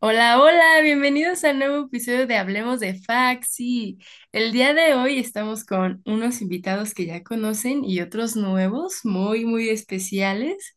Hola, 0.00 0.38
hola, 0.40 0.80
bienvenidos 0.82 1.44
al 1.44 1.58
nuevo 1.58 1.86
episodio 1.86 2.26
de 2.26 2.36
Hablemos 2.36 2.78
de 2.80 2.94
Faxi. 3.00 3.98
El 4.32 4.52
día 4.52 4.74
de 4.74 4.94
hoy 4.94 5.18
estamos 5.18 5.64
con 5.64 6.02
unos 6.04 6.42
invitados 6.42 6.92
que 6.92 7.06
ya 7.06 7.22
conocen 7.24 7.84
y 7.84 8.00
otros 8.02 8.36
nuevos, 8.36 9.00
muy, 9.04 9.46
muy 9.46 9.70
especiales. 9.70 10.76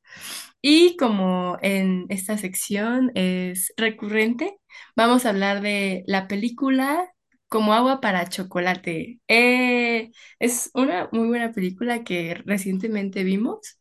Y 0.62 0.96
como 0.98 1.58
en 1.62 2.06
esta 2.10 2.38
sección 2.38 3.12
es 3.16 3.74
recurrente, 3.78 4.58
vamos 4.96 5.26
a 5.26 5.30
hablar 5.32 5.62
de 5.62 6.04
la 6.08 6.28
película 6.28 7.12
Como 7.50 7.74
agua 7.74 8.02
para 8.02 8.28
chocolate. 8.30 9.20
Eh, 9.28 10.12
es 10.40 10.70
una 10.74 11.10
muy 11.12 11.28
buena 11.28 11.52
película 11.54 12.04
que 12.04 12.36
recientemente 12.46 13.24
vimos. 13.24 13.80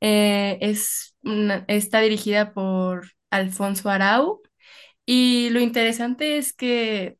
Eh, 0.00 0.58
es 0.60 1.16
está 1.68 2.00
dirigida 2.00 2.52
por 2.54 3.08
Alfonso 3.30 3.90
Arau 3.90 4.40
y 5.06 5.50
lo 5.50 5.60
interesante 5.60 6.38
es 6.38 6.52
que 6.54 7.18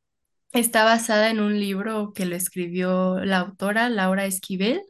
está 0.52 0.84
basada 0.84 1.30
en 1.30 1.40
un 1.40 1.60
libro 1.60 2.12
que 2.14 2.26
lo 2.26 2.36
escribió 2.36 3.20
la 3.24 3.38
autora 3.40 3.88
Laura 3.90 4.26
Esquivel. 4.26 4.82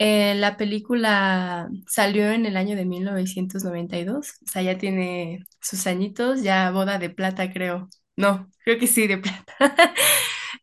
Eh, 0.00 0.34
la 0.36 0.56
película 0.56 1.68
salió 1.88 2.30
en 2.30 2.46
el 2.46 2.56
año 2.56 2.76
de 2.76 2.84
1992, 2.84 4.34
o 4.46 4.50
sea, 4.50 4.62
ya 4.62 4.78
tiene 4.78 5.40
sus 5.60 5.86
añitos, 5.88 6.42
ya 6.42 6.70
boda 6.70 6.98
de 6.98 7.10
plata, 7.10 7.52
creo. 7.52 7.88
No, 8.16 8.48
creo 8.64 8.78
que 8.78 8.86
sí, 8.86 9.06
de 9.08 9.18
plata. 9.18 9.54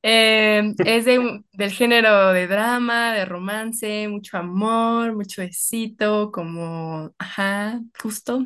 Eh, 0.03 0.73
es 0.85 1.05
de, 1.05 1.41
del 1.53 1.71
género 1.71 2.31
de 2.33 2.47
drama, 2.47 3.13
de 3.13 3.25
romance, 3.25 4.07
mucho 4.07 4.37
amor, 4.37 5.15
mucho 5.15 5.41
besito, 5.41 6.31
como, 6.31 7.13
ajá, 7.17 7.79
justo. 8.01 8.45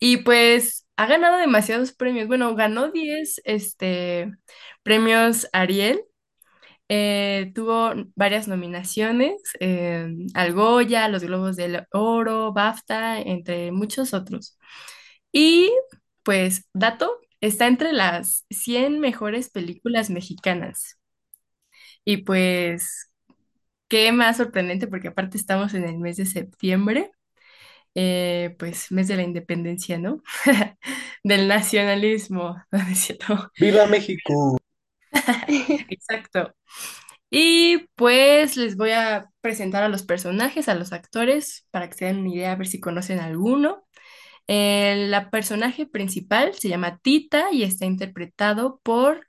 Y 0.00 0.18
pues 0.18 0.86
ha 0.96 1.06
ganado 1.06 1.38
demasiados 1.38 1.92
premios. 1.92 2.28
Bueno, 2.28 2.54
ganó 2.54 2.90
10 2.90 3.40
este, 3.44 4.32
premios 4.82 5.48
Ariel. 5.52 6.00
Eh, 6.88 7.50
tuvo 7.54 7.92
varias 8.14 8.46
nominaciones 8.48 9.34
eh, 9.60 10.08
al 10.34 10.52
Goya, 10.52 11.08
los 11.08 11.22
Globos 11.24 11.56
del 11.56 11.86
Oro, 11.92 12.52
BAFTA, 12.52 13.20
entre 13.20 13.72
muchos 13.72 14.14
otros. 14.14 14.58
Y 15.32 15.70
pues, 16.22 16.68
dato, 16.72 17.20
está 17.48 17.66
entre 17.66 17.92
las 17.92 18.46
100 18.50 19.00
mejores 19.00 19.50
películas 19.50 20.10
mexicanas. 20.10 20.98
Y 22.04 22.18
pues, 22.18 23.10
qué 23.88 24.12
más 24.12 24.38
sorprendente, 24.38 24.86
porque 24.88 25.08
aparte 25.08 25.38
estamos 25.38 25.74
en 25.74 25.84
el 25.84 25.98
mes 25.98 26.16
de 26.16 26.26
septiembre 26.26 27.10
eh, 27.98 28.54
pues 28.58 28.92
mes 28.92 29.08
de 29.08 29.16
la 29.16 29.22
independencia, 29.22 29.98
¿no? 29.98 30.22
Del 31.24 31.48
nacionalismo, 31.48 32.54
¿no 32.70 32.78
es 32.78 32.98
cierto? 32.98 33.50
¡Viva 33.58 33.86
México! 33.86 34.58
Exacto. 35.48 36.54
Y 37.30 37.88
pues 37.94 38.56
les 38.58 38.76
voy 38.76 38.90
a 38.90 39.30
presentar 39.40 39.82
a 39.82 39.88
los 39.88 40.02
personajes, 40.02 40.68
a 40.68 40.74
los 40.74 40.92
actores, 40.92 41.66
para 41.70 41.88
que 41.88 41.94
se 41.96 42.04
den 42.04 42.18
una 42.18 42.34
idea, 42.34 42.52
a 42.52 42.56
ver 42.56 42.66
si 42.66 42.80
conocen 42.80 43.18
alguno. 43.18 43.85
El 44.46 45.10
la 45.10 45.30
personaje 45.30 45.86
principal 45.86 46.54
se 46.54 46.68
llama 46.68 46.98
Tita 46.98 47.52
y 47.52 47.62
está 47.64 47.86
interpretado 47.86 48.80
por 48.82 49.26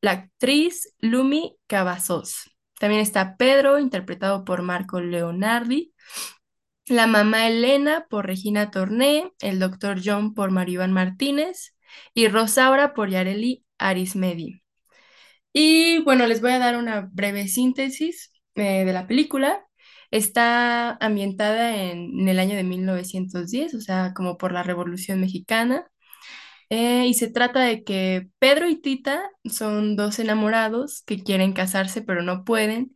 la 0.00 0.12
actriz 0.12 0.94
Lumi 1.00 1.56
Cavazos. 1.66 2.50
También 2.78 3.00
está 3.00 3.36
Pedro, 3.36 3.78
interpretado 3.78 4.44
por 4.44 4.62
Marco 4.62 5.00
Leonardi. 5.00 5.92
La 6.86 7.06
mamá 7.06 7.48
Elena 7.48 8.06
por 8.08 8.26
Regina 8.26 8.70
Torné, 8.70 9.32
el 9.40 9.58
doctor 9.58 10.00
John 10.04 10.34
por 10.34 10.50
Maribán 10.52 10.92
Martínez 10.92 11.74
y 12.14 12.28
Rosaura 12.28 12.94
por 12.94 13.10
Yareli 13.10 13.64
Arismendi. 13.78 14.62
Y 15.52 16.02
bueno, 16.02 16.26
les 16.26 16.40
voy 16.40 16.52
a 16.52 16.58
dar 16.58 16.76
una 16.76 17.08
breve 17.12 17.48
síntesis 17.48 18.32
eh, 18.54 18.84
de 18.84 18.92
la 18.92 19.06
película. 19.06 19.65
Está 20.10 20.96
ambientada 21.00 21.76
en, 21.76 22.28
el 22.28 22.38
año 22.38 22.56
de 22.56 22.64
1910, 22.64 23.74
o 23.74 23.80
sea, 23.80 24.12
como 24.14 24.38
por 24.38 24.52
la 24.52 24.62
Revolución 24.62 25.20
Mexicana. 25.20 25.86
Eh, 26.70 27.06
y 27.06 27.14
se 27.14 27.30
trata 27.30 27.60
de 27.60 27.84
que 27.84 28.28
Pedro 28.38 28.68
y 28.68 28.80
Tita 28.80 29.22
son 29.44 29.96
dos 29.96 30.18
enamorados 30.18 31.02
que 31.06 31.22
quieren 31.22 31.52
casarse 31.52 32.02
pero 32.02 32.22
no 32.22 32.44
pueden 32.44 32.92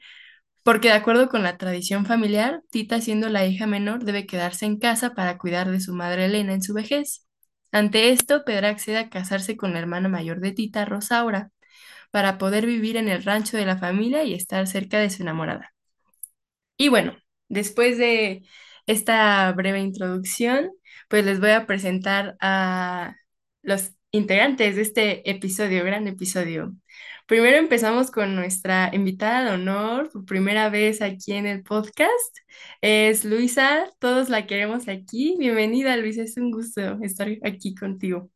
porque 0.62 0.88
de 0.88 0.94
acuerdo 0.94 1.28
con 1.28 1.42
la 1.42 1.56
tradición 1.56 2.06
familiar, 2.06 2.62
Tita, 2.70 3.00
siendo 3.00 3.28
la 3.28 3.46
hija 3.46 3.66
menor, 3.66 4.04
debe 4.04 4.26
quedarse 4.26 4.66
en 4.66 4.78
casa 4.78 5.14
para 5.14 5.38
cuidar 5.38 5.70
de 5.70 5.80
su 5.80 5.94
madre 5.94 6.26
Elena 6.26 6.52
en 6.52 6.62
su 6.62 6.74
vejez. 6.74 7.26
Ante 7.72 8.10
esto, 8.10 8.44
Pedro 8.44 8.68
accede 8.68 8.98
a 8.98 9.10
casarse 9.10 9.56
con 9.56 9.72
la 9.72 9.78
hermana 9.80 10.08
mayor 10.08 10.40
de 10.40 10.52
Tita, 10.52 10.84
Rosaura, 10.84 11.50
para 12.10 12.38
poder 12.38 12.66
vivir 12.66 12.96
en 12.96 13.08
el 13.08 13.24
rancho 13.24 13.56
de 13.56 13.66
la 13.66 13.78
familia 13.78 14.24
y 14.24 14.34
estar 14.34 14.66
cerca 14.66 14.98
de 14.98 15.10
su 15.10 15.22
enamorada. 15.22 15.74
Y 16.80 16.88
bueno, 16.88 17.14
después 17.50 17.98
de 17.98 18.42
esta 18.86 19.52
breve 19.52 19.80
introducción, 19.80 20.70
pues 21.10 21.26
les 21.26 21.38
voy 21.38 21.50
a 21.50 21.66
presentar 21.66 22.38
a 22.40 23.16
los 23.60 23.92
integrantes 24.12 24.76
de 24.76 24.82
este 24.82 25.30
episodio, 25.30 25.84
gran 25.84 26.08
episodio. 26.08 26.74
Primero 27.26 27.58
empezamos 27.58 28.10
con 28.10 28.34
nuestra 28.34 28.88
invitada 28.94 29.44
de 29.44 29.50
honor, 29.56 30.08
por 30.10 30.24
primera 30.24 30.70
vez 30.70 31.02
aquí 31.02 31.32
en 31.32 31.44
el 31.44 31.62
podcast. 31.62 32.38
Es 32.80 33.26
Luisa, 33.26 33.84
todos 33.98 34.30
la 34.30 34.46
queremos 34.46 34.88
aquí. 34.88 35.36
Bienvenida, 35.38 35.98
Luisa, 35.98 36.22
es 36.22 36.38
un 36.38 36.50
gusto 36.50 36.98
estar 37.02 37.28
aquí 37.44 37.74
contigo. 37.74 38.30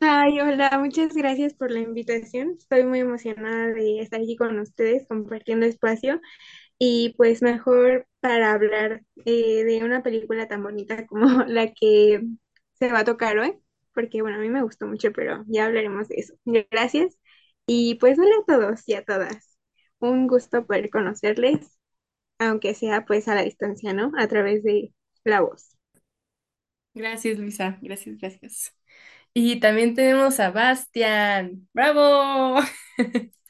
Ay, 0.00 0.40
hola, 0.40 0.78
muchas 0.80 1.12
gracias 1.12 1.52
por 1.52 1.70
la 1.70 1.80
invitación. 1.80 2.56
Estoy 2.58 2.84
muy 2.84 3.00
emocionada 3.00 3.68
de 3.68 4.00
estar 4.00 4.22
aquí 4.22 4.36
con 4.36 4.58
ustedes 4.58 5.06
compartiendo 5.06 5.66
espacio 5.66 6.18
y 6.84 7.14
pues 7.16 7.42
mejor 7.42 8.08
para 8.20 8.52
hablar 8.52 9.02
eh, 9.24 9.62
de 9.64 9.84
una 9.84 10.02
película 10.02 10.48
tan 10.48 10.64
bonita 10.64 11.06
como 11.06 11.26
la 11.46 11.72
que 11.72 12.22
se 12.74 12.92
va 12.92 13.00
a 13.00 13.04
tocar 13.04 13.38
hoy, 13.38 13.54
porque 13.94 14.20
bueno, 14.22 14.38
a 14.38 14.40
mí 14.40 14.48
me 14.50 14.62
gustó 14.64 14.86
mucho, 14.88 15.12
pero 15.12 15.44
ya 15.46 15.66
hablaremos 15.66 16.08
de 16.08 16.16
eso. 16.16 16.34
Gracias 16.44 17.16
y 17.66 17.94
pues 17.96 18.18
hola 18.18 18.34
a 18.42 18.44
todos 18.46 18.88
y 18.88 18.94
a 18.94 19.04
todas. 19.04 19.56
Un 20.00 20.26
gusto 20.26 20.66
poder 20.66 20.90
conocerles, 20.90 21.78
aunque 22.38 22.74
sea 22.74 23.06
pues 23.06 23.28
a 23.28 23.34
la 23.36 23.42
distancia, 23.44 23.92
¿no? 23.94 24.12
A 24.18 24.28
través 24.28 24.62
de 24.64 24.94
la 25.24 25.40
voz. 25.42 25.76
Gracias, 26.94 27.38
Luisa, 27.38 27.78
gracias, 27.80 28.18
gracias. 28.18 28.74
Y 29.34 29.60
también 29.60 29.94
tenemos 29.94 30.40
a 30.40 30.50
Bastian. 30.50 31.68
¡Bravo! 31.74 32.60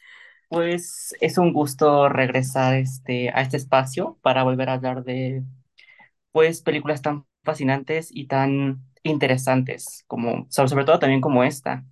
Pues 0.53 1.17
es 1.21 1.39
un 1.39 1.53
gusto 1.55 2.09
regresar 2.11 2.75
este, 2.75 3.31
a 3.31 3.41
este 3.43 3.57
espacio 3.57 4.19
para 4.23 4.43
volver 4.45 4.69
a 4.69 4.75
hablar 4.75 5.03
de 5.05 5.43
pues 6.33 6.63
películas 6.63 7.03
tan 7.03 7.27
fascinantes 7.45 8.11
y 8.13 8.27
tan 8.29 8.83
interesantes 9.05 10.05
como 10.09 10.47
sobre, 10.51 10.69
sobre 10.71 10.85
todo 10.87 10.99
también 11.01 11.21
como 11.23 11.45
esta. 11.45 11.85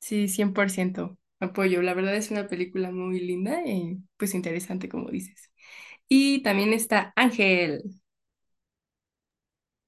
Sí, 0.00 0.28
100% 0.28 1.18
apoyo. 1.40 1.82
La 1.82 1.94
verdad 1.94 2.14
es 2.16 2.30
una 2.30 2.48
película 2.48 2.90
muy 2.90 3.20
linda 3.20 3.62
y 3.66 3.98
pues 4.16 4.34
interesante, 4.34 4.88
como 4.88 5.10
dices. 5.10 5.50
Y 6.08 6.42
también 6.42 6.72
está 6.74 7.12
Ángel. 7.16 7.82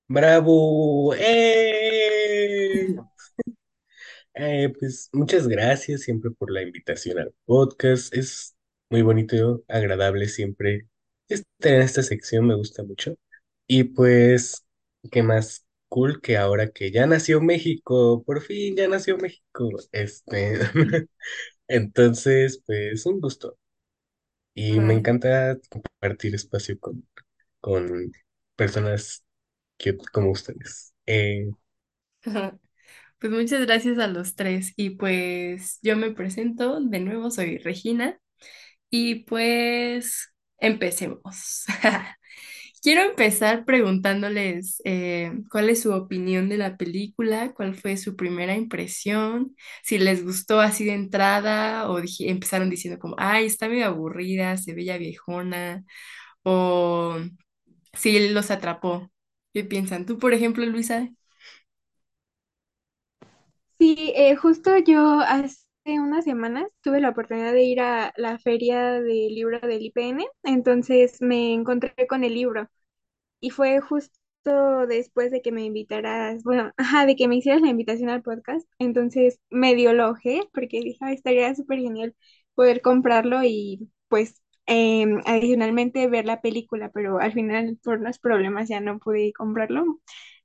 ¡Bravo! 0.09 1.15
¡Eh! 1.15 2.22
Eh, 4.35 4.73
pues 4.79 5.11
muchas 5.13 5.47
gracias 5.49 6.03
siempre 6.03 6.31
por 6.31 6.51
la 6.51 6.63
invitación 6.63 7.19
al 7.19 7.35
podcast. 7.45 8.15
Es 8.15 8.57
muy 8.91 9.03
bonito, 9.03 9.63
agradable 9.69 10.27
siempre 10.29 10.89
estar 11.29 11.73
en 11.75 11.83
esta 11.83 12.03
sección, 12.03 12.47
me 12.47 12.55
gusta 12.55 12.83
mucho. 12.83 13.15
Y 13.67 13.85
pues, 13.85 14.65
qué 15.11 15.23
más 15.23 15.67
cool 15.89 16.21
que 16.23 16.39
ahora 16.39 16.71
que 16.71 16.91
ya 16.91 17.07
nació 17.07 17.41
México, 17.43 18.23
por 18.25 18.41
fin 18.43 18.77
ya 18.77 18.89
nació 18.89 19.19
México. 19.19 19.71
Este, 19.93 20.59
entonces, 21.69 22.63
pues 22.67 23.07
un 23.07 23.21
gusto. 23.21 23.59
Y 24.55 24.81
me 24.81 24.95
Ay. 24.95 24.97
encanta 24.97 25.59
compartir 25.71 26.35
espacio 26.35 26.79
con, 26.81 27.07
con 27.61 28.13
personas 28.57 29.25
cute 29.79 29.99
como 30.13 30.31
ustedes. 30.33 30.95
Eh, 31.07 31.51
Pues 33.23 33.33
muchas 33.33 33.63
gracias 33.67 33.99
a 34.01 34.09
los 34.09 34.37
tres. 34.37 34.75
Y 34.77 34.93
pues 34.93 35.81
yo 35.83 35.97
me 35.97 36.13
presento 36.13 36.81
de 36.81 37.01
nuevo, 37.01 37.33
soy 37.33 37.59
Regina. 37.59 38.19
Y 38.91 39.25
pues 39.27 40.33
empecemos. 40.59 41.65
Quiero 42.83 43.03
empezar 43.03 43.65
preguntándoles 43.67 44.83
eh, 44.85 45.33
cuál 45.51 45.71
es 45.71 45.83
su 45.83 45.93
opinión 45.95 46.49
de 46.49 46.59
la 46.59 46.77
película, 46.79 47.53
cuál 47.55 47.75
fue 47.77 47.97
su 47.99 48.17
primera 48.17 48.57
impresión, 48.57 49.57
si 49.85 49.99
les 49.99 50.25
gustó 50.25 50.61
así 50.61 50.85
de 50.87 50.95
entrada 50.95 51.91
o 51.91 52.01
empezaron 52.21 52.71
diciendo 52.71 53.01
como, 53.01 53.17
ay, 53.19 53.47
está 53.47 53.69
medio 53.69 53.87
aburrida, 53.87 54.57
se 54.59 54.75
ve 54.75 54.85
ya 54.87 54.99
viejona, 54.99 55.85
o 56.45 57.17
sí 57.95 58.29
los 58.31 58.51
atrapó. 58.53 59.11
¿Qué 59.55 59.65
piensan? 59.65 60.07
Tú, 60.07 60.19
por 60.19 60.35
ejemplo, 60.35 60.65
Luisa. 60.67 61.11
Sí, 63.83 64.13
eh, 64.15 64.37
justo 64.37 64.77
yo 64.79 65.19
hace 65.21 65.57
unas 65.87 66.25
semanas 66.25 66.71
tuve 66.83 67.01
la 67.01 67.09
oportunidad 67.11 67.53
de 67.53 67.63
ir 67.65 67.81
a 67.81 68.13
la 68.17 68.39
feria 68.39 68.93
del 69.01 69.35
libro 69.35 69.59
del 69.61 69.83
IPN, 69.83 70.25
entonces 70.45 71.21
me 71.21 71.53
encontré 71.53 72.07
con 72.09 72.23
el 72.23 72.35
libro. 72.35 72.69
Y 73.41 73.51
fue 73.51 73.81
justo 73.81 74.87
después 74.89 75.31
de 75.33 75.43
que 75.43 75.53
me 75.53 75.65
invitaras, 75.65 76.45
bueno, 76.45 76.73
ajá, 76.79 77.07
de 77.07 77.17
que 77.17 77.29
me 77.29 77.37
hicieras 77.37 77.63
la 77.63 77.71
invitación 77.71 78.11
al 78.11 78.23
podcast. 78.23 78.69
Entonces 78.79 79.41
medio 79.51 79.93
lo 79.95 80.11
ojé 80.11 80.43
porque 80.55 80.81
dije, 80.83 80.99
"Ay, 81.03 81.15
estaría 81.17 81.55
súper 81.55 81.81
genial 81.81 82.17
poder 82.55 82.83
comprarlo 82.83 83.45
y 83.45 83.91
pues 84.09 84.43
em, 84.67 85.21
adicionalmente 85.27 86.07
ver 86.09 86.27
la 86.27 86.41
película, 86.43 86.91
pero 86.93 87.21
al 87.21 87.33
final 87.35 87.79
por 87.85 87.99
unos 88.01 88.19
problemas 88.21 88.69
ya 88.69 88.81
no 88.81 88.99
pude 89.01 89.33
comprarlo. 89.35 90.01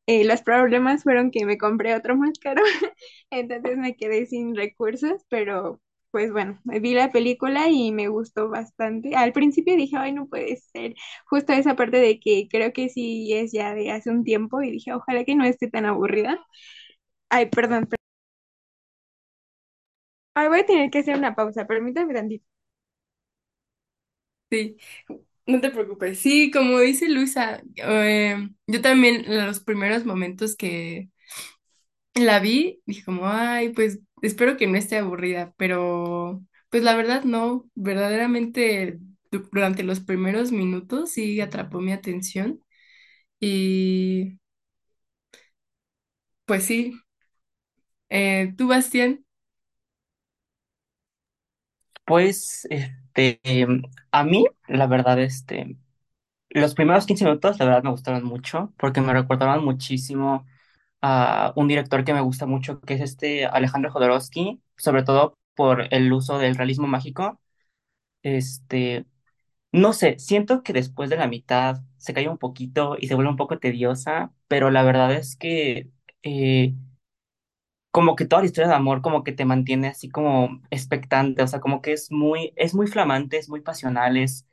Eh, 0.08 0.24
los 0.26 0.42
problemas 0.42 1.04
fueron 1.04 1.32
que 1.32 1.46
me 1.46 1.58
compré 1.58 1.96
otro 1.96 2.16
más 2.18 2.40
caro, 2.40 2.64
entonces 3.30 3.78
me 3.78 3.96
quedé 3.98 4.26
sin 4.26 4.56
recursos, 4.56 5.24
pero 5.30 5.82
pues 6.12 6.32
bueno, 6.32 6.60
vi 6.64 6.94
la 6.94 7.12
película 7.12 7.70
y 7.70 7.92
me 7.92 8.08
gustó 8.08 8.50
bastante. 8.50 9.16
Al 9.16 9.34
principio 9.34 9.76
dije, 9.76 9.98
ay, 9.98 10.14
no 10.14 10.28
puede 10.28 10.56
ser 10.58 10.96
justo 11.28 11.54
esa 11.54 11.76
parte 11.76 11.98
de 11.98 12.20
que 12.20 12.48
creo 12.50 12.72
que 12.74 12.90
sí 12.90 13.34
es 13.34 13.52
ya 13.52 13.74
de 13.76 13.92
hace 13.92 14.10
un 14.10 14.24
tiempo 14.24 14.62
y 14.62 14.72
dije, 14.72 14.94
ojalá 14.94 15.26
que 15.26 15.36
no 15.36 15.44
esté 15.46 15.70
tan 15.70 15.86
aburrida. 15.86 16.40
Ay, 17.30 17.48
perdón, 17.50 17.88
per- 17.88 18.00
Ay, 20.36 20.48
voy 20.48 20.60
a 20.60 20.66
tener 20.66 20.90
que 20.92 21.00
hacer 21.00 21.18
una 21.18 21.36
pausa, 21.36 21.66
permítame 21.68 22.14
tantito. 22.14 22.46
Sí, 24.50 24.78
no 25.48 25.62
te 25.62 25.72
preocupes. 25.72 26.20
Sí, 26.20 26.52
como 26.52 26.80
dice 26.80 27.10
Luisa, 27.10 27.62
eh, 27.78 28.50
yo 28.68 28.82
también 28.82 29.26
en 29.26 29.46
los 29.48 29.60
primeros 29.60 30.06
momentos 30.06 30.56
que 30.56 31.10
la 32.16 32.40
vi, 32.40 32.82
dije 32.86 33.04
como, 33.06 33.28
ay, 33.28 33.70
pues 33.70 34.00
espero 34.22 34.58
que 34.58 34.68
no 34.68 34.78
esté 34.78 34.98
aburrida, 34.98 35.54
pero 35.58 36.44
pues 36.70 36.84
la 36.84 36.96
verdad 36.96 37.24
no, 37.24 37.70
verdaderamente 37.76 39.00
du- 39.32 39.48
durante 39.52 39.84
los 39.84 40.00
primeros 40.02 40.52
minutos 40.52 41.12
sí 41.12 41.40
atrapó 41.42 41.80
mi 41.82 41.92
atención 41.94 42.64
y 43.40 44.40
pues 46.46 46.66
sí, 46.66 46.94
eh, 48.10 48.54
tú, 48.58 48.68
Bastián, 48.68 49.26
Pues, 52.08 52.68
este, 52.70 53.42
a 54.12 54.24
mí, 54.24 54.46
la 54.70 54.88
verdad, 54.88 55.20
este, 55.20 55.78
los 56.52 56.76
primeros 56.76 57.06
15 57.08 57.26
minutos, 57.26 57.60
la 57.60 57.66
verdad, 57.66 57.84
me 57.84 57.92
gustaron 57.92 58.24
mucho 58.26 58.74
porque 58.78 59.02
me 59.02 59.14
recordaban 59.14 59.64
muchísimo 59.66 60.46
a 61.02 61.54
un 61.58 61.68
director 61.70 62.04
que 62.06 62.14
me 62.14 62.22
gusta 62.22 62.46
mucho, 62.48 62.82
que 62.82 62.96
es 62.96 63.02
este 63.02 63.46
Alejandro 63.48 63.92
Jodorowsky, 63.92 64.62
sobre 64.78 65.04
todo 65.04 65.36
por 65.56 65.94
el 65.94 66.14
uso 66.14 66.40
del 66.40 66.56
realismo 66.56 66.88
mágico. 66.88 67.42
Este, 68.24 69.06
no 69.72 69.94
sé, 69.94 70.20
siento 70.20 70.64
que 70.64 70.74
después 70.74 71.10
de 71.10 71.18
la 71.18 71.28
mitad 71.28 71.82
se 71.98 72.14
cae 72.14 72.30
un 72.30 72.38
poquito 72.40 72.98
y 73.00 73.08
se 73.08 73.16
vuelve 73.16 73.32
un 73.32 73.38
poco 73.38 73.60
tediosa, 73.60 74.34
pero 74.48 74.72
la 74.72 74.84
verdad 74.84 75.14
es 75.14 75.36
que 75.38 75.92
eh, 76.24 76.76
como 77.98 78.16
que 78.16 78.26
toda 78.28 78.44
la 78.44 78.46
historia 78.48 78.70
de 78.70 78.76
amor 78.76 79.02
como 79.02 79.26
que 79.26 79.34
te 79.34 79.44
mantiene 79.46 79.88
así 79.90 80.08
como 80.10 80.62
expectante, 80.70 81.42
o 81.44 81.48
sea, 81.48 81.60
como 81.62 81.82
que 81.82 81.94
es 81.94 82.12
muy, 82.14 82.54
es 82.56 82.76
muy 82.76 82.88
flamante, 82.88 83.40
es 83.40 83.50
muy 83.50 83.62
pasional, 83.62 84.18
es, 84.18 84.48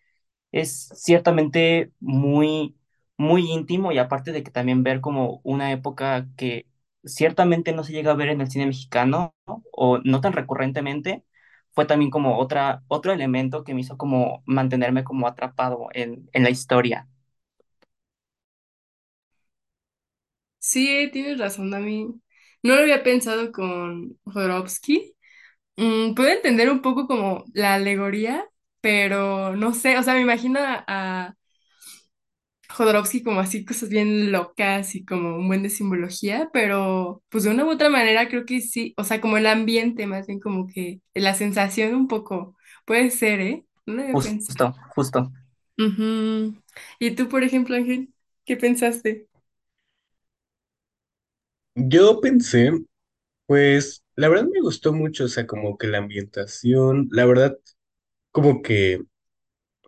es 0.52 0.90
ciertamente 0.96 1.92
muy, 2.00 2.76
muy 3.18 3.50
íntimo 3.52 3.92
y 3.92 3.98
aparte 3.98 4.32
de 4.32 4.42
que 4.44 4.50
también 4.50 4.82
ver 4.84 5.00
como 5.02 5.40
una 5.44 5.72
época 5.72 6.28
que 6.36 6.66
ciertamente 7.04 7.72
no 7.74 7.84
se 7.84 7.92
llega 7.92 8.12
a 8.12 8.14
ver 8.16 8.30
en 8.30 8.40
el 8.40 8.50
cine 8.50 8.66
mexicano, 8.66 9.34
¿no? 9.46 9.62
o 9.72 9.98
no 10.00 10.20
tan 10.22 10.32
recurrentemente, 10.34 11.24
fue 11.72 11.86
también 11.86 12.10
como 12.10 12.38
otra, 12.38 12.84
otro 12.88 13.12
elemento 13.12 13.64
que 13.64 13.74
me 13.74 13.80
hizo 13.82 13.98
como 13.98 14.42
mantenerme 14.46 15.04
como 15.04 15.26
atrapado 15.28 15.88
en, 15.94 16.30
en 16.32 16.42
la 16.44 16.50
historia. 16.50 17.08
sí, 20.58 21.08
tienes 21.12 21.38
razón, 21.38 21.72
a 21.74 21.78
mí 21.80 22.08
no 22.64 22.74
lo 22.76 22.82
había 22.82 23.04
pensado 23.04 23.52
con 23.52 24.18
Jodorowsky. 24.24 25.14
Mm, 25.76 26.14
puedo 26.14 26.30
entender 26.30 26.70
un 26.70 26.82
poco 26.82 27.06
como 27.06 27.44
la 27.54 27.74
alegoría, 27.74 28.46
pero 28.80 29.56
no 29.56 29.74
sé, 29.74 29.98
o 29.98 30.02
sea, 30.02 30.14
me 30.14 30.22
imagino 30.22 30.60
a, 30.62 31.34
Jodorowsky 32.70 33.22
como 33.22 33.40
así 33.40 33.64
cosas 33.64 33.88
bien 33.90 34.32
locas 34.32 34.94
y 34.94 35.04
como 35.04 35.36
un 35.36 35.48
buen 35.48 35.62
de 35.62 35.70
simbología, 35.70 36.50
pero 36.52 37.22
pues 37.28 37.44
de 37.44 37.50
una 37.50 37.64
u 37.64 37.70
otra 37.70 37.90
manera 37.90 38.28
creo 38.28 38.46
que 38.46 38.60
sí, 38.60 38.94
o 38.96 39.04
sea, 39.04 39.20
como 39.20 39.36
el 39.36 39.46
ambiente, 39.46 40.06
más 40.06 40.26
bien 40.26 40.40
como 40.40 40.66
que 40.66 41.00
la 41.14 41.34
sensación 41.34 41.94
un 41.94 42.08
poco 42.08 42.56
puede 42.86 43.10
ser, 43.10 43.40
¿eh? 43.40 43.64
No 43.86 43.94
lo 43.94 44.02
había 44.02 44.14
pensado. 44.14 44.74
Justo, 44.74 44.74
justo. 44.94 45.32
Ujú. 45.78 46.56
¿Y 46.98 47.10
tú, 47.12 47.28
por 47.28 47.44
ejemplo, 47.44 47.76
Ángel, 47.76 48.12
qué 48.44 48.56
pensaste? 48.56 49.28
Yo 51.74 52.20
pensé, 52.20 52.70
pues, 53.46 54.04
la 54.16 54.28
verdad 54.28 54.46
me 54.52 54.60
gustó 54.62 54.92
mucho, 54.92 55.24
o 55.24 55.28
sea, 55.28 55.46
como 55.46 55.78
que 55.78 55.88
la 55.88 55.98
ambientación, 55.98 57.08
la 57.12 57.26
verdad, 57.26 57.58
como 58.32 58.62
que 58.62 59.02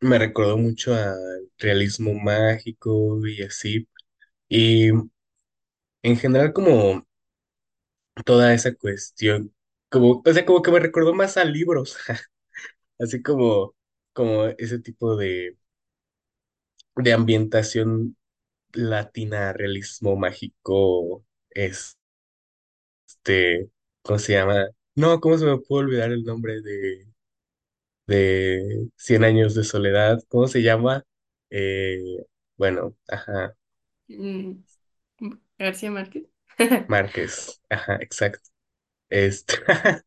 me 0.02 0.18
recordó 0.18 0.58
mucho 0.58 0.94
al 0.94 1.16
realismo 1.58 2.14
mágico 2.14 3.26
y 3.26 3.42
así. 3.42 3.88
Y 4.48 4.90
en 6.02 6.16
general, 6.16 6.52
como 6.54 7.04
toda 8.24 8.54
esa 8.54 8.74
cuestión, 8.74 9.54
como, 9.90 10.22
o 10.24 10.32
sea, 10.32 10.44
como 10.46 10.62
que 10.62 10.70
me 10.70 10.80
recordó 10.80 11.14
más 11.14 11.36
a 11.36 11.44
libros, 11.44 11.96
así 13.00 13.22
como, 13.22 13.74
como 14.14 14.46
ese 14.46 14.80
tipo 14.80 15.16
de, 15.16 15.56
de 16.96 17.12
ambientación 17.12 18.16
latina, 18.72 19.52
realismo 19.54 20.16
mágico, 20.16 21.24
este, 21.56 21.96
¿cómo 24.02 24.18
se 24.18 24.32
llama? 24.34 24.68
No, 24.94 25.20
¿cómo 25.20 25.36
se 25.38 25.44
me 25.46 25.58
puede 25.58 25.84
olvidar 25.84 26.12
el 26.12 26.24
nombre 26.24 26.60
de, 26.62 27.06
de 28.06 28.90
Cien 28.96 29.24
años 29.24 29.54
de 29.54 29.64
soledad? 29.64 30.20
¿Cómo 30.28 30.48
se 30.48 30.62
llama? 30.62 31.04
Eh, 31.50 32.24
bueno, 32.56 32.96
ajá, 33.08 33.56
Mm, 34.08 34.62
García 35.58 35.90
Márquez. 35.90 36.24
Márquez, 36.86 37.60
ajá, 37.68 37.96
exacto. 38.00 38.50
Este, 39.10 39.54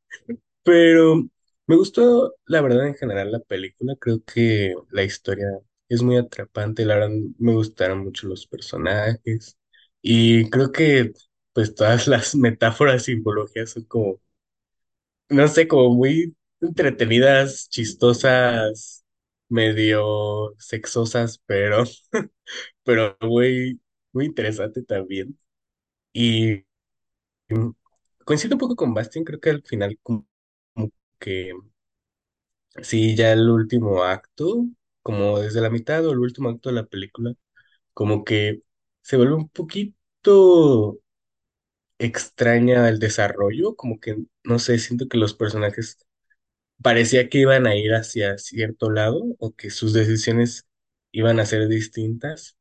pero 0.64 1.30
me 1.68 1.76
gustó, 1.78 2.36
la 2.48 2.62
verdad, 2.62 2.88
en 2.88 2.96
general 2.96 3.32
la 3.32 3.40
película. 3.42 3.96
Creo 4.00 4.24
que 4.26 4.76
la 4.92 5.04
historia 5.04 5.48
es 5.90 6.02
muy 6.04 6.18
atrapante. 6.18 6.86
La 6.86 6.96
verdad, 6.96 7.12
me 7.40 7.54
gustaron 7.54 8.00
mucho 8.04 8.28
los 8.28 8.48
personajes. 8.48 9.58
Y 10.02 10.50
creo 10.50 10.72
que, 10.72 11.14
pues, 11.54 11.76
todas 11.76 12.08
las 12.08 12.36
metáforas, 12.36 13.04
simbologías 13.04 13.72
son 13.72 13.84
como, 13.86 14.22
no 15.30 15.48
sé, 15.48 15.68
como 15.68 15.94
muy 15.94 16.36
entretenidas, 16.62 17.70
chistosas, 17.70 19.06
medio 19.50 20.56
sexosas, 20.60 21.42
pero, 21.46 21.84
pero 22.84 23.18
muy, 23.22 23.82
muy 24.14 24.26
interesante 24.26 24.84
también. 24.84 25.40
Y 26.14 26.66
coincido 28.26 28.56
un 28.56 28.60
poco 28.60 28.76
con 28.76 28.94
Bastian, 28.94 29.26
creo 29.26 29.40
que 29.40 29.50
al 29.50 29.64
final 29.64 29.98
como 30.04 30.26
que 31.20 31.54
Sí, 32.84 33.16
ya 33.16 33.34
el 33.34 33.50
último 33.50 34.04
acto, 34.04 34.66
como 35.02 35.40
desde 35.40 35.60
la 35.62 35.70
mitad 35.70 36.06
o 36.06 36.12
el 36.12 36.20
último 36.20 36.50
acto 36.50 36.70
de 36.70 36.76
la 36.76 36.86
película, 36.86 37.34
como 37.94 38.24
que 38.26 38.62
se 39.02 39.18
vuelve 39.18 39.36
un 39.36 39.50
poquito 39.50 41.00
extraña 42.00 42.90
el 42.90 43.00
desarrollo, 43.00 43.76
como 43.76 44.00
que, 44.02 44.18
no 44.44 44.60
sé, 44.60 44.80
siento 44.80 45.08
que 45.10 45.18
los 45.20 45.34
personajes 45.36 45.98
parecía 46.84 47.30
que 47.30 47.40
iban 47.40 47.68
a 47.68 47.76
ir 47.76 47.94
hacia 47.96 48.38
cierto 48.38 48.90
lado 48.92 49.24
o 49.40 49.56
que 49.56 49.70
sus 49.72 49.94
decisiones 49.94 50.68
iban 51.12 51.40
a 51.40 51.46
ser 51.46 51.68
distintas 51.68 52.58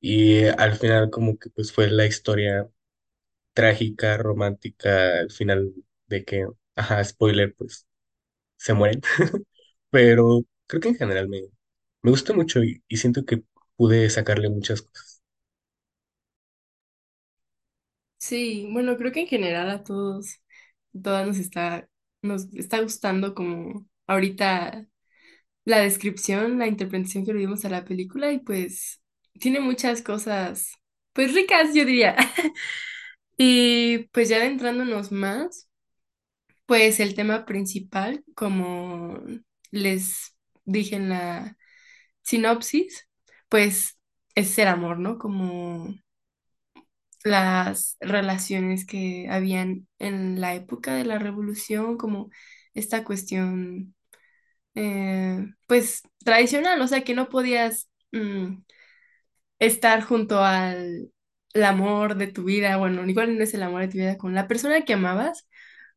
y 0.00 0.44
al 0.46 0.76
final 0.76 1.10
como 1.10 1.38
que 1.38 1.50
pues 1.50 1.72
fue 1.72 1.90
la 1.90 2.06
historia 2.06 2.68
trágica, 3.54 4.16
romántica, 4.16 5.20
al 5.20 5.30
final 5.30 5.72
de 6.06 6.24
que, 6.24 6.46
ajá, 6.76 7.02
spoiler, 7.04 7.54
pues 7.56 7.86
se 8.58 8.74
mueren. 8.74 9.02
pero 9.90 10.44
creo 10.66 10.80
que 10.82 10.88
en 10.90 10.96
general 10.96 11.28
me, 11.28 11.42
me 12.02 12.12
mucho 12.34 12.64
y, 12.64 12.82
y 12.88 12.96
siento 12.98 13.24
que 13.26 13.44
pude 13.76 14.10
sacarle 14.10 14.50
muchas 14.50 14.82
cosas. 14.82 15.17
Sí, 18.28 18.68
bueno, 18.72 18.96
creo 18.98 19.12
que 19.12 19.20
en 19.20 19.26
general 19.28 19.70
a 19.70 19.82
todos, 19.84 20.40
todas 21.02 21.26
nos 21.26 21.38
está, 21.38 21.88
nos 22.22 22.52
está 22.54 22.80
gustando 22.82 23.34
como 23.34 23.86
ahorita 24.06 24.86
la 25.64 25.78
descripción, 25.80 26.58
la 26.58 26.68
interpretación 26.68 27.24
que 27.26 27.34
le 27.34 27.40
dimos 27.40 27.64
a 27.64 27.70
la 27.70 27.84
película 27.84 28.32
y 28.32 28.40
pues 28.40 29.02
tiene 29.40 29.60
muchas 29.60 30.02
cosas, 30.02 30.72
pues 31.14 31.34
ricas, 31.34 31.74
yo 31.74 31.84
diría. 31.84 32.16
Y 33.38 33.98
pues 34.12 34.28
ya 34.28 34.38
adentrándonos 34.38 35.12
más, 35.12 35.68
pues 36.66 37.00
el 37.00 37.14
tema 37.14 37.46
principal, 37.46 38.24
como 38.34 39.20
les 39.70 40.36
dije 40.64 40.96
en 40.96 41.08
la 41.10 41.56
sinopsis, 42.22 43.08
pues 43.48 43.98
es 44.34 44.58
el 44.58 44.68
amor, 44.68 44.98
¿no? 44.98 45.18
Como 45.18 45.94
las 47.24 47.96
relaciones 48.00 48.86
que 48.86 49.28
habían 49.30 49.88
en 49.98 50.40
la 50.40 50.54
época 50.54 50.94
de 50.94 51.04
la 51.04 51.18
revolución, 51.18 51.96
como 51.98 52.30
esta 52.74 53.04
cuestión, 53.04 53.94
eh, 54.74 55.46
pues 55.66 56.02
tradicional, 56.24 56.80
o 56.82 56.88
sea, 56.88 57.04
que 57.04 57.14
no 57.14 57.28
podías 57.28 57.90
mm, 58.12 58.58
estar 59.58 60.02
junto 60.02 60.42
al 60.44 61.10
amor 61.64 62.16
de 62.16 62.28
tu 62.28 62.44
vida, 62.44 62.76
bueno, 62.76 63.04
igual 63.08 63.36
no 63.36 63.44
es 63.44 63.54
el 63.54 63.62
amor 63.62 63.82
de 63.82 63.88
tu 63.88 63.98
vida, 63.98 64.18
con 64.18 64.34
la 64.34 64.46
persona 64.48 64.82
que 64.84 64.92
amabas, 64.94 65.48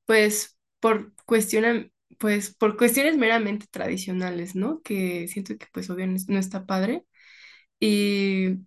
pues 0.06 0.58
por 0.80 1.14
cuestión, 1.26 1.92
pues 2.20 2.56
por 2.56 2.78
cuestiones 2.78 3.18
meramente 3.18 3.68
tradicionales, 3.72 4.56
¿no? 4.56 4.82
Que 4.82 5.28
siento 5.28 5.58
que 5.58 5.68
pues 5.74 5.90
es- 5.90 6.30
no 6.30 6.40
está 6.40 6.66
padre 6.66 7.06
y 7.80 8.60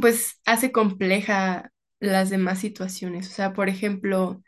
pues 0.00 0.40
hace 0.46 0.72
compleja 0.72 1.72
las 2.02 2.30
demás 2.30 2.60
situaciones. 2.60 3.28
O 3.30 3.32
sea, 3.32 3.54
por 3.54 3.70
ejemplo, 3.70 4.42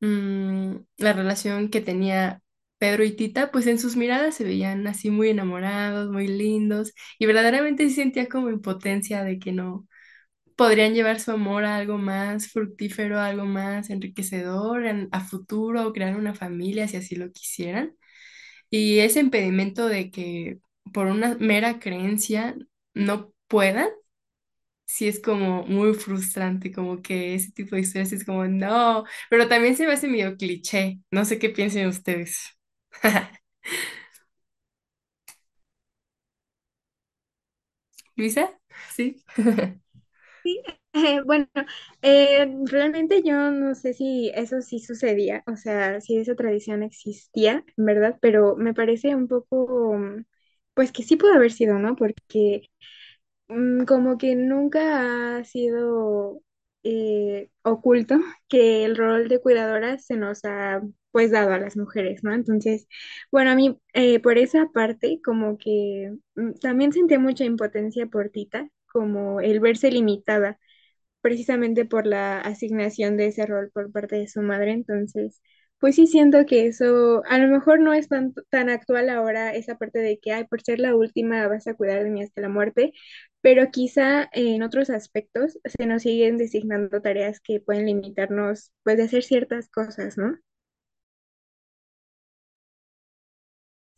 mm, 0.00 0.76
la 0.98 1.12
relación 1.12 1.70
que 1.70 1.80
tenía 1.80 2.42
Pedro 2.78 3.04
y 3.04 3.12
Tita, 3.16 3.50
pues 3.52 3.66
en 3.68 3.78
sus 3.78 3.96
miradas 3.96 4.36
se 4.36 4.44
veían 4.44 4.86
así 4.86 5.10
muy 5.10 5.30
enamorados, 5.30 6.10
muy 6.10 6.28
lindos, 6.28 6.92
y 7.18 7.26
verdaderamente 7.26 7.88
sí 7.88 7.94
sentía 7.96 8.28
como 8.28 8.50
impotencia 8.50 9.24
de 9.24 9.38
que 9.38 9.52
no 9.52 9.86
podrían 10.56 10.94
llevar 10.94 11.20
su 11.20 11.32
amor 11.32 11.64
a 11.64 11.76
algo 11.76 11.98
más 11.98 12.48
fructífero, 12.52 13.18
a 13.20 13.26
algo 13.28 13.44
más 13.46 13.90
enriquecedor 13.90 14.86
en- 14.86 15.08
a 15.12 15.20
futuro, 15.20 15.86
o 15.88 15.92
crear 15.92 16.16
una 16.16 16.34
familia 16.34 16.88
si 16.88 16.96
así 16.98 17.16
lo 17.16 17.32
quisieran. 17.32 17.94
Y 18.70 19.00
ese 19.00 19.20
impedimento 19.20 19.88
de 19.88 20.10
que 20.10 20.58
por 20.92 21.06
una 21.08 21.36
mera 21.36 21.78
creencia 21.80 22.56
no 22.94 23.32
puedan 23.48 23.88
sí 24.96 25.08
es 25.08 25.20
como 25.20 25.64
muy 25.64 25.94
frustrante, 25.94 26.72
como 26.72 27.02
que 27.02 27.34
ese 27.34 27.52
tipo 27.52 27.76
de 27.76 27.82
historias 27.82 28.12
es 28.12 28.24
como, 28.24 28.46
no, 28.46 29.04
pero 29.30 29.48
también 29.48 29.76
se 29.76 29.86
me 29.86 29.92
hace 29.92 30.08
medio 30.08 30.36
cliché, 30.36 31.00
no 31.10 31.24
sé 31.24 31.38
qué 31.38 31.48
piensen 31.50 31.86
ustedes. 31.88 32.38
Luisa, 38.16 38.58
¿sí? 38.94 39.22
Sí, 40.42 40.60
eh, 40.92 41.20
bueno, 41.24 41.46
eh, 42.02 42.46
realmente 42.66 43.22
yo 43.22 43.50
no 43.52 43.74
sé 43.76 43.94
si 43.94 44.30
eso 44.34 44.60
sí 44.60 44.80
sucedía, 44.80 45.44
o 45.46 45.56
sea, 45.56 46.00
si 46.00 46.16
esa 46.18 46.34
tradición 46.34 46.82
existía, 46.82 47.64
verdad, 47.76 48.18
pero 48.20 48.56
me 48.56 48.74
parece 48.74 49.14
un 49.14 49.28
poco, 49.28 49.96
pues 50.74 50.90
que 50.90 51.04
sí 51.04 51.14
pudo 51.16 51.34
haber 51.34 51.52
sido, 51.52 51.78
¿no? 51.78 51.94
Porque 51.94 52.62
como 53.86 54.18
que 54.18 54.34
nunca 54.36 55.36
ha 55.38 55.44
sido 55.44 56.40
eh, 56.82 57.50
oculto 57.62 58.16
que 58.48 58.84
el 58.84 58.96
rol 58.96 59.28
de 59.28 59.40
cuidadora 59.40 59.98
se 59.98 60.16
nos 60.16 60.44
ha 60.44 60.82
pues 61.12 61.30
dado 61.30 61.52
a 61.52 61.58
las 61.58 61.76
mujeres, 61.76 62.24
¿no? 62.24 62.32
Entonces, 62.34 62.88
bueno, 63.30 63.50
a 63.50 63.54
mí 63.54 63.78
eh, 63.94 64.18
por 64.20 64.38
esa 64.38 64.68
parte 64.72 65.20
como 65.24 65.58
que 65.58 66.12
mm, 66.36 66.52
también 66.60 66.92
sentía 66.92 67.18
mucha 67.18 67.44
impotencia 67.44 68.06
por 68.06 68.30
Tita, 68.30 68.68
como 68.92 69.40
el 69.40 69.60
verse 69.60 69.90
limitada 69.90 70.58
precisamente 71.20 71.84
por 71.84 72.06
la 72.06 72.40
asignación 72.40 73.16
de 73.16 73.28
ese 73.28 73.46
rol 73.46 73.70
por 73.72 73.92
parte 73.92 74.16
de 74.16 74.28
su 74.28 74.42
madre. 74.42 74.72
Entonces, 74.72 75.40
pues 75.82 75.96
sí 75.96 76.08
siento 76.08 76.46
que 76.46 76.66
eso 76.68 77.22
a 77.26 77.38
lo 77.38 77.48
mejor 77.48 77.80
no 77.80 77.94
es 77.94 78.08
tan, 78.08 78.34
tan 78.50 78.70
actual 78.70 79.10
ahora, 79.10 79.54
esa 79.54 79.76
parte 79.78 80.00
de 80.00 80.18
que, 80.20 80.32
ay, 80.32 80.46
por 80.46 80.62
ser 80.62 80.80
la 80.80 80.96
última 80.96 81.46
vas 81.48 81.68
a 81.68 81.74
cuidar 81.74 82.04
de 82.04 82.10
mí 82.10 82.22
hasta 82.24 82.40
la 82.42 82.48
muerte, 82.50 82.94
pero 83.42 83.70
quizá 83.72 84.30
en 84.32 84.62
otros 84.64 84.90
aspectos 84.90 85.58
se 85.66 85.86
nos 85.86 86.02
siguen 86.04 86.38
designando 86.38 87.02
tareas 87.02 87.40
que 87.40 87.60
pueden 87.60 87.86
limitarnos, 87.86 88.72
pues, 88.84 88.96
de 88.98 89.04
hacer 89.04 89.24
ciertas 89.24 89.68
cosas, 89.70 90.18
¿no? 90.18 90.38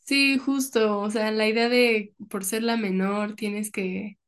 Sí, 0.01 0.39
justo, 0.39 1.01
o 1.01 1.11
sea, 1.11 1.31
la 1.31 1.49
idea 1.49 1.69
de 1.71 2.15
por 2.29 2.45
ser 2.45 2.63
la 2.63 2.77
menor 2.77 3.37
tienes 3.37 3.71
que 3.71 4.19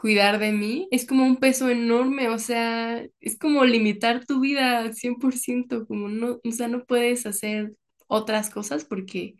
cuidar 0.00 0.38
de 0.38 0.52
mí 0.52 0.88
es 0.90 1.06
como 1.06 1.24
un 1.26 1.36
peso 1.38 1.68
enorme, 1.70 2.28
o 2.30 2.38
sea, 2.38 3.04
es 3.20 3.38
como 3.38 3.64
limitar 3.66 4.24
tu 4.26 4.40
vida 4.40 4.78
al 4.80 4.94
100%, 4.94 5.86
como 5.86 6.08
no, 6.08 6.40
o 6.44 6.52
sea, 6.52 6.68
no 6.68 6.84
puedes 6.86 7.26
hacer 7.26 7.74
otras 8.08 8.50
cosas 8.50 8.84
porque 8.84 9.36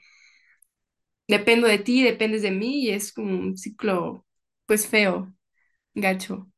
dependo 1.29 1.67
de 1.69 1.79
ti, 1.79 2.03
dependes 2.03 2.43
de 2.43 2.51
mí 2.51 2.83
y 2.85 2.91
es 2.91 3.13
como 3.13 3.39
un 3.39 3.57
ciclo, 3.57 4.27
pues 4.67 4.87
feo, 4.87 5.33
gacho. 5.95 6.51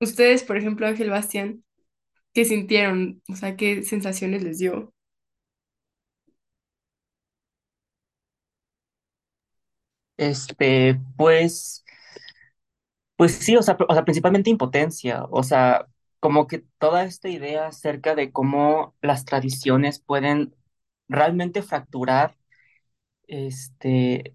Ustedes, 0.00 0.44
por 0.44 0.56
ejemplo, 0.58 0.86
Ángel 0.86 1.10
Bastián, 1.10 1.64
¿qué 2.34 2.44
sintieron? 2.44 3.22
O 3.30 3.36
sea, 3.36 3.56
¿qué 3.56 3.82
sensaciones 3.84 4.44
les 4.44 4.58
dio? 4.60 4.94
Este, 10.16 11.00
pues, 11.16 11.84
pues 13.18 13.34
sí, 13.36 13.56
o 13.56 13.62
sea, 13.64 13.78
o 13.88 13.94
sea, 13.94 14.04
principalmente 14.06 14.50
impotencia, 14.50 15.24
o 15.30 15.44
sea, 15.44 15.88
como 16.20 16.48
que 16.48 16.60
toda 16.78 17.04
esta 17.04 17.30
idea 17.30 17.68
acerca 17.68 18.16
de 18.16 18.32
cómo 18.32 18.96
las 19.02 19.26
tradiciones 19.26 20.00
pueden 20.00 20.56
realmente 21.08 21.62
fracturar, 21.62 22.36
este, 23.28 24.34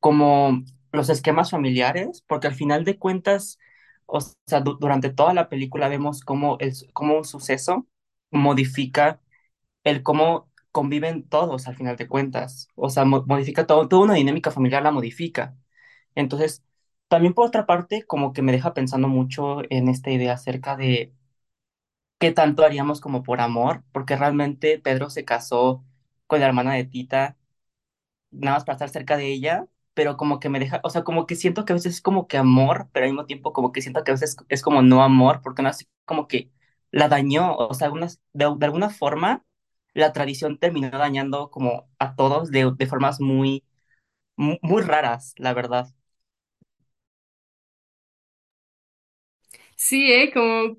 como 0.00 0.62
los 0.92 1.10
esquemas 1.10 1.50
familiares, 1.50 2.24
porque 2.28 2.48
al 2.48 2.54
final 2.54 2.84
de 2.84 2.98
cuentas, 2.98 3.58
o 4.06 4.20
sea, 4.20 4.60
du- 4.62 4.78
durante 4.80 5.10
toda 5.10 5.34
la 5.34 5.48
película 5.50 5.88
vemos 5.88 6.22
cómo, 6.22 6.58
el, 6.60 6.74
cómo 6.94 7.18
un 7.18 7.24
suceso 7.24 7.86
modifica 8.30 9.20
el 9.84 10.02
cómo 10.02 10.50
conviven 10.72 11.28
todos 11.28 11.66
al 11.68 11.76
final 11.76 11.96
de 11.96 12.08
cuentas. 12.08 12.68
O 12.74 12.88
sea, 12.90 13.04
mo- 13.04 13.24
modifica 13.26 13.66
todo, 13.66 13.88
toda 13.88 14.02
una 14.04 14.14
dinámica 14.14 14.50
familiar 14.50 14.82
la 14.82 14.90
modifica. 14.92 15.56
Entonces, 16.14 16.62
también 17.12 17.34
por 17.34 17.46
otra 17.46 17.66
parte, 17.66 18.04
como 18.04 18.32
que 18.34 18.42
me 18.42 18.52
deja 18.52 18.74
pensando 18.74 19.08
mucho 19.08 19.58
en 19.70 19.88
esta 19.88 20.10
idea 20.10 20.34
acerca 20.34 20.76
de 20.76 21.12
qué 22.18 22.32
tanto 22.32 22.64
haríamos 22.64 23.00
como 23.00 23.22
por 23.22 23.40
amor, 23.40 23.84
porque 23.92 24.16
realmente 24.16 24.78
Pedro 24.78 25.10
se 25.10 25.24
casó 25.24 25.84
con 26.26 26.40
la 26.40 26.46
hermana 26.46 26.74
de 26.74 26.84
Tita 26.84 27.36
nada 28.30 28.56
más 28.56 28.64
para 28.64 28.76
estar 28.76 28.90
cerca 28.90 29.16
de 29.16 29.28
ella, 29.32 29.66
pero 29.94 30.16
como 30.16 30.40
que 30.40 30.48
me 30.48 30.58
deja, 30.60 30.80
o 30.84 30.90
sea, 30.90 31.04
como 31.04 31.26
que 31.26 31.36
siento 31.36 31.64
que 31.64 31.72
a 31.72 31.76
veces 31.76 31.94
es 31.96 32.02
como 32.02 32.26
que 32.28 32.38
amor, 32.38 32.88
pero 32.92 33.04
al 33.06 33.12
mismo 33.12 33.26
tiempo 33.26 33.52
como 33.52 33.72
que 33.72 33.82
siento 33.82 34.04
que 34.04 34.10
a 34.12 34.14
veces 34.14 34.36
es 34.48 34.62
como 34.62 34.82
no 34.82 35.02
amor, 35.02 35.40
porque 35.42 35.62
no 35.62 35.68
así 35.68 35.86
como 36.04 36.28
que 36.28 36.50
la 36.90 37.08
dañó, 37.08 37.56
o 37.56 37.74
sea, 37.74 37.90
de, 37.90 38.08
de 38.58 38.66
alguna 38.66 38.90
forma 38.90 39.44
la 39.94 40.12
tradición 40.12 40.58
terminó 40.58 40.90
dañando 40.90 41.50
como 41.50 41.88
a 41.98 42.16
todos 42.16 42.50
de, 42.50 42.72
de 42.76 42.86
formas 42.86 43.20
muy, 43.20 43.64
mu- 44.36 44.58
muy 44.62 44.82
raras, 44.82 45.34
la 45.38 45.54
verdad. 45.54 45.88
Sí, 49.84 50.12
¿eh? 50.12 50.30
Como 50.32 50.76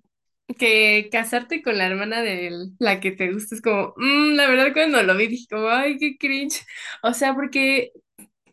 que 0.57 1.09
casarte 1.11 1.61
con 1.61 1.77
la 1.77 1.87
hermana 1.87 2.21
de 2.21 2.69
la 2.79 2.99
que 2.99 3.11
te 3.11 3.31
gusta 3.33 3.55
es 3.55 3.61
como, 3.61 3.93
mm, 3.97 4.35
la 4.35 4.47
verdad 4.47 4.73
cuando 4.73 5.01
lo 5.03 5.15
vi 5.17 5.27
dije 5.27 5.45
como, 5.49 5.67
ay, 5.69 5.97
qué 5.97 6.17
cringe. 6.17 6.65
O 7.03 7.13
sea, 7.13 7.33
porque, 7.35 7.91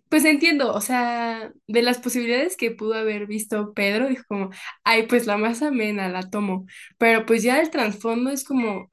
pues 0.08 0.24
entiendo, 0.26 0.74
o 0.74 0.80
sea, 0.82 1.52
de 1.68 1.82
las 1.82 1.98
posibilidades 2.00 2.56
que 2.56 2.70
pudo 2.72 2.94
haber 2.94 3.26
visto 3.26 3.74
Pedro, 3.74 4.08
dijo 4.08 4.24
como, 4.28 4.50
ay, 4.84 5.06
pues 5.08 5.26
la 5.26 5.38
más 5.38 5.62
amena, 5.62 6.08
la 6.08 6.30
tomo. 6.30 6.66
Pero 6.98 7.26
pues 7.26 7.42
ya 7.44 7.60
el 7.60 7.70
trasfondo 7.70 8.30
es 8.30 8.44
como, 8.44 8.92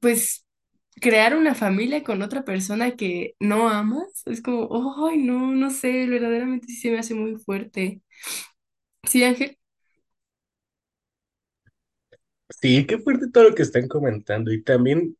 pues, 0.00 0.46
crear 1.00 1.36
una 1.36 1.54
familia 1.56 2.04
con 2.04 2.22
otra 2.22 2.44
persona 2.44 2.92
que 2.96 3.34
no 3.40 3.68
amas, 3.70 4.06
es 4.26 4.42
como, 4.42 4.68
ay, 5.08 5.18
no, 5.18 5.52
no 5.54 5.70
sé, 5.70 6.06
verdaderamente 6.08 6.68
sí 6.68 6.76
se 6.76 6.90
me 6.92 6.98
hace 7.00 7.14
muy 7.14 7.36
fuerte. 7.36 8.02
Sí, 9.04 9.22
Ángel. 9.24 9.58
Sí, 12.60 12.86
qué 12.86 12.98
fuerte 12.98 13.28
todo 13.32 13.48
lo 13.48 13.54
que 13.56 13.62
están 13.62 13.88
comentando. 13.88 14.52
Y 14.52 14.62
también, 14.62 15.16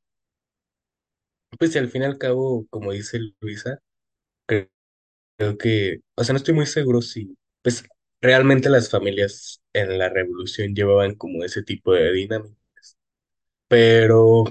pues 1.59 1.77
al 1.77 1.89
fin 1.91 2.03
y 2.03 2.05
al 2.07 2.19
cabo, 2.19 2.67
como 2.71 2.93
dice 2.93 3.19
Luisa, 3.41 3.79
cre- 4.49 4.71
creo 5.39 5.59
que, 5.59 6.01
o 6.17 6.25
sea, 6.25 6.35
no 6.35 6.39
estoy 6.39 6.55
muy 6.55 6.67
seguro 6.67 7.03
si, 7.03 7.37
pues 7.63 7.85
realmente 8.23 8.71
las 8.71 8.91
familias 8.91 9.63
en 9.73 9.99
la 9.99 10.11
revolución 10.11 10.75
llevaban 10.75 11.15
como 11.17 11.45
ese 11.45 11.63
tipo 11.65 11.95
de 11.95 12.13
dinámica. 12.13 12.57
Pero, 13.69 14.45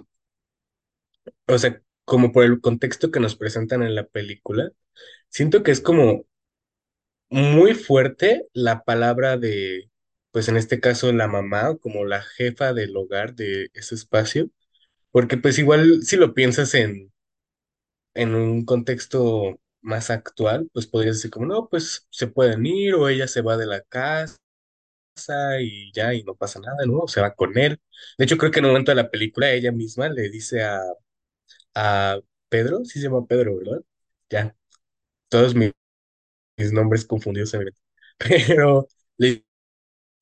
o 1.47 1.57
sea, 1.57 1.81
como 2.05 2.31
por 2.31 2.43
el 2.45 2.61
contexto 2.61 3.11
que 3.11 3.19
nos 3.19 3.35
presentan 3.35 3.83
en 3.83 3.95
la 3.95 4.05
película, 4.07 4.71
siento 5.29 5.63
que 5.63 5.71
es 5.71 5.81
como 5.81 6.25
muy 7.29 7.73
fuerte 7.75 8.47
la 8.53 8.83
palabra 8.83 9.37
de, 9.37 9.89
pues 10.31 10.47
en 10.49 10.57
este 10.57 10.79
caso 10.79 11.11
la 11.13 11.27
mamá, 11.27 11.77
como 11.77 12.05
la 12.05 12.21
jefa 12.23 12.73
del 12.73 12.95
hogar 12.97 13.35
de 13.35 13.69
ese 13.73 13.95
espacio, 13.95 14.49
porque 15.11 15.37
pues 15.37 15.59
igual 15.59 16.03
si 16.03 16.17
lo 16.17 16.33
piensas 16.35 16.73
en, 16.75 17.11
en 18.13 18.35
un 18.35 18.65
contexto 18.65 19.59
más 19.81 20.09
actual, 20.09 20.69
pues 20.73 20.87
podrías 20.87 21.17
decir 21.17 21.31
como, 21.31 21.45
no, 21.47 21.67
pues 21.69 22.07
se 22.11 22.27
pueden 22.27 22.65
ir 22.65 22.93
o 22.95 23.09
ella 23.09 23.27
se 23.27 23.41
va 23.41 23.57
de 23.57 23.65
la 23.67 23.81
casa 23.81 24.37
y 25.61 25.91
ya 25.93 26.13
y 26.13 26.23
no 26.23 26.35
pasa 26.35 26.59
nada, 26.59 26.77
¿no? 26.87 27.07
Se 27.07 27.21
va 27.21 27.33
con 27.35 27.57
él. 27.57 27.79
De 28.17 28.25
hecho, 28.25 28.37
creo 28.37 28.51
que 28.51 28.59
en 28.59 28.65
un 28.65 28.71
momento 28.71 28.91
de 28.91 28.95
la 28.95 29.09
película 29.11 29.51
ella 29.51 29.71
misma 29.71 30.09
le 30.09 30.29
dice 30.29 30.63
a, 30.63 30.81
a 31.75 32.19
Pedro, 32.49 32.85
sí 32.85 32.99
se 32.99 33.07
llama 33.09 33.25
Pedro, 33.27 33.57
¿verdad? 33.57 33.81
Ya, 34.29 34.55
todos 35.29 35.55
mis, 35.55 35.71
mis 36.57 36.71
nombres 36.73 37.05
confundidos. 37.05 37.53
Pero 38.19 38.87
le 39.17 39.45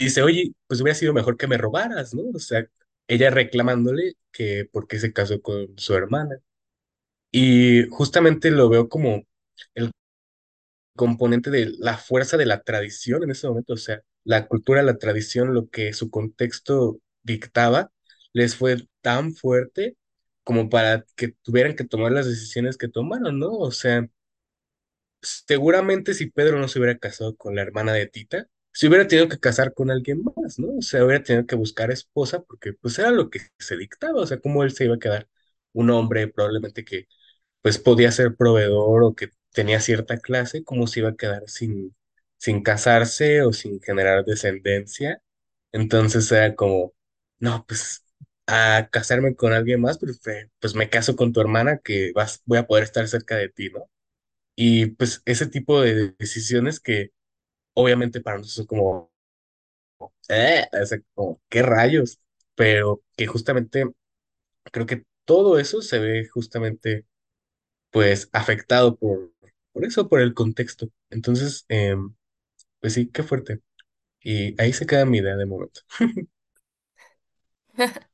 dice, 0.06 0.22
oye, 0.24 0.54
pues 0.68 0.82
hubiera 0.82 0.96
sido 0.98 1.14
mejor 1.14 1.38
que 1.38 1.48
me 1.48 1.58
robaras, 1.58 2.14
¿no? 2.14 2.24
O 2.34 2.40
sea, 2.40 2.68
ella 3.08 3.30
reclamándole 3.32 4.16
que 4.32 4.66
por 4.72 4.88
qué 4.88 5.00
se 5.00 5.14
casó 5.14 5.42
con 5.42 5.78
su 5.78 5.94
hermana. 5.96 6.38
Y 7.32 7.88
justamente 7.90 8.52
lo 8.52 8.70
veo 8.70 8.90
como 8.90 9.24
el 9.76 9.92
componente 10.96 11.50
de 11.52 11.72
la 11.80 11.98
fuerza 11.98 12.38
de 12.38 12.46
la 12.46 12.62
tradición 12.64 13.24
en 13.24 13.32
ese 13.32 13.48
momento, 13.48 13.74
o 13.74 13.78
sea, 13.78 14.02
la 14.24 14.48
cultura, 14.48 14.84
la 14.84 14.98
tradición, 14.98 15.54
lo 15.54 15.70
que 15.70 15.94
su 15.94 16.10
contexto 16.10 17.00
dictaba, 17.24 17.92
les 18.34 18.56
fue 18.56 18.78
tan 19.02 19.34
fuerte 19.34 19.96
como 20.44 20.70
para 20.70 21.06
que 21.16 21.30
tuvieran 21.44 21.76
que 21.76 21.86
tomar 21.86 22.12
las 22.12 22.26
decisiones 22.28 22.78
que 22.78 22.88
tomaron, 22.90 23.40
¿no? 23.40 23.52
O 23.54 23.72
sea, 23.72 24.08
seguramente 25.22 26.14
si 26.14 26.30
Pedro 26.32 26.60
no 26.60 26.68
se 26.68 26.80
hubiera 26.80 26.98
casado 26.98 27.36
con 27.36 27.56
la 27.56 27.62
hermana 27.62 27.94
de 27.94 28.08
Tita, 28.08 28.48
se 28.72 28.88
hubiera 28.88 29.08
tenido 29.08 29.28
que 29.30 29.40
casar 29.40 29.74
con 29.74 29.92
alguien 29.92 30.24
más, 30.24 30.60
¿no? 30.60 30.78
O 30.78 30.82
sea, 30.82 31.04
hubiera 31.06 31.24
tenido 31.24 31.46
que 31.48 31.56
buscar 31.56 31.92
esposa 31.92 32.42
porque 32.44 32.74
pues 32.74 32.98
era 33.00 33.12
lo 33.12 33.30
que 33.30 33.40
se 33.60 33.78
dictaba, 33.78 34.22
o 34.22 34.28
sea, 34.28 34.40
cómo 34.40 34.64
él 34.64 34.72
se 34.72 34.86
iba 34.86 34.96
a 34.96 35.00
quedar 35.00 35.28
un 35.74 35.90
hombre 35.90 36.28
probablemente 36.28 36.86
que 36.86 37.08
pues 37.62 37.78
podía 37.80 38.12
ser 38.12 38.36
proveedor 38.36 39.04
o 39.04 39.16
que 39.16 39.30
tenía 39.54 39.80
cierta 39.82 40.18
clase, 40.18 40.64
cómo 40.64 40.88
se 40.88 41.02
iba 41.02 41.10
a 41.10 41.16
quedar 41.16 41.44
sin, 41.48 41.96
sin 42.38 42.64
casarse 42.64 43.44
o 43.44 43.54
sin 43.54 43.82
generar 43.82 44.26
descendencia. 44.26 45.22
Entonces 45.72 46.32
era 46.32 46.56
como, 46.56 46.94
no, 47.40 47.66
pues 47.68 48.06
a 48.48 48.90
casarme 48.92 49.36
con 49.36 49.54
alguien 49.54 49.82
más, 49.82 50.00
pues, 50.00 50.20
fe- 50.22 50.50
pues 50.60 50.76
me 50.76 50.90
caso 50.90 51.16
con 51.16 51.34
tu 51.34 51.42
hermana 51.42 51.80
que 51.84 52.12
vas, 52.16 52.42
voy 52.46 52.58
a 52.60 52.68
poder 52.68 52.84
estar 52.86 53.08
cerca 53.08 53.36
de 53.38 53.50
ti, 53.50 53.70
¿no? 53.70 53.90
Y 54.56 54.88
pues 54.88 55.22
ese 55.26 55.48
tipo 55.48 55.82
de 55.82 56.14
decisiones 56.20 56.80
que 56.80 57.12
obviamente 57.82 58.22
para 58.22 58.38
nosotros 58.38 58.56
son 58.56 58.66
como, 58.68 59.12
eh, 60.30 60.66
sea, 60.86 61.00
como, 61.16 61.42
¿qué 61.50 61.62
rayos? 61.62 62.20
Pero 62.56 63.02
que 63.16 63.28
justamente 63.28 63.86
creo 64.72 64.86
que 64.86 65.06
todo 65.26 65.60
eso 65.60 65.82
se 65.84 66.00
ve 66.00 66.28
justamente 66.28 67.06
pues 67.92 68.30
afectado 68.34 68.98
por, 68.98 69.34
por 69.74 69.86
eso, 69.86 70.10
por 70.10 70.22
el 70.22 70.34
contexto. 70.34 70.90
Entonces, 71.10 71.66
em, 71.70 72.16
pues 72.82 72.94
sí, 72.96 73.10
qué 73.12 73.24
fuerte. 73.24 73.62
Y 74.22 74.60
ahí 74.62 74.74
se 74.74 74.86
queda 74.88 75.06
mi 75.06 75.20
idea 75.20 75.36
de 75.38 75.46
momento. 75.46 75.82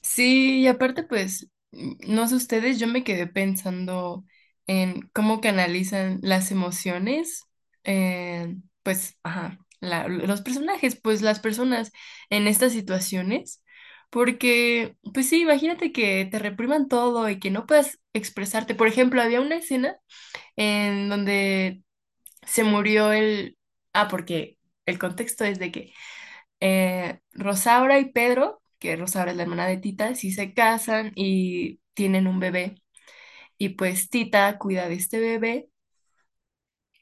Sí, 0.00 0.60
y 0.62 0.66
aparte, 0.68 1.02
pues, 1.04 1.50
no 1.72 2.28
sé 2.28 2.36
ustedes, 2.36 2.78
yo 2.78 2.86
me 2.86 3.04
quedé 3.04 3.26
pensando 3.26 4.24
en 4.66 5.02
cómo 5.12 5.40
canalizan 5.40 6.20
las 6.22 6.50
emociones, 6.50 7.44
eh, 7.84 8.56
pues, 8.84 9.18
ajá, 9.24 9.58
los 9.82 10.42
personajes, 10.42 11.00
pues 11.00 11.22
las 11.22 11.40
personas 11.40 11.92
en 12.30 12.48
estas 12.48 12.72
situaciones, 12.74 13.62
porque, 14.10 14.96
pues 15.14 15.28
sí, 15.30 15.42
imagínate 15.42 15.92
que 15.92 16.26
te 16.30 16.40
repriman 16.40 16.88
todo 16.88 17.28
y 17.30 17.40
que 17.40 17.50
no 17.52 17.66
puedas 17.66 18.00
expresarte. 18.14 18.74
Por 18.76 18.88
ejemplo, 18.88 19.22
había 19.22 19.42
una 19.42 19.56
escena 19.56 19.96
en 20.56 21.08
donde 21.10 21.82
se 22.46 22.64
murió 22.64 23.12
el... 23.12 23.56
Ah, 23.92 24.08
porque 24.08 24.58
el 24.86 24.98
contexto 24.98 25.44
es 25.44 25.58
de 25.58 25.72
que 25.72 25.92
eh, 26.60 27.20
Rosaura 27.32 27.98
y 27.98 28.12
Pedro, 28.12 28.62
que 28.78 28.96
Rosaura 28.96 29.32
es 29.32 29.36
la 29.36 29.44
hermana 29.44 29.66
de 29.68 29.78
Tita, 29.78 30.14
sí 30.14 30.32
se 30.32 30.54
casan 30.54 31.12
y 31.16 31.80
tienen 31.94 32.26
un 32.26 32.40
bebé. 32.40 32.76
Y 33.58 33.70
pues 33.70 34.10
Tita 34.10 34.58
cuida 34.58 34.88
de 34.88 34.94
este 34.96 35.20
bebé 35.20 35.68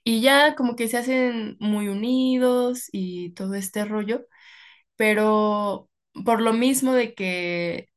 y 0.04 0.20
ya 0.22 0.54
como 0.56 0.76
que 0.76 0.88
se 0.88 0.98
hacen 0.98 1.56
muy 1.60 1.88
unidos 1.88 2.88
y 2.92 3.30
todo 3.34 3.54
este 3.54 3.84
rollo, 3.84 4.26
pero 4.96 5.90
por 6.24 6.42
lo 6.42 6.52
mismo 6.54 6.92
de 6.94 7.14
que 7.14 7.88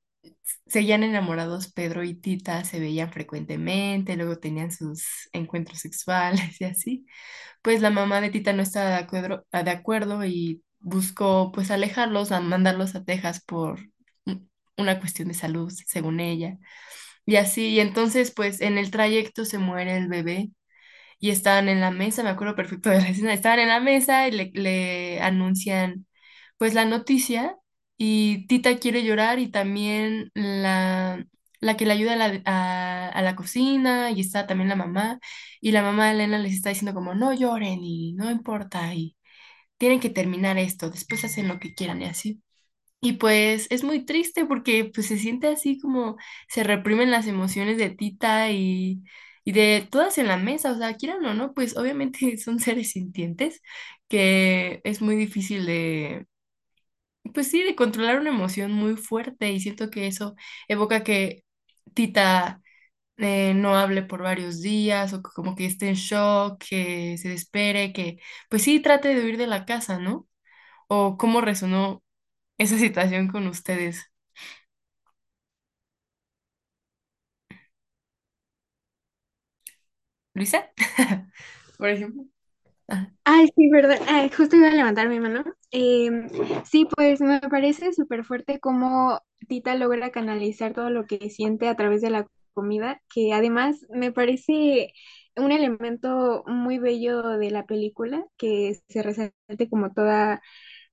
seguían 0.68 1.04
enamorados 1.04 1.72
Pedro 1.72 2.04
y 2.04 2.16
Tita, 2.16 2.64
se 2.66 2.80
veían 2.80 3.12
frecuentemente, 3.12 4.16
luego 4.16 4.38
tenían 4.40 4.72
sus 4.72 5.06
encuentros 5.34 5.80
sexuales 5.80 6.60
y 6.62 6.66
así 6.66 7.06
pues 7.64 7.82
la 7.82 7.92
mamá 7.92 8.22
de 8.22 8.30
Tita 8.32 8.54
no 8.54 8.64
estaba 8.64 8.90
de 8.92 8.96
acuerdo, 8.98 9.46
de 9.52 9.72
acuerdo 9.72 10.26
y 10.26 10.64
buscó 10.80 11.52
pues 11.54 11.72
alejarlos, 11.72 12.32
a 12.34 12.42
mandarlos 12.42 12.96
a 12.96 13.04
Texas 13.06 13.44
por 13.46 13.80
un- 14.26 14.50
una 14.78 15.00
cuestión 15.00 15.28
de 15.30 15.34
salud, 15.36 15.72
según 15.88 16.20
ella. 16.22 16.58
Y 17.26 17.38
así, 17.38 17.70
y 17.70 17.80
entonces 17.80 18.32
pues 18.32 18.62
en 18.62 18.78
el 18.78 18.92
trayecto 18.92 19.46
se 19.46 19.58
muere 19.58 19.98
el 19.98 20.08
bebé 20.08 20.52
y 21.20 21.30
estaban 21.32 21.70
en 21.70 21.82
la 21.82 21.92
mesa, 21.92 22.24
me 22.24 22.30
acuerdo 22.30 22.56
perfecto 22.56 22.90
de 22.90 23.00
la 23.02 23.10
escena, 23.10 23.34
estaban 23.34 23.60
en 23.60 23.70
la 23.70 23.80
mesa 23.80 24.28
y 24.28 24.32
le, 24.32 24.52
le 24.54 25.22
anuncian 25.22 26.06
pues 26.58 26.74
la 26.74 26.86
noticia 26.86 27.58
y 27.98 28.48
Tita 28.48 28.78
quiere 28.78 29.04
llorar 29.04 29.40
y 29.40 29.50
también 29.52 30.32
la, 30.34 31.26
la 31.62 31.78
que 31.78 31.86
le 31.86 31.94
ayuda 31.94 32.14
a 32.14 32.16
la, 32.18 33.10
a, 33.14 33.22
la 33.22 33.36
cocina 33.36 34.12
y 34.12 34.22
está 34.22 34.48
también 34.48 34.70
la 34.70 34.76
mamá 34.76 35.20
y 35.62 35.72
la 35.72 35.82
mamá 35.82 36.08
de 36.08 36.12
Elena 36.14 36.40
les 36.40 36.54
está 36.54 36.70
diciendo 36.70 36.94
como 36.94 37.16
no 37.16 37.34
lloren 37.34 37.80
y 37.84 38.14
no 38.14 38.32
importa 38.32 38.94
y 38.94 39.16
tienen 39.78 40.00
que 40.00 40.10
terminar 40.10 40.58
esto, 40.58 40.90
después 40.90 41.24
hacen 41.26 41.48
lo 41.48 41.60
que 41.60 41.74
quieran 41.76 42.02
y 42.02 42.06
así. 42.06 42.42
Y 43.02 43.14
pues 43.14 43.68
es 43.72 43.84
muy 43.84 44.06
triste 44.06 44.46
porque 44.46 44.86
pues 44.94 45.08
se 45.08 45.18
siente 45.20 45.48
así 45.48 45.80
como 45.80 46.18
se 46.50 46.64
reprimen 46.64 47.12
las 47.12 47.28
emociones 47.28 47.78
de 47.78 47.92
Tita 47.92 48.52
y, 48.52 49.04
y 49.46 49.54
de 49.54 49.88
todas 49.92 50.18
en 50.20 50.28
la 50.30 50.38
mesa, 50.38 50.74
o 50.74 50.78
sea, 50.78 50.96
quieran 50.96 51.26
o 51.26 51.36
no, 51.36 51.54
pues 51.56 51.78
obviamente 51.78 52.38
son 52.40 52.60
seres 52.60 52.92
sintientes 52.92 53.62
que 54.10 54.82
es 54.86 55.02
muy 55.04 55.16
difícil 55.18 55.66
de, 55.68 56.28
pues 57.34 57.50
sí, 57.50 57.64
de 57.64 57.76
controlar 57.76 58.20
una 58.20 58.30
emoción 58.30 58.72
muy 58.72 58.96
fuerte 58.98 59.52
y 59.52 59.60
siento 59.60 59.90
que 59.90 60.08
eso 60.08 60.36
evoca 60.68 61.04
que 61.04 61.44
Tita 61.94 62.62
eh, 63.18 63.54
no 63.56 63.78
hable 63.78 64.04
por 64.04 64.24
varios 64.24 64.62
días 64.62 65.14
o 65.14 65.22
como 65.24 65.56
que 65.56 65.66
esté 65.66 65.90
en 65.90 65.96
shock, 65.96 66.60
que 66.70 67.18
se 67.20 67.30
despere, 67.30 67.94
que 67.94 68.20
pues 68.50 68.64
sí 68.64 68.80
trate 68.82 69.10
de 69.16 69.24
huir 69.26 69.38
de 69.38 69.48
la 69.48 69.66
casa, 69.66 70.00
¿no? 70.00 70.28
O 70.90 71.18
cómo 71.18 71.42
resonó 71.42 72.04
esa 72.58 72.78
situación 72.80 73.28
con 73.30 73.48
ustedes. 73.48 74.12
Luisa, 80.36 80.70
por 81.78 81.90
ejemplo. 81.90 82.26
Ay, 83.24 83.48
sí, 83.56 83.70
verdad. 83.70 84.00
Ay, 84.08 84.30
justo 84.30 84.56
iba 84.56 84.68
a 84.68 84.72
levantar 84.72 85.10
mi 85.10 85.20
mano. 85.20 85.44
Em, 85.72 86.30
sí, 86.66 86.88
pues 86.96 87.22
me 87.22 87.40
parece 87.42 87.92
súper 87.94 88.24
fuerte 88.24 88.60
cómo 88.60 89.20
Tita 89.48 89.76
logra 89.76 90.12
canalizar 90.12 90.74
todo 90.74 90.90
lo 90.92 91.06
que 91.06 91.30
siente 91.30 91.68
a 91.68 91.76
través 91.76 92.02
de 92.02 92.12
la 92.12 92.28
comida, 92.54 93.02
que 93.14 93.34
además 93.34 93.86
me 93.90 94.12
parece 94.12 94.94
un 95.36 95.52
elemento 95.52 96.44
muy 96.48 96.78
bello 96.80 97.24
de 97.38 97.52
la 97.52 97.66
película, 97.66 98.24
que 98.38 98.80
se 98.90 99.02
resalte 99.04 99.70
como 99.70 99.92
toda, 99.92 100.42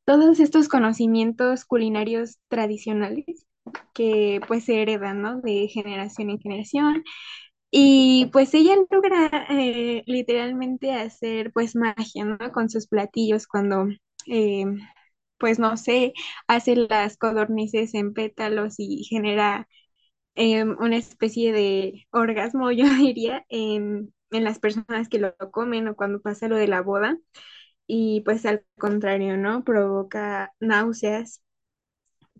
todos 0.04 0.40
estos 0.40 0.68
conocimientos 0.68 1.64
culinarios 1.66 2.38
tradicionales 2.48 3.46
que 3.94 4.40
pues 4.48 4.64
se 4.64 4.82
heredan, 4.82 5.22
¿no? 5.22 5.40
De 5.40 5.68
generación 5.68 6.30
en 6.30 6.40
generación 6.40 7.04
y 7.72 8.28
pues 8.32 8.54
ella 8.54 8.76
logra 8.92 9.30
eh, 9.50 10.04
literalmente 10.06 10.92
hacer 10.94 11.52
pues 11.54 11.76
magia, 11.76 12.26
¿no? 12.26 12.52
Con 12.52 12.70
sus 12.70 12.88
platillos 12.88 13.48
cuando, 13.48 13.88
eh, 14.28 14.66
pues 15.38 15.58
no 15.58 15.76
sé, 15.76 16.14
hace 16.48 16.76
las 16.76 17.16
codornices 17.18 17.94
en 17.94 18.14
pétalos 18.14 18.76
y 18.78 19.04
genera 19.04 19.68
eh, 20.34 20.64
una 20.64 20.96
especie 20.96 21.52
de 21.52 22.06
orgasmo, 22.12 22.70
yo 22.72 22.86
diría, 22.96 23.44
en, 23.48 24.14
en 24.30 24.44
las 24.44 24.58
personas 24.60 25.08
que 25.08 25.18
lo 25.18 25.34
comen 25.52 25.88
o 25.88 25.96
cuando 25.96 26.20
pasa 26.22 26.48
lo 26.48 26.56
de 26.56 26.68
la 26.68 26.82
boda. 26.82 27.18
Y 27.86 28.22
pues 28.22 28.46
al 28.46 28.64
contrario, 28.78 29.36
¿no? 29.36 29.64
Provoca 29.64 30.52
náuseas 30.60 31.42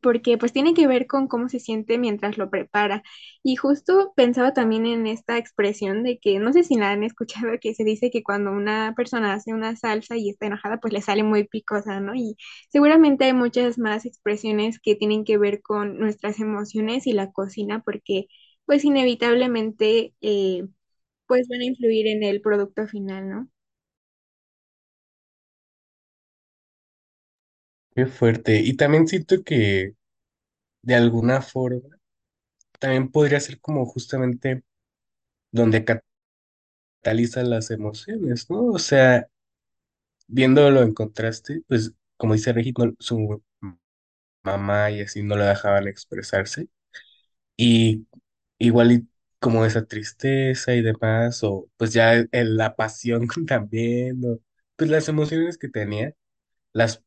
porque 0.03 0.37
pues 0.39 0.53
tiene 0.53 0.75
que 0.75 0.87
ver 0.87 1.07
con 1.07 1.29
cómo 1.29 1.49
se 1.49 1.61
siente 1.61 1.99
mientras 1.99 2.39
lo 2.39 2.51
prepara. 2.51 3.03
Y 3.43 3.57
justo 3.57 4.13
pensaba 4.17 4.53
también 4.55 4.87
en 4.87 5.07
esta 5.07 5.39
expresión 5.39 6.03
de 6.03 6.19
que, 6.19 6.39
no 6.39 6.53
sé 6.53 6.65
si 6.65 6.77
la 6.77 6.91
han 6.91 7.03
escuchado, 7.05 7.53
que 7.61 7.75
se 7.75 7.85
dice 7.85 8.11
que 8.11 8.23
cuando 8.23 8.53
una 8.53 8.95
persona 8.97 9.33
hace 9.35 9.55
una 9.55 9.77
salsa 9.77 10.17
y 10.17 10.31
está 10.31 10.47
enojada, 10.47 10.79
pues 10.81 10.93
le 10.93 11.03
sale 11.03 11.23
muy 11.23 11.45
picosa, 11.49 12.01
¿no? 12.01 12.15
Y 12.15 12.37
seguramente 12.71 13.25
hay 13.27 13.33
muchas 13.35 13.79
más 13.79 14.05
expresiones 14.07 14.81
que 14.81 14.97
tienen 14.97 15.25
que 15.25 15.39
ver 15.39 15.63
con 15.63 15.99
nuestras 15.99 16.41
emociones 16.41 17.07
y 17.07 17.13
la 17.13 17.33
cocina, 17.33 17.83
porque 17.85 18.27
pues 18.67 18.85
inevitablemente 18.85 20.15
eh, 20.21 20.67
pues 21.27 21.49
van 21.49 21.61
a 21.63 21.65
influir 21.67 22.07
en 22.09 22.23
el 22.25 22.41
producto 22.43 22.87
final, 22.89 23.29
¿no? 23.31 23.49
Qué 27.95 28.07
fuerte. 28.07 28.61
Y 28.61 28.77
también 28.77 29.07
siento 29.09 29.43
que 29.45 29.95
de 30.83 30.95
alguna 30.97 31.43
forma 31.43 31.99
también 32.81 33.11
podría 33.11 33.41
ser 33.41 33.61
como 33.61 33.87
justamente 33.87 34.65
donde 35.53 35.85
cataliza 37.03 37.43
las 37.43 37.71
emociones, 37.71 38.49
¿no? 38.51 38.65
O 38.67 38.79
sea, 38.79 39.29
viéndolo 40.29 40.83
en 40.83 40.95
contraste, 40.95 41.63
pues 41.69 41.93
como 42.17 42.35
dice 42.35 42.53
Regis, 42.53 42.75
su 42.99 43.43
mamá 44.43 44.91
y 44.91 45.01
así 45.01 45.23
no 45.23 45.37
la 45.37 45.49
dejaban 45.51 45.89
expresarse. 45.89 46.69
Y 47.57 48.07
igual 48.59 49.09
como 49.41 49.65
esa 49.67 49.87
tristeza 49.87 50.75
y 50.75 50.83
demás, 50.83 51.43
o 51.45 51.69
pues 51.77 51.93
ya 51.93 52.15
el- 52.15 52.57
la 52.57 52.77
pasión 52.77 53.29
también, 53.49 54.23
o 54.25 54.41
pues 54.77 54.91
las 54.91 55.09
emociones 55.09 55.59
que 55.59 55.69
tenía, 55.69 56.15
las 56.73 57.03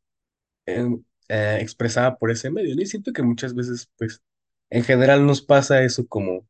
eh, 1.30 1.58
expresaba 1.62 2.18
por 2.18 2.32
ese 2.32 2.52
medio, 2.52 2.76
¿no? 2.76 2.82
Y 2.82 2.86
siento 2.86 3.14
que 3.14 3.24
muchas 3.24 3.56
veces, 3.56 3.90
pues, 3.98 4.22
en 4.70 4.84
general 4.84 5.26
nos 5.26 5.42
pasa 5.42 5.84
eso 5.84 6.08
como, 6.08 6.48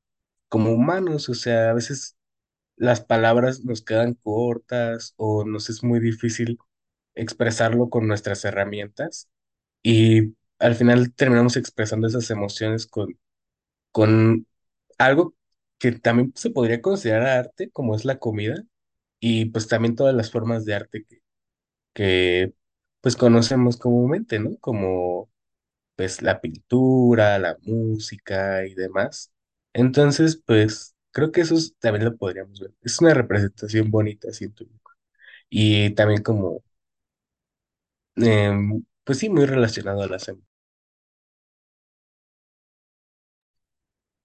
como 0.50 0.72
humanos, 0.74 1.30
o 1.30 1.34
sea, 1.36 1.72
a 1.72 1.74
veces 1.74 2.18
las 2.78 3.02
palabras 3.02 3.64
nos 3.66 3.84
quedan 3.84 4.16
cortas 4.16 5.14
o 5.18 5.46
nos 5.46 5.70
es 5.70 5.84
muy 5.84 6.00
difícil 6.00 6.60
expresarlo 7.16 7.90
con 7.90 8.08
nuestras 8.08 8.46
herramientas 8.46 9.30
y 9.84 10.36
al 10.60 10.76
final 10.76 11.14
terminamos 11.16 11.58
expresando 11.58 12.08
esas 12.08 12.30
emociones 12.32 12.88
con, 12.88 13.20
con 13.92 14.48
algo 14.98 15.36
que 15.80 15.92
también 15.94 16.34
se 16.36 16.50
podría 16.52 16.82
considerar 16.82 17.28
arte, 17.40 17.70
como 17.72 17.96
es 17.96 18.06
la 18.06 18.20
comida, 18.20 18.64
y 19.20 19.46
pues 19.48 19.68
también 19.68 19.96
todas 19.96 20.16
las 20.16 20.32
formas 20.32 20.66
de 20.66 20.76
arte 20.76 21.06
que, 21.06 21.22
que 21.94 22.54
pues 23.06 23.16
conocemos 23.18 23.78
comúnmente, 23.78 24.40
¿no? 24.40 24.58
Como 24.60 25.30
pues 25.96 26.22
la 26.24 26.42
pintura, 26.42 27.40
la 27.40 27.58
música 27.64 28.66
y 28.66 28.76
demás. 28.76 29.32
Entonces, 29.74 30.42
pues 30.46 30.96
creo 31.12 31.32
que 31.32 31.42
eso 31.42 31.56
es- 31.56 31.76
también 31.80 32.06
lo 32.06 32.18
podríamos 32.18 32.60
ver. 32.62 32.74
Es 32.84 33.02
una 33.02 33.14
representación 33.16 33.92
bonita, 33.92 34.32
siento 34.34 34.66
yo. 34.66 34.72
Y 35.50 35.92
también 35.96 36.24
como, 36.24 36.64
em, 38.18 38.84
pues 39.04 39.20
sí, 39.20 39.30
muy 39.30 39.46
relacionado 39.46 40.02
a 40.04 40.08
la 40.08 40.20
semana. 40.20 40.46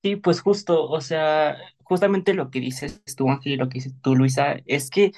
Sí, 0.02 0.16
pues 0.16 0.40
justo, 0.40 0.88
o 0.88 1.00
sea, 1.02 1.58
justamente 1.84 2.32
lo 2.32 2.50
que 2.50 2.60
dices 2.60 3.02
tú, 3.16 3.28
Ángel, 3.30 3.52
y 3.52 3.56
lo 3.56 3.68
que 3.68 3.74
dices 3.74 3.92
tú, 4.02 4.16
Luisa, 4.16 4.56
es 4.64 4.88
que 4.88 5.12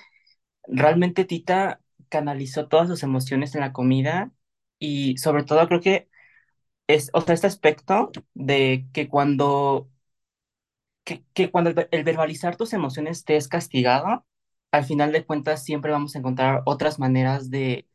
realmente 0.68 1.27
Tita 1.27 1.81
canalizó 2.12 2.68
todas 2.68 2.88
sus 2.88 3.05
emociones 3.05 3.57
en 3.57 3.62
la 3.62 3.75
comida 3.75 4.33
y 4.81 5.18
sobre 5.18 5.44
todo 5.44 5.66
creo 5.68 5.83
que 5.83 6.11
es, 6.88 7.11
o 7.14 7.22
sea, 7.22 7.35
este 7.35 7.48
aspecto 7.48 8.12
de 8.35 8.88
que 8.94 9.09
cuando, 9.09 9.90
que, 11.05 11.51
cuando 11.51 11.70
el, 11.70 11.88
el 11.90 12.05
verbalizar 12.05 12.57
tus 12.57 12.72
emociones 12.72 13.25
te 13.25 13.37
es 13.37 13.48
castigado, 13.48 14.27
al 14.70 14.85
final 14.85 15.12
de 15.12 15.25
cuentas 15.25 15.64
siempre 15.64 15.92
vamos 15.92 16.14
a 16.14 16.18
encontrar 16.18 16.62
otras 16.64 16.98
maneras 16.98 17.51
de, 17.51 17.88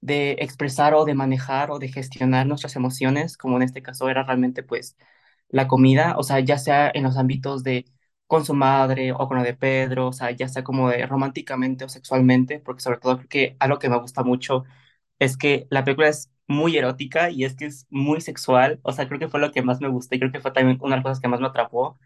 de 0.00 0.32
expresar 0.40 0.94
o 0.94 1.04
de 1.04 1.14
manejar 1.14 1.70
o 1.70 1.78
de 1.78 1.88
gestionar 1.90 2.46
nuestras 2.46 2.76
emociones, 2.76 3.36
como 3.38 3.56
en 3.58 3.64
este 3.64 3.82
caso 3.82 4.08
era 4.10 4.24
realmente 4.24 4.62
pues 4.62 4.96
la 5.50 5.68
comida, 5.68 6.16
o 6.18 6.24
sea, 6.24 6.40
ya 6.40 6.58
sea 6.58 6.90
en 6.94 7.04
los 7.04 7.18
ámbitos 7.18 7.64
de 7.64 7.86
con 8.32 8.46
su 8.46 8.54
madre 8.54 9.12
o 9.12 9.28
con 9.28 9.38
lo 9.38 9.44
de 9.44 9.54
Pedro, 9.54 10.08
o 10.08 10.12
sea, 10.14 10.30
ya 10.32 10.48
sea 10.48 10.64
como 10.64 10.88
de 10.90 11.06
románticamente 11.06 11.84
o 11.84 11.90
sexualmente, 11.90 12.60
porque 12.60 12.80
sobre 12.82 12.98
todo 12.98 13.18
creo 13.18 13.28
que 13.28 13.56
algo 13.60 13.78
que 13.78 13.90
me 13.90 13.98
gusta 14.00 14.22
mucho 14.24 14.64
es 15.18 15.36
que 15.36 15.66
la 15.70 15.84
película 15.84 16.08
es 16.08 16.30
muy 16.48 16.76
erótica 16.78 17.30
y 17.30 17.44
es 17.44 17.56
que 17.56 17.66
es 17.66 17.86
muy 17.90 18.20
sexual, 18.22 18.80
o 18.82 18.92
sea, 18.92 19.08
creo 19.08 19.20
que 19.20 19.28
fue 19.28 19.40
lo 19.40 19.52
que 19.52 19.62
más 19.62 19.80
me 19.82 19.88
gustó 19.88 20.14
y 20.16 20.18
creo 20.20 20.32
que 20.32 20.40
fue 20.40 20.52
también 20.52 20.78
una 20.82 20.96
de 20.96 20.98
las 20.98 21.04
cosas 21.04 21.20
que 21.20 21.28
más 21.28 21.40
me 21.40 21.48
atrapó, 21.48 21.98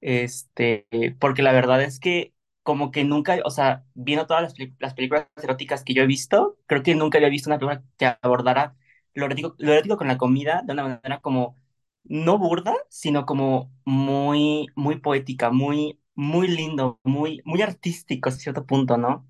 este, 0.00 0.86
porque 1.20 1.42
la 1.42 1.52
verdad 1.52 1.82
es 1.82 2.00
que 2.00 2.34
como 2.62 2.90
que 2.92 3.04
nunca, 3.04 3.38
o 3.44 3.50
sea, 3.50 3.84
viendo 3.94 4.26
todas 4.26 4.42
las, 4.44 4.54
las 4.78 4.94
películas 4.94 5.28
eróticas 5.42 5.84
que 5.84 5.94
yo 5.94 6.02
he 6.02 6.06
visto, 6.06 6.58
creo 6.66 6.82
que 6.82 6.94
nunca 6.94 7.18
había 7.18 7.28
visto 7.30 7.50
una 7.50 7.58
película 7.58 7.82
que 7.98 8.06
abordara 8.22 8.76
lo 9.14 9.26
erótico, 9.26 9.54
lo 9.58 9.72
erótico 9.72 9.96
con 9.96 10.08
la 10.08 10.18
comida 10.18 10.62
de 10.64 10.72
una 10.72 10.82
manera 10.84 11.20
como 11.20 11.56
no 12.04 12.38
burda, 12.38 12.74
sino 12.90 13.26
como 13.26 13.72
muy, 13.84 14.66
muy 14.76 14.98
poética, 15.00 15.50
muy, 15.50 16.00
muy 16.14 16.48
lindo, 16.48 17.00
muy, 17.04 17.42
muy 17.44 17.62
artístico 17.62 18.28
a 18.28 18.32
cierto 18.32 18.66
punto, 18.66 18.96
¿no? 18.98 19.28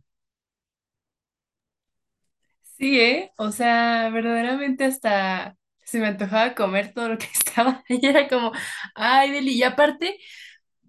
Sí, 2.79 2.99
¿eh? 3.01 3.33
O 3.39 3.53
sea, 3.53 4.11
verdaderamente 4.11 4.85
hasta 4.85 5.57
se 5.85 6.01
me 6.01 6.07
antojaba 6.09 6.55
comer 6.55 6.93
todo 6.95 7.09
lo 7.11 7.19
que 7.19 7.27
estaba 7.35 7.85
ahí. 7.89 8.01
Era 8.03 8.29
como, 8.29 8.53
ay, 8.95 9.31
Deli. 9.33 9.53
Y 9.55 9.63
aparte, 9.63 10.19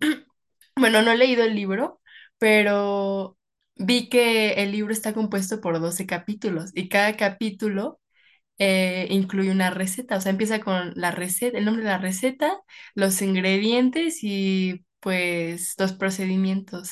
bueno, 0.78 1.02
no 1.04 1.12
he 1.12 1.18
leído 1.18 1.44
el 1.44 1.56
libro, 1.56 2.02
pero 2.40 3.38
vi 3.78 4.10
que 4.10 4.54
el 4.64 4.72
libro 4.74 4.94
está 4.94 5.14
compuesto 5.14 5.62
por 5.62 5.80
12 5.82 6.08
capítulos 6.08 6.72
y 6.76 6.90
cada 6.90 7.18
capítulo 7.18 8.02
eh, 8.60 9.08
incluye 9.10 9.52
una 9.52 9.70
receta. 9.72 10.18
O 10.18 10.22
sea, 10.22 10.32
empieza 10.32 10.60
con 10.62 10.94
la 10.96 11.12
receta, 11.12 11.58
el 11.58 11.66
nombre 11.66 11.84
de 11.84 11.90
la 11.92 11.98
receta, 11.98 12.62
los 12.96 13.22
ingredientes 13.22 14.20
y 14.24 14.86
pues 15.00 15.76
los 15.80 15.94
procedimientos. 15.94 16.92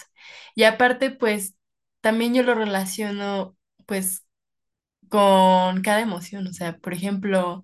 Y 0.55 0.63
aparte, 0.63 1.11
pues 1.11 1.55
también 2.01 2.33
yo 2.33 2.43
lo 2.43 2.55
relaciono 2.55 3.57
pues 3.85 4.25
con 5.09 5.81
cada 5.81 6.01
emoción. 6.01 6.47
O 6.47 6.53
sea, 6.53 6.77
por 6.77 6.93
ejemplo, 6.93 7.63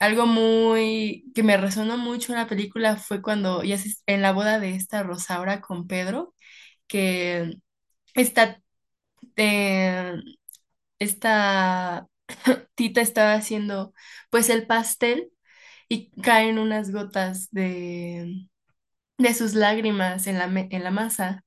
algo 0.00 0.26
muy 0.26 1.32
que 1.34 1.42
me 1.44 1.56
resonó 1.56 1.98
mucho 1.98 2.32
en 2.32 2.38
la 2.40 2.48
película 2.48 2.96
fue 2.98 3.22
cuando 3.22 3.64
ya 3.64 3.78
se- 3.78 3.94
en 4.06 4.22
la 4.22 4.32
boda 4.32 4.60
de 4.60 4.74
esta 4.76 5.02
Rosaura 5.04 5.60
con 5.60 5.86
Pedro, 5.88 6.34
que 6.88 7.56
esta, 8.14 8.62
eh, 9.36 10.14
esta 10.98 12.06
Tita 12.74 13.00
estaba 13.00 13.34
haciendo 13.34 13.92
pues 14.30 14.50
el 14.50 14.66
pastel 14.66 15.30
y 15.88 16.10
caen 16.22 16.58
unas 16.58 16.92
gotas 16.92 17.48
de, 17.52 18.48
de 19.18 19.34
sus 19.34 19.54
lágrimas 19.54 20.26
en 20.26 20.38
la, 20.38 20.46
en 20.46 20.84
la 20.84 20.90
masa. 20.90 21.44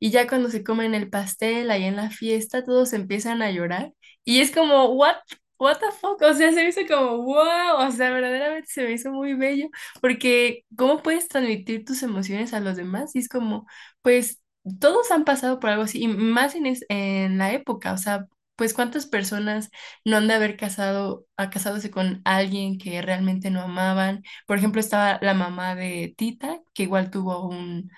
Y 0.00 0.10
ya 0.10 0.28
cuando 0.28 0.50
se 0.50 0.64
comen 0.64 0.94
el 0.94 1.10
pastel 1.10 1.70
ahí 1.70 1.84
en 1.84 1.96
la 1.96 2.10
fiesta, 2.10 2.64
todos 2.64 2.92
empiezan 2.92 3.42
a 3.42 3.50
llorar. 3.52 3.92
Y 4.24 4.40
es 4.40 4.50
como, 4.52 4.86
what, 4.94 5.16
what 5.58 5.78
the 5.80 5.92
fuck? 6.00 6.22
O 6.22 6.34
sea, 6.34 6.50
se 6.52 6.56
me 6.64 6.68
hizo 6.70 6.82
como, 6.88 7.18
wow, 7.24 7.78
o 7.86 7.90
sea, 7.92 8.10
verdaderamente 8.12 8.68
se 8.70 8.84
me 8.84 8.92
hizo 8.92 9.12
muy 9.12 9.34
bello. 9.34 9.68
Porque, 10.00 10.64
¿cómo 10.76 11.02
puedes 11.02 11.28
transmitir 11.28 11.84
tus 11.84 12.02
emociones 12.02 12.54
a 12.54 12.60
los 12.60 12.76
demás? 12.76 13.14
Y 13.16 13.20
es 13.20 13.28
como, 13.28 13.66
pues, 14.02 14.42
todos 14.80 15.10
han 15.12 15.24
pasado 15.24 15.60
por 15.60 15.70
algo 15.70 15.84
así, 15.84 16.02
y 16.02 16.08
más 16.08 16.54
en, 16.56 16.66
es- 16.66 16.84
en 16.88 17.38
la 17.38 17.52
época, 17.52 17.92
o 17.94 17.98
sea. 17.98 18.26
Pues 18.56 18.74
cuántas 18.74 19.06
personas 19.06 19.70
no 20.04 20.16
han 20.18 20.28
de 20.28 20.34
haber 20.34 20.56
casado, 20.56 21.26
a 21.36 21.50
casarse 21.50 21.90
con 21.90 22.20
alguien 22.24 22.78
que 22.78 23.02
realmente 23.02 23.50
no 23.50 23.62
amaban. 23.62 24.22
Por 24.46 24.58
ejemplo, 24.58 24.80
estaba 24.80 25.18
la 25.22 25.34
mamá 25.34 25.74
de 25.74 26.14
Tita, 26.16 26.60
que 26.74 26.84
igual 26.84 27.10
tuvo 27.10 27.48
un, 27.48 27.90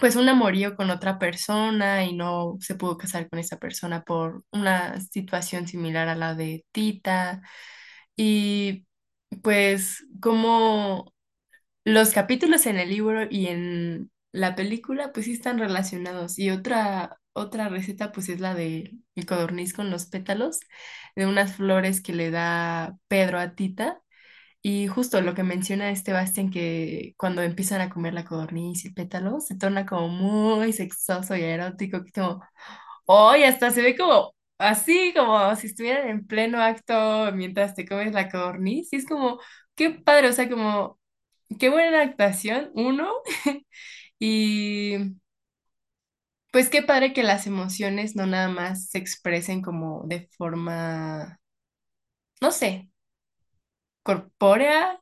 pues 0.00 0.16
un 0.16 0.28
amorío 0.28 0.76
con 0.76 0.90
otra 0.90 1.18
persona 1.18 2.04
y 2.04 2.14
no 2.14 2.56
se 2.60 2.74
pudo 2.74 2.98
casar 2.98 3.28
con 3.30 3.38
esa 3.38 3.58
persona 3.58 4.02
por 4.04 4.44
una 4.52 5.00
situación 5.00 5.66
similar 5.68 6.08
a 6.08 6.14
la 6.16 6.34
de 6.34 6.64
Tita. 6.72 7.40
Y 8.16 8.86
pues 9.42 10.06
como 10.20 11.12
los 11.84 12.12
capítulos 12.12 12.66
en 12.66 12.78
el 12.78 12.90
libro 12.90 13.26
y 13.30 13.48
en 13.48 14.10
la 14.32 14.56
película 14.56 15.12
pues 15.12 15.26
sí 15.26 15.32
están 15.34 15.58
relacionados. 15.58 16.38
Y 16.38 16.50
otra, 16.50 17.18
otra 17.36 17.68
receta 17.68 18.12
pues 18.12 18.28
es 18.28 18.40
la 18.40 18.54
de 18.54 18.98
el 19.14 19.26
codorniz 19.26 19.72
con 19.74 19.90
los 19.90 20.06
pétalos 20.06 20.60
de 21.16 21.26
unas 21.26 21.54
flores 21.56 22.02
que 22.02 22.12
le 22.14 22.30
da 22.30 22.96
Pedro 23.08 23.38
a 23.40 23.54
Tita. 23.54 24.02
Y 24.62 24.88
justo 24.88 25.20
lo 25.22 25.34
que 25.34 25.44
menciona 25.44 25.90
este 25.90 26.12
Bastian, 26.12 26.50
que 26.50 27.14
cuando 27.18 27.42
empiezan 27.42 27.80
a 27.82 27.90
comer 27.90 28.14
la 28.14 28.24
codorniz 28.24 28.84
y 28.84 28.92
pétalos, 28.92 29.46
se 29.46 29.56
torna 29.56 29.86
como 29.86 30.08
muy 30.08 30.72
sexoso 30.72 31.36
y 31.36 31.42
erótico, 31.44 32.04
que 32.04 32.12
como, 32.12 32.42
¡ay! 33.08 33.44
hasta 33.44 33.70
se 33.70 33.82
ve 33.82 33.96
como 33.96 34.34
así 34.58 35.12
como 35.16 35.54
si 35.56 35.66
estuvieran 35.68 36.08
en 36.08 36.26
pleno 36.26 36.60
acto 36.62 37.30
mientras 37.32 37.74
te 37.74 37.86
comes 37.86 38.12
la 38.12 38.28
codorniz. 38.30 38.92
Y 38.92 38.96
es 38.96 39.06
como, 39.06 39.40
qué 39.74 39.90
padre, 39.90 40.28
o 40.28 40.32
sea, 40.32 40.48
como, 40.50 40.98
qué 41.58 41.70
buena 41.70 42.02
actuación, 42.02 42.70
uno. 42.74 43.10
Y 44.18 44.96
pues 46.56 46.70
qué 46.70 46.80
padre 46.82 47.12
que 47.12 47.22
las 47.22 47.46
emociones 47.46 48.16
no 48.16 48.26
nada 48.26 48.48
más 48.48 48.88
se 48.88 48.96
expresen 48.96 49.60
como 49.60 50.04
de 50.06 50.26
forma, 50.38 51.38
no 52.40 52.50
sé, 52.50 52.88
corpórea, 54.02 55.00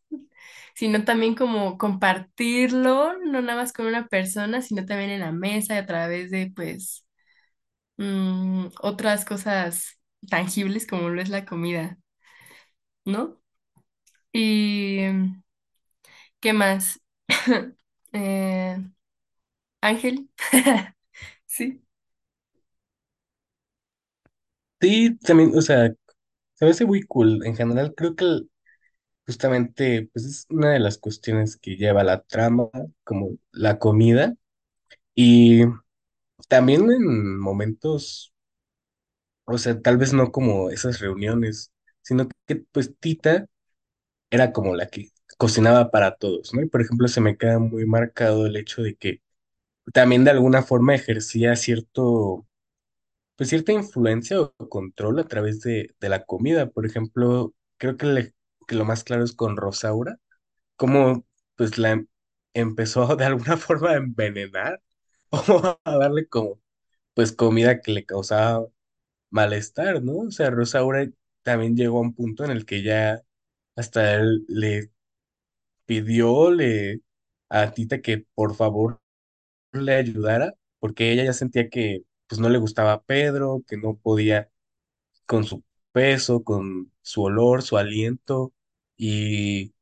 sino 0.74 1.04
también 1.04 1.34
como 1.34 1.78
compartirlo, 1.78 3.18
no 3.20 3.42
nada 3.42 3.56
más 3.62 3.72
con 3.72 3.86
una 3.86 4.08
persona, 4.08 4.62
sino 4.62 4.86
también 4.86 5.10
en 5.10 5.20
la 5.20 5.32
mesa 5.32 5.78
a 5.78 5.86
través 5.86 6.30
de 6.30 6.52
pues 6.54 7.06
mm, 7.98 8.68
otras 8.82 9.24
cosas 9.24 10.00
tangibles 10.30 10.86
como 10.86 11.10
lo 11.10 11.22
es 11.22 11.28
la 11.30 11.44
comida, 11.46 11.98
¿no? 13.04 13.40
Y 14.32 14.98
¿qué 16.40 16.52
más? 16.52 17.00
Eh, 18.16 18.78
Ángel, 19.82 20.28
sí. 21.56 21.80
Sí, 24.80 25.16
también, 25.18 25.56
o 25.56 25.62
sea, 25.62 25.88
se 26.54 26.64
me 26.64 26.70
hace 26.72 26.86
muy 26.86 27.02
cool. 27.04 27.44
En 27.46 27.56
general, 27.56 27.94
creo 27.96 28.14
que 28.16 28.42
justamente, 29.26 30.10
pues 30.12 30.26
es 30.26 30.46
una 30.50 30.72
de 30.72 30.80
las 30.80 30.98
cuestiones 30.98 31.56
que 31.56 31.76
lleva 31.76 32.04
la 32.04 32.22
trama, 32.22 32.68
como 33.04 33.38
la 33.52 33.78
comida. 33.78 34.34
Y 35.14 35.62
también 36.48 36.90
en 36.92 37.38
momentos, 37.40 38.34
o 39.44 39.58
sea, 39.58 39.80
tal 39.80 39.96
vez 39.98 40.12
no 40.12 40.32
como 40.32 40.70
esas 40.70 41.00
reuniones, 41.00 41.72
sino 42.02 42.28
que 42.46 42.56
pues 42.72 42.94
Tita 42.98 43.46
era 44.30 44.52
como 44.52 44.76
la 44.76 44.88
que 44.88 45.10
cocinaba 45.38 45.92
para 45.92 46.16
todos, 46.16 46.54
¿no? 46.54 46.62
Y 46.62 46.68
por 46.68 46.82
ejemplo, 46.82 47.08
se 47.08 47.22
me 47.22 47.38
queda 47.38 47.60
muy 47.60 47.86
marcado 47.86 48.46
el 48.46 48.56
hecho 48.56 48.82
de 48.82 48.96
que 48.96 49.22
también 49.92 50.24
de 50.24 50.30
alguna 50.30 50.62
forma 50.62 50.94
ejercía 50.94 51.56
cierto, 51.56 52.46
pues 53.36 53.50
cierta 53.50 53.72
influencia 53.72 54.40
o 54.40 54.54
control 54.68 55.18
a 55.20 55.28
través 55.28 55.60
de, 55.60 55.94
de 56.00 56.08
la 56.08 56.24
comida. 56.24 56.70
Por 56.70 56.86
ejemplo, 56.86 57.54
creo 57.78 57.96
que, 57.96 58.06
le- 58.06 58.34
que 58.68 58.76
lo 58.76 58.84
más 58.84 59.04
claro 59.04 59.24
es 59.24 59.32
con 59.34 59.56
Rosaura, 59.56 60.18
cómo 60.76 61.26
pues 61.56 61.78
la 61.78 61.92
em- 61.92 62.08
empezó 62.54 63.06
de 63.16 63.24
alguna 63.26 63.56
forma 63.58 63.90
a 63.92 63.96
envenenar 63.96 64.82
o 65.30 65.78
a 65.84 65.98
darle 65.98 66.28
como 66.28 66.60
pues 67.14 67.32
comida 67.32 67.80
que 67.82 67.92
le 67.92 68.06
causaba 68.06 68.66
malestar, 69.30 70.02
¿no? 70.02 70.18
O 70.20 70.30
sea, 70.30 70.50
Rosaura 70.50 71.08
también 71.42 71.76
llegó 71.76 71.98
a 71.98 72.02
un 72.02 72.14
punto 72.14 72.44
en 72.44 72.50
el 72.52 72.66
que 72.66 72.82
ya 72.82 73.22
hasta 73.76 74.14
él 74.16 74.44
le 74.48 74.90
pidió 75.86 76.50
le, 76.50 77.00
a 77.48 77.72
Tita 77.72 78.00
que 78.02 78.26
por 78.34 78.54
favor 78.56 79.00
le 79.74 79.94
ayudara, 79.96 80.54
porque 80.78 81.12
ella 81.12 81.24
ya 81.24 81.32
sentía 81.32 81.68
que 81.70 82.04
pues 82.28 82.40
no 82.40 82.48
le 82.48 82.58
gustaba 82.58 82.92
a 82.94 83.02
Pedro, 83.02 83.62
que 83.68 83.76
no 83.76 83.96
podía 83.98 84.50
con 85.26 85.44
su 85.44 85.64
peso, 85.92 86.44
con 86.44 86.92
su 87.02 87.22
olor, 87.24 87.62
su 87.62 87.78
aliento, 87.78 88.52
y 88.96 89.74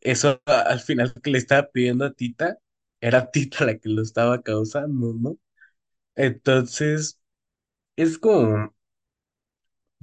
eso 0.00 0.40
al 0.46 0.80
final 0.80 1.14
que 1.22 1.30
le 1.30 1.38
estaba 1.38 1.68
pidiendo 1.70 2.04
a 2.04 2.12
Tita, 2.12 2.58
era 3.00 3.30
Tita 3.30 3.64
la 3.66 3.78
que 3.78 3.88
lo 3.88 4.02
estaba 4.02 4.42
causando, 4.42 5.14
¿no? 5.14 5.38
Entonces, 6.16 7.20
es 7.96 8.18
como 8.18 8.74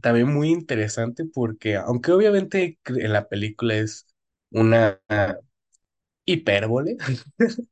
también 0.01 0.33
muy 0.33 0.49
interesante 0.49 1.25
porque, 1.25 1.75
aunque 1.75 2.11
obviamente 2.11 2.79
en 2.85 3.13
la 3.13 3.27
película 3.27 3.75
es 3.75 4.07
una 4.51 5.01
ah, 5.09 5.37
hipérbole, 6.25 6.97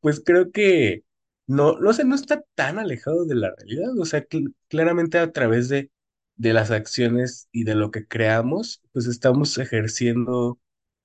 pues 0.00 0.22
creo 0.24 0.50
que 0.52 1.04
no, 1.46 1.78
no 1.78 1.92
sé, 1.92 2.04
no 2.04 2.14
está 2.14 2.42
tan 2.54 2.78
alejado 2.78 3.24
de 3.26 3.34
la 3.34 3.54
realidad. 3.56 3.98
O 3.98 4.04
sea, 4.04 4.26
cl- 4.28 4.54
claramente 4.68 5.18
a 5.18 5.32
través 5.32 5.68
de, 5.68 5.90
de 6.36 6.52
las 6.52 6.70
acciones 6.70 7.48
y 7.52 7.64
de 7.64 7.74
lo 7.74 7.90
que 7.90 8.06
creamos, 8.06 8.82
pues 8.92 9.06
estamos 9.06 9.58
ejerciendo 9.58 10.58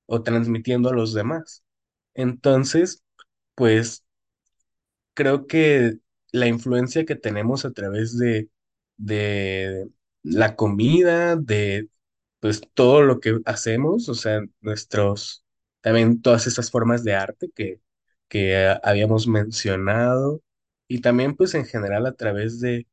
o 0.05 0.23
transmitiendo 0.23 0.89
a 0.89 0.93
los 0.93 1.13
demás. 1.13 1.63
Entonces, 2.15 3.03
pues 3.55 4.05
creo 5.13 5.47
que 5.47 5.97
la 6.31 6.47
influencia 6.47 7.05
que 7.05 7.15
tenemos 7.15 7.65
a 7.65 7.71
través 7.71 8.17
de, 8.17 8.49
de 8.97 9.89
la 10.23 10.55
comida, 10.55 11.35
de 11.35 11.89
pues 12.39 12.61
todo 12.73 13.01
lo 13.01 13.19
que 13.19 13.39
hacemos, 13.45 14.09
o 14.09 14.13
sea, 14.15 14.41
nuestros, 14.61 15.43
también 15.81 16.21
todas 16.21 16.47
estas 16.47 16.69
formas 16.71 17.03
de 17.03 17.15
arte 17.15 17.49
que, 17.55 17.81
que 18.29 18.67
habíamos 18.83 19.27
mencionado, 19.27 20.41
y 20.87 21.01
también 21.01 21.35
pues 21.35 21.55
en 21.55 21.65
general 21.65 22.05
a 22.05 22.13
través 22.15 22.59
de 22.59 22.87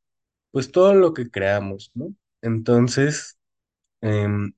pues 0.53 0.73
todo 0.73 0.95
lo 0.95 1.15
que 1.15 1.31
creamos, 1.31 1.93
¿no? 1.95 2.15
Entonces, 2.43 3.39
em, 4.03 4.55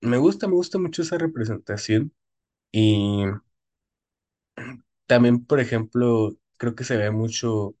me 0.00 0.18
gusta, 0.18 0.48
me 0.48 0.54
gusta 0.54 0.78
mucho 0.78 1.02
esa 1.02 1.18
representación 1.18 2.14
y 2.72 3.24
también, 5.06 5.44
por 5.44 5.60
ejemplo, 5.60 6.36
creo 6.56 6.74
que 6.74 6.84
se 6.84 6.96
ve 6.96 7.10
mucho 7.10 7.74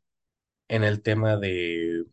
en 0.68 0.84
el 0.84 1.02
tema 1.02 1.36
de, 1.38 2.06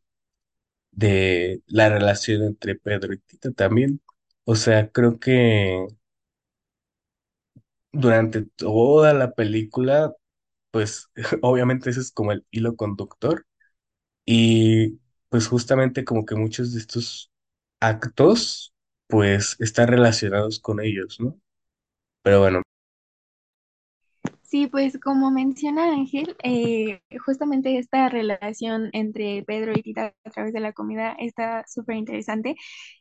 de 0.92 1.62
la 1.68 1.90
relación 1.90 2.44
entre 2.44 2.76
Pedro 2.76 3.14
y 3.14 3.20
Tita 3.20 3.52
también. 3.52 4.02
O 4.46 4.56
sea, 4.56 4.92
creo 4.92 5.20
que 5.20 5.88
durante 7.92 8.44
toda 8.44 9.14
la 9.14 9.32
película, 9.34 10.14
pues 10.78 11.10
obviamente 11.42 11.90
ese 11.90 12.02
es 12.02 12.12
como 12.12 12.32
el 12.32 12.46
hilo 12.52 12.76
conductor 12.76 13.48
y 14.26 15.00
pues 15.30 15.48
justamente 15.48 16.06
como 16.06 16.26
que 16.26 16.36
muchos 16.36 16.74
de 16.74 16.80
estos 16.80 17.32
actos 17.82 18.74
pues 19.08 19.58
están 19.60 19.90
relacionados 19.90 20.60
con 20.60 20.82
ellos, 20.82 21.20
¿no? 21.20 21.40
Pero 22.24 22.42
bueno, 22.42 22.64
Sí, 24.42 24.68
pues 24.68 24.98
como 25.00 25.30
menciona 25.32 25.92
Ángel, 25.92 26.36
eh, 26.44 27.02
justamente 27.26 27.78
esta 27.78 28.08
relación 28.10 28.90
entre 28.94 29.44
Pedro 29.44 29.74
y 29.76 29.82
Tita 29.82 30.16
a 30.24 30.30
través 30.32 30.54
de 30.54 30.62
la 30.62 30.72
comida 30.74 31.14
está 31.20 31.66
súper 31.68 31.98
interesante 31.98 32.56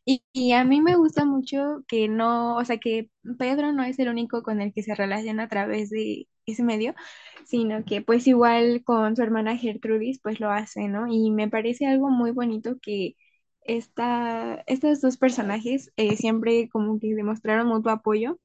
y, 0.04 0.24
y 0.32 0.52
a 0.52 0.64
mí 0.64 0.80
me 0.82 0.96
gusta 0.96 1.24
mucho 1.24 1.84
que 1.88 2.08
no, 2.08 2.56
o 2.56 2.64
sea, 2.64 2.78
que 2.78 3.10
Pedro 3.38 3.72
no 3.72 3.84
es 3.84 3.98
el 4.00 4.08
único 4.08 4.42
con 4.42 4.60
el 4.60 4.72
que 4.74 4.82
se 4.82 4.94
relaciona 4.96 5.44
a 5.44 5.48
través 5.48 5.90
de 5.90 6.26
ese 6.46 6.62
medio, 6.64 6.94
sino 7.44 7.84
que 7.84 8.02
pues 8.02 8.26
igual 8.26 8.82
con 8.84 9.16
su 9.16 9.22
hermana 9.22 9.56
Gertrudis 9.56 10.20
pues 10.22 10.40
lo 10.40 10.50
hace, 10.50 10.88
¿no? 10.88 11.06
Y 11.08 11.30
me 11.30 11.48
parece 11.48 11.86
algo 11.86 12.10
muy 12.10 12.30
bonito 12.32 12.78
que 12.80 13.16
esta, 13.62 14.62
estos 14.66 15.00
dos 15.00 15.16
personajes 15.18 15.92
eh, 15.96 16.16
siempre 16.16 16.68
como 16.70 16.98
que 17.00 17.14
demostraron 17.14 17.68
mutuo 17.68 17.92
apoyo 17.92 18.38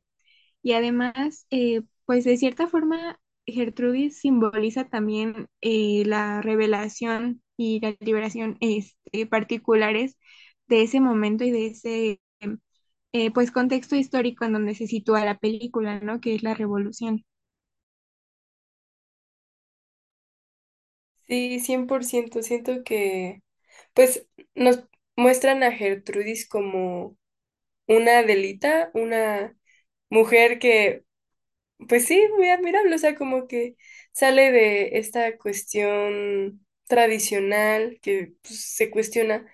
y 0.61 0.73
además, 0.73 1.47
eh, 1.51 1.81
pues 2.05 2.23
de 2.25 2.37
cierta 2.37 2.67
forma, 2.67 3.19
Gertrudis 3.45 4.19
simboliza 4.19 4.85
también 4.89 5.47
eh, 5.61 6.03
la 6.05 6.41
revelación 6.41 7.41
y 7.57 7.79
la 7.81 7.95
liberación 7.99 8.57
este, 8.61 9.25
particulares 9.27 10.17
de 10.67 10.83
ese 10.83 10.99
momento 11.01 11.43
y 11.43 11.51
de 11.51 11.67
ese 11.67 12.21
eh, 13.13 13.31
pues 13.31 13.51
contexto 13.51 13.95
histórico 13.95 14.45
en 14.45 14.53
donde 14.53 14.75
se 14.75 14.87
sitúa 14.87 15.23
la 15.25 15.37
película, 15.39 15.99
¿no? 16.01 16.19
Que 16.21 16.35
es 16.35 16.43
la 16.43 16.53
revolución. 16.53 17.23
Sí, 21.32 21.60
100% 21.62 22.44
siento 22.44 22.84
que 22.84 23.41
pues 23.94 24.28
nos 24.56 24.84
muestran 25.15 25.63
a 25.63 25.72
Gertrudis 25.72 26.48
como 26.50 27.17
una 27.88 28.24
delita, 28.24 28.91
una 28.96 29.58
mujer 30.10 30.60
que 30.60 31.06
Pues 31.89 32.06
sí, 32.08 32.22
muy 32.38 32.50
admirable, 32.50 32.96
o 32.96 33.00
sea, 33.00 33.15
como 33.15 33.48
que 33.48 33.76
sale 34.13 34.52
de 34.52 35.00
esta 35.00 35.38
cuestión 35.38 36.65
tradicional 36.88 38.00
que 38.04 38.34
pues, 38.44 38.62
se 38.76 38.91
cuestiona 38.91 39.46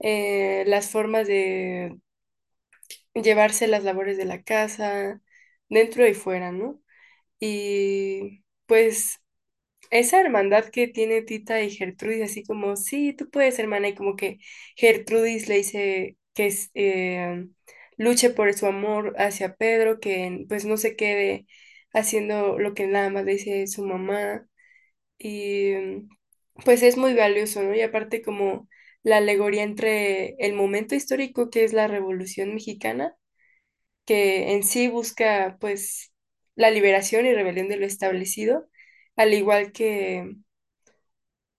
eh, 0.00 0.64
las 0.68 0.90
formas 0.90 1.28
de 1.28 1.98
llevarse 3.14 3.66
las 3.66 3.84
labores 3.84 4.16
de 4.16 4.24
la 4.24 4.42
casa, 4.42 5.20
dentro 5.68 6.06
y 6.06 6.14
fuera, 6.14 6.52
¿no? 6.52 6.80
Y 7.40 8.44
pues 8.66 9.20
esa 9.90 10.20
hermandad 10.20 10.66
que 10.66 10.88
tiene 10.88 11.22
Tita 11.22 11.60
y 11.62 11.70
Gertrudis, 11.70 12.22
así 12.24 12.44
como, 12.44 12.76
sí, 12.76 13.12
tú 13.14 13.30
puedes, 13.30 13.58
hermana, 13.58 13.88
y 13.88 13.94
como 13.94 14.16
que 14.16 14.38
Gertrudis 14.76 15.48
le 15.48 15.56
dice 15.56 16.16
que 16.34 16.46
es, 16.46 16.70
eh, 16.74 17.46
luche 17.96 18.30
por 18.30 18.52
su 18.54 18.66
amor 18.66 19.14
hacia 19.18 19.54
Pedro, 19.56 20.00
que 20.00 20.44
pues 20.48 20.64
no 20.64 20.76
se 20.76 20.96
quede 20.96 21.46
haciendo 21.92 22.58
lo 22.58 22.74
que 22.74 22.86
nada 22.86 23.10
más 23.10 23.24
le 23.24 23.32
dice 23.32 23.66
su 23.66 23.84
mamá, 23.86 24.46
y 25.18 25.72
mm, 25.74 26.08
pues 26.64 26.82
es 26.82 26.96
muy 26.96 27.14
valioso, 27.14 27.62
¿no? 27.62 27.74
Y 27.74 27.82
aparte 27.82 28.22
como 28.22 28.68
la 29.02 29.18
alegoría 29.18 29.62
entre 29.62 30.36
el 30.38 30.54
momento 30.54 30.94
histórico 30.94 31.50
que 31.50 31.64
es 31.64 31.72
la 31.72 31.88
Revolución 31.88 32.54
Mexicana, 32.54 33.14
que 34.06 34.52
en 34.52 34.62
sí 34.64 34.88
busca 34.88 35.56
pues 35.60 36.12
la 36.56 36.70
liberación 36.70 37.26
y 37.26 37.34
rebelión 37.34 37.68
de 37.68 37.76
lo 37.76 37.86
establecido, 37.86 38.68
al 39.18 39.34
igual 39.34 39.72
que 39.72 40.36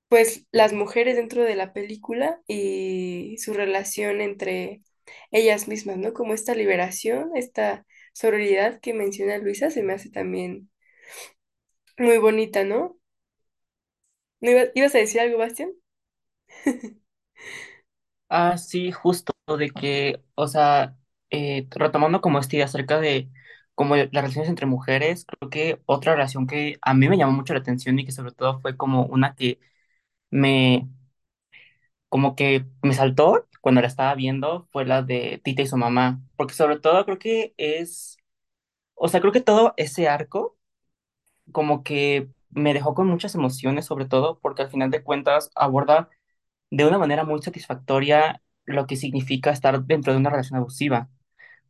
pues 0.07 0.47
las 0.51 0.73
mujeres 0.73 1.15
dentro 1.15 1.43
de 1.43 1.55
la 1.55 1.73
película 1.73 2.41
y 2.47 3.37
su 3.39 3.53
relación 3.53 4.21
entre 4.21 4.81
ellas 5.31 5.67
mismas, 5.67 5.97
¿no? 5.97 6.13
Como 6.13 6.33
esta 6.33 6.55
liberación, 6.55 7.31
esta 7.35 7.85
sororidad 8.13 8.79
que 8.81 8.93
menciona 8.93 9.37
Luisa, 9.37 9.69
se 9.69 9.83
me 9.83 9.93
hace 9.93 10.09
también 10.09 10.69
muy 11.99 12.17
bonita, 12.17 12.63
¿no? 12.63 12.97
¿No 14.41 14.51
iba- 14.51 14.65
¿Ibas 14.75 14.95
a 14.95 14.97
decir 14.99 15.21
algo, 15.21 15.37
Bastián? 15.37 15.71
Ah, 18.29 18.57
sí, 18.57 18.91
justo 18.91 19.33
de 19.57 19.69
que, 19.71 20.23
o 20.35 20.47
sea, 20.47 20.95
eh, 21.31 21.67
retomando 21.71 22.21
como 22.21 22.39
idea 22.39 22.65
acerca 22.65 22.99
de 22.99 23.29
como 23.79 23.95
las 23.95 24.09
relaciones 24.11 24.49
entre 24.49 24.65
mujeres, 24.65 25.25
creo 25.25 25.49
que 25.49 25.81
otra 25.85 26.13
relación 26.13 26.47
que 26.47 26.77
a 26.81 26.93
mí 26.93 27.07
me 27.09 27.17
llamó 27.17 27.31
mucho 27.33 27.53
la 27.53 27.61
atención 27.61 27.97
y 27.97 28.05
que 28.05 28.11
sobre 28.11 28.33
todo 28.33 28.59
fue 28.61 28.75
como 28.77 29.05
una 29.05 29.35
que 29.35 29.59
me, 30.31 30.89
como 32.09 32.35
que 32.35 32.65
me 32.81 32.93
saltó 32.93 33.47
cuando 33.61 33.81
la 33.81 33.87
estaba 33.87 34.15
viendo, 34.15 34.67
fue 34.71 34.85
la 34.85 35.01
de 35.03 35.41
Tita 35.43 35.61
y 35.61 35.67
su 35.67 35.77
mamá, 35.77 36.21
porque 36.37 36.53
sobre 36.53 36.79
todo 36.79 37.05
creo 37.05 37.19
que 37.19 37.53
es, 37.57 38.17
o 38.95 39.07
sea, 39.09 39.21
creo 39.21 39.33
que 39.33 39.41
todo 39.41 39.73
ese 39.77 40.09
arco 40.09 40.57
como 41.51 41.83
que 41.83 42.29
me 42.51 42.73
dejó 42.73 42.95
con 42.95 43.07
muchas 43.07 43.35
emociones, 43.35 43.85
sobre 43.85 44.05
todo 44.05 44.39
porque 44.41 44.63
al 44.63 44.69
final 44.71 44.91
de 44.91 45.03
cuentas 45.03 45.51
aborda 45.55 46.09
de 46.71 46.85
una 46.87 46.99
manera 46.99 47.23
muy 47.25 47.41
satisfactoria 47.43 48.41
lo 48.65 48.87
que 48.87 48.97
significa 48.97 49.51
estar 49.51 49.83
dentro 49.85 50.13
de 50.13 50.19
una 50.19 50.29
relación 50.31 50.59
abusiva, 50.59 51.09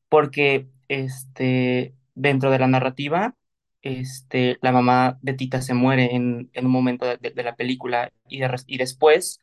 porque 0.10 0.69
este, 0.89 1.95
dentro 2.19 2.51
de 2.51 2.60
la 2.60 2.67
narrativa, 2.67 3.36
este, 3.82 4.58
la 4.62 4.71
mamá 4.71 5.17
de 5.21 5.34
Tita 5.34 5.62
se 5.62 5.73
muere 5.73 6.15
en, 6.15 6.49
en 6.53 6.65
un 6.65 6.71
momento 6.71 7.05
de, 7.05 7.43
la 7.43 7.55
película 7.55 8.12
y, 8.27 8.39
después 8.77 9.41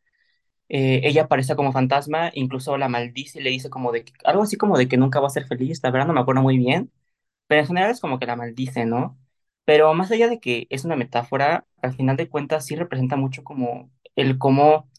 eh, 0.69 1.01
ella 1.05 1.25
aparece 1.25 1.57
como 1.57 1.73
fantasma, 1.73 2.31
incluso 2.35 2.77
la 2.79 2.89
maldice 2.89 3.41
y 3.41 3.43
le 3.43 3.51
dice 3.51 3.71
como 3.71 3.93
de 3.93 4.05
algo 4.25 4.43
así 4.43 4.57
como 4.57 4.79
de 4.79 4.89
que 4.89 4.97
nunca 4.99 5.21
va 5.21 5.29
a 5.29 5.31
ser 5.31 5.47
feliz, 5.47 5.81
la 5.83 5.91
verdad 5.91 6.07
no 6.09 6.15
me 6.15 6.21
acuerdo 6.21 6.43
muy 6.43 6.59
bien, 6.59 6.93
pero 7.49 7.63
en 7.63 7.69
general 7.69 7.91
es 7.91 8.01
como 8.01 8.19
que 8.19 8.27
la 8.27 8.37
maldice, 8.37 8.87
¿no? 8.87 9.19
Pero 9.65 9.95
más 9.95 10.11
allá 10.13 10.29
de 10.29 10.41
que 10.41 10.67
es 10.71 10.85
una 10.85 10.97
metáfora, 10.97 11.67
al 11.83 11.95
final 11.95 12.17
de 12.17 12.29
cuentas 12.29 12.67
sí 12.67 12.77
representa 12.77 13.17
mucho 13.17 13.45
como 13.45 13.91
el 14.17 14.39
cómo 14.39 14.91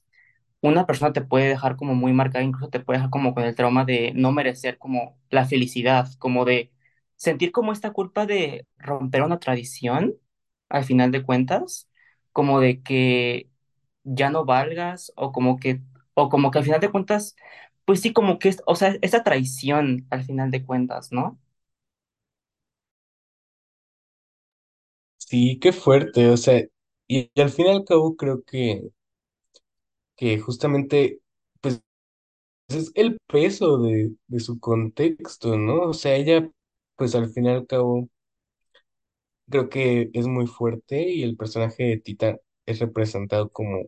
una 0.62 0.86
persona 0.86 1.14
te 1.14 1.22
puede 1.22 1.48
dejar 1.50 1.76
como 1.78 1.96
muy 1.96 2.14
marcada, 2.14 2.44
incluso 2.44 2.70
te 2.70 2.80
puede 2.80 3.00
dejar 3.00 3.12
como 3.12 3.34
con 3.34 3.44
el 3.44 3.56
trauma 3.56 3.86
de 3.86 4.14
no 4.16 4.32
merecer 4.32 4.78
como 4.78 5.18
la 5.30 5.46
felicidad, 5.46 6.10
como 6.20 6.46
de 6.46 6.72
sentir 7.18 7.54
como 7.54 7.74
esta 7.74 7.94
culpa 7.94 8.28
de 8.28 8.68
romper 8.80 9.24
una 9.24 9.40
tradición, 9.40 10.16
al 10.70 10.86
final 10.86 11.12
de 11.12 11.24
cuentas, 11.24 11.90
como 12.34 12.62
de 12.62 12.84
que 12.84 13.50
ya 14.06 14.32
no 14.32 14.46
valgas 14.46 15.14
o 15.18 15.34
como 15.34 15.60
que, 15.60 15.82
o 16.16 16.30
como 16.30 16.52
que 16.52 16.60
al 16.60 16.66
final 16.66 16.82
de 16.82 16.92
cuentas, 16.92 17.36
pues 17.86 18.02
sí, 18.02 18.14
como 18.14 18.40
que 18.40 18.56
o 18.68 18.76
sea, 18.76 18.96
esa 19.04 19.24
traición 19.24 20.08
al 20.12 20.24
final 20.26 20.52
de 20.52 20.66
cuentas, 20.66 21.12
¿no? 21.14 21.40
Sí, 25.20 25.60
qué 25.60 25.74
fuerte, 25.74 26.28
o 26.30 26.38
sea, 26.38 26.60
y, 27.08 27.30
y 27.34 27.42
al 27.42 27.50
fin 27.52 27.68
y 27.68 27.70
al 27.70 27.86
cabo 27.86 28.16
creo 28.16 28.44
que, 28.44 28.90
que 30.16 30.40
justamente, 30.40 31.20
pues 31.62 31.82
es 32.70 32.92
el 32.96 33.20
peso 33.28 33.80
de, 33.80 34.16
de 34.28 34.40
su 34.40 34.60
contexto, 34.60 35.58
¿no? 35.58 35.82
O 35.90 35.94
sea, 35.94 36.16
ella, 36.16 36.50
pues 36.98 37.16
al 37.16 37.30
fin 37.30 37.46
y 37.46 37.50
al 37.50 37.68
cabo, 37.68 38.10
creo 39.50 39.70
que 39.70 40.10
es 40.14 40.26
muy 40.28 40.48
fuerte 40.48 41.02
y 41.10 41.24
el 41.24 41.36
personaje 41.38 41.84
de 41.84 41.98
Tita 41.98 42.38
es 42.66 42.80
representado 42.80 43.50
como 43.52 43.84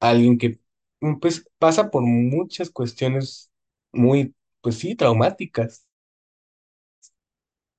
alguien 0.00 0.38
que, 0.38 0.60
mm, 1.00 1.18
pues, 1.20 1.46
pasa 1.58 1.90
por 1.90 2.02
muchas 2.02 2.70
cuestiones 2.70 3.50
muy, 3.92 4.34
pues 4.62 4.78
sí, 4.78 4.94
traumáticas, 4.94 5.86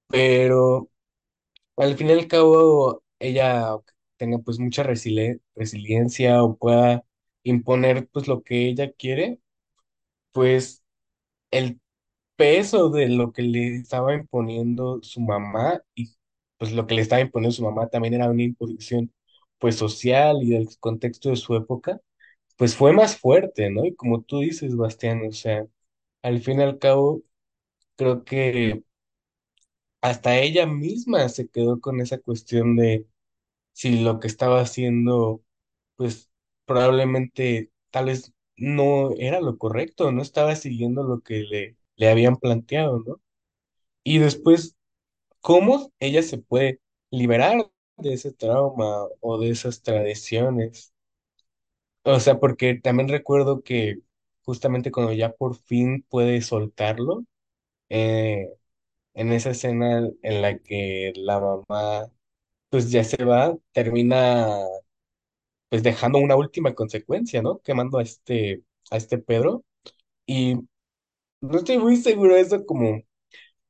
pero 0.07 0.89
al 1.77 1.97
fin 1.97 2.09
y 2.09 2.13
al 2.13 2.27
cabo, 2.27 3.03
ella 3.19 3.77
tenga 4.17 4.39
pues 4.39 4.59
mucha 4.59 4.83
resili- 4.85 5.41
resiliencia 5.55 6.43
o 6.43 6.57
pueda 6.57 7.03
imponer 7.43 8.07
pues 8.09 8.27
lo 8.29 8.43
que 8.43 8.67
ella 8.69 8.91
quiere, 8.93 9.39
pues 10.31 10.83
el 11.51 11.81
peso 12.41 12.89
de 12.89 13.07
lo 13.09 13.31
que 13.33 13.43
le 13.43 13.75
estaba 13.77 14.15
imponiendo 14.15 14.99
su 15.03 15.21
mamá 15.21 15.79
y 15.95 16.11
pues 16.57 16.71
lo 16.73 16.87
que 16.87 16.95
le 16.95 17.01
estaba 17.03 17.21
imponiendo 17.21 17.55
su 17.55 17.63
mamá 17.63 17.87
también 17.89 18.15
era 18.15 18.29
una 18.31 18.41
imposición 18.43 19.13
pues 19.59 19.75
social 19.75 20.37
y 20.41 20.49
del 20.49 20.67
contexto 20.79 21.29
de 21.29 21.35
su 21.35 21.55
época, 21.55 22.01
pues 22.57 22.75
fue 22.75 22.93
más 22.93 23.17
fuerte, 23.17 23.69
¿no? 23.71 23.85
Y 23.85 23.95
como 23.95 24.23
tú 24.23 24.39
dices, 24.41 24.75
Bastián, 24.75 25.21
o 25.27 25.31
sea, 25.33 25.65
al 26.23 26.41
fin 26.41 26.59
y 26.61 26.63
al 26.63 26.79
cabo, 26.79 27.23
creo 27.97 28.23
que 28.25 28.83
hasta 30.01 30.37
ella 30.39 30.65
misma 30.65 31.29
se 31.29 31.47
quedó 31.49 31.79
con 31.81 32.01
esa 32.01 32.17
cuestión 32.19 32.75
de 32.75 33.07
si 33.73 34.01
lo 34.03 34.19
que 34.21 34.27
estaba 34.27 34.61
haciendo, 34.61 35.43
pues 35.97 36.31
probablemente 36.65 37.71
tal 37.91 38.07
vez 38.07 38.33
no 38.57 39.11
era 39.17 39.41
lo 39.41 39.57
correcto, 39.57 40.11
no 40.11 40.21
estaba 40.23 40.55
siguiendo 40.55 41.03
lo 41.03 41.21
que 41.21 41.41
le, 41.43 41.77
le 41.97 42.09
habían 42.09 42.37
planteado, 42.37 42.99
¿no? 43.05 43.21
Y 44.03 44.19
después, 44.19 44.75
¿cómo 45.41 45.91
ella 45.99 46.23
se 46.23 46.39
puede 46.39 46.81
liberar 47.11 47.71
de 47.97 48.13
ese 48.13 48.33
trauma 48.33 49.07
o 49.21 49.39
de 49.39 49.51
esas 49.51 49.81
tradiciones? 49.83 50.93
O 52.03 52.19
sea, 52.19 52.39
porque 52.39 52.75
también 52.75 53.09
recuerdo 53.09 53.61
que 53.63 53.99
justamente 54.43 54.91
cuando 54.91 55.13
ya 55.13 55.31
por 55.33 55.55
fin 55.57 56.03
puede 56.09 56.41
soltarlo, 56.41 57.25
eh, 57.89 58.49
en 59.15 59.33
esa 59.33 59.51
escena 59.51 60.09
en 60.23 60.41
la 60.43 60.59
que 60.59 61.13
la 61.17 61.39
mamá 61.41 62.07
pues 62.69 62.91
ya 62.91 63.03
se 63.05 63.23
va, 63.25 63.57
termina 63.73 64.57
pues 65.69 65.83
dejando 65.83 66.19
una 66.19 66.35
última 66.35 66.73
consecuencia, 66.75 67.41
¿no? 67.41 67.59
Quemando 67.61 67.97
a 67.99 68.03
este, 68.03 68.63
a 68.91 68.97
este 68.97 69.17
Pedro. 69.17 69.63
Y 70.25 70.57
no 71.41 71.57
estoy 71.57 71.77
muy 71.79 71.97
seguro 71.97 72.35
de 72.35 72.41
eso 72.41 72.65
como 72.65 73.01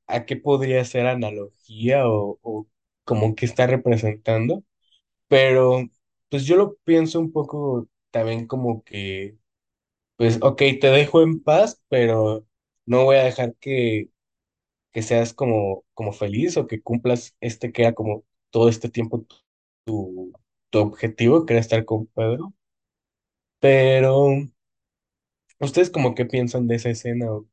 a 0.07 0.25
qué 0.25 0.37
podría 0.37 0.85
ser 0.85 1.07
analogía 1.07 2.07
o, 2.09 2.39
o 2.43 2.67
como 3.05 3.35
que 3.35 3.45
está 3.45 3.67
representando, 3.67 4.63
pero 5.29 5.89
pues 6.29 6.45
yo 6.45 6.57
lo 6.57 6.75
pienso 6.85 7.19
un 7.19 7.31
poco 7.31 7.87
también 8.11 8.47
como 8.47 8.83
que, 8.83 9.37
pues, 10.17 10.39
ok, 10.41 10.57
te 10.81 10.87
dejo 10.89 11.21
en 11.23 11.41
paz, 11.43 11.81
pero 11.89 12.47
no 12.85 13.05
voy 13.05 13.17
a 13.17 13.23
dejar 13.25 13.55
que, 13.57 14.09
que 14.93 15.01
seas 15.03 15.33
como, 15.33 15.85
como 15.93 16.13
feliz 16.13 16.57
o 16.57 16.67
que 16.67 16.81
cumplas 16.81 17.35
este 17.41 17.71
que 17.71 17.83
era 17.83 17.93
como 17.93 18.25
todo 18.51 18.69
este 18.69 18.89
tiempo 18.89 19.25
tu, 19.85 20.33
tu 20.71 20.79
objetivo, 20.79 21.45
que 21.45 21.53
era 21.55 21.61
estar 21.61 21.85
con 21.85 22.07
Pedro. 22.07 22.53
Pero 23.59 24.13
¿Ustedes 25.61 25.89
como 25.89 26.13
qué 26.13 26.25
piensan 26.25 26.67
de 26.67 26.75
esa 26.75 26.89
escena? 26.89 27.31
o- 27.31 27.47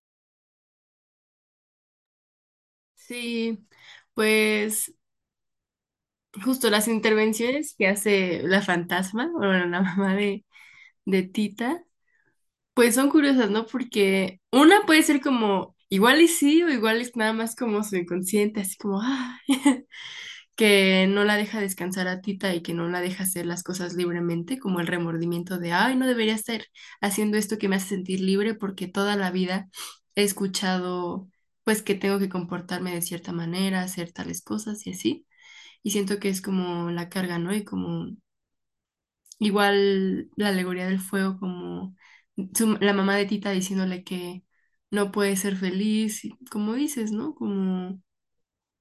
Sí, 3.09 3.59
pues 4.14 4.92
justo 6.44 6.71
las 6.71 6.88
intervenciones 6.88 7.75
que 7.77 7.88
hace 7.88 8.42
la 8.44 8.62
fantasma, 8.62 9.27
o 9.35 9.38
bueno, 9.38 9.66
la 9.66 9.83
mamá 9.83 10.14
de, 10.16 10.44
de 11.05 11.23
Tita, 11.25 11.85
pues 12.75 12.94
son 12.97 13.11
curiosas, 13.11 13.51
¿no? 13.51 13.66
Porque 13.66 14.40
una 14.53 14.87
puede 14.87 15.03
ser 15.03 15.21
como 15.21 15.77
igual 15.88 16.21
y 16.23 16.29
sí, 16.29 16.62
o 16.62 16.71
igual 16.71 17.01
es 17.03 17.16
nada 17.16 17.33
más 17.35 17.57
como 17.57 17.85
su 17.85 17.97
inconsciente, 17.97 18.61
así 18.62 18.77
como, 18.79 19.01
ah, 19.03 19.40
que 20.57 21.07
no 21.09 21.25
la 21.25 21.37
deja 21.37 21.61
descansar 21.61 22.09
a 22.09 22.21
Tita 22.21 22.55
y 22.55 22.62
que 22.62 22.75
no 22.75 22.88
la 22.88 23.01
deja 23.01 23.25
hacer 23.25 23.47
las 23.47 23.62
cosas 23.62 23.94
libremente, 23.94 24.59
como 24.59 24.81
el 24.81 24.87
remordimiento 24.88 25.59
de, 25.59 25.73
ay, 25.73 25.96
no 25.96 26.06
debería 26.06 26.35
estar 26.35 26.63
haciendo 27.00 27.38
esto 27.38 27.59
que 27.59 27.69
me 27.69 27.77
hace 27.77 27.88
sentir 27.90 28.21
libre 28.21 28.54
porque 28.54 28.88
toda 28.88 29.17
la 29.17 29.31
vida 29.31 29.69
he 30.17 30.25
escuchado, 30.25 31.29
pues, 31.69 31.83
que 31.83 31.94
tengo 31.94 32.19
que 32.19 32.31
comportarme 32.31 32.94
de 32.94 33.02
cierta 33.02 33.33
manera, 33.33 33.83
hacer 33.83 34.12
tales 34.12 34.42
cosas 34.42 34.87
y 34.87 34.92
así. 34.92 35.27
Y 35.83 35.90
siento 35.92 36.21
que 36.21 36.29
es 36.31 36.42
como 36.42 36.90
la 36.92 37.10
carga, 37.10 37.38
¿no? 37.38 37.54
Y 37.54 37.64
como 37.64 38.08
igual 39.38 40.31
la 40.37 40.48
alegoría 40.48 40.87
del 40.87 41.00
fuego, 41.00 41.38
como 41.38 41.96
la 42.81 42.92
mamá 42.92 43.16
de 43.16 43.27
Tita 43.27 43.50
diciéndole 43.50 44.04
que 44.04 44.44
no 44.90 45.12
puede 45.12 45.37
ser 45.37 45.56
feliz, 45.56 46.23
como 46.50 46.75
dices, 46.75 47.12
¿no? 47.12 47.35
Como 47.35 48.00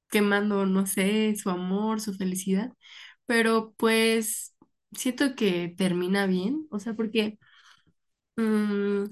quemando, 0.09 0.65
no 0.65 0.85
sé, 0.87 1.35
su 1.37 1.49
amor, 1.51 2.01
su 2.01 2.13
felicidad, 2.15 2.73
pero 3.25 3.73
pues 3.77 4.55
siento 4.93 5.35
que 5.35 5.73
termina 5.77 6.27
bien, 6.27 6.67
o 6.71 6.79
sea, 6.79 6.95
porque 6.95 7.39
Mm, 8.37 9.05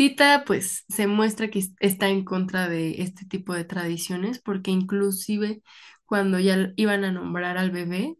Tita 0.00 0.44
pues 0.46 0.84
se 0.88 1.06
muestra 1.06 1.50
que 1.50 1.58
es- 1.60 1.74
está 1.80 2.08
en 2.08 2.24
contra 2.24 2.68
de 2.68 3.02
este 3.02 3.26
tipo 3.26 3.52
de 3.54 3.64
tradiciones 3.64 4.40
porque 4.40 4.70
inclusive 4.70 5.62
cuando 6.06 6.38
ya 6.38 6.72
iban 6.76 7.04
a 7.04 7.12
nombrar 7.12 7.58
al 7.58 7.70
bebé 7.70 8.16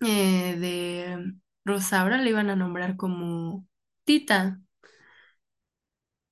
eh, 0.00 0.56
de 0.58 1.34
Rosaura 1.64 2.18
le 2.18 2.30
iban 2.30 2.50
a 2.50 2.56
nombrar 2.56 2.96
como 2.96 3.66
Tita 4.04 4.60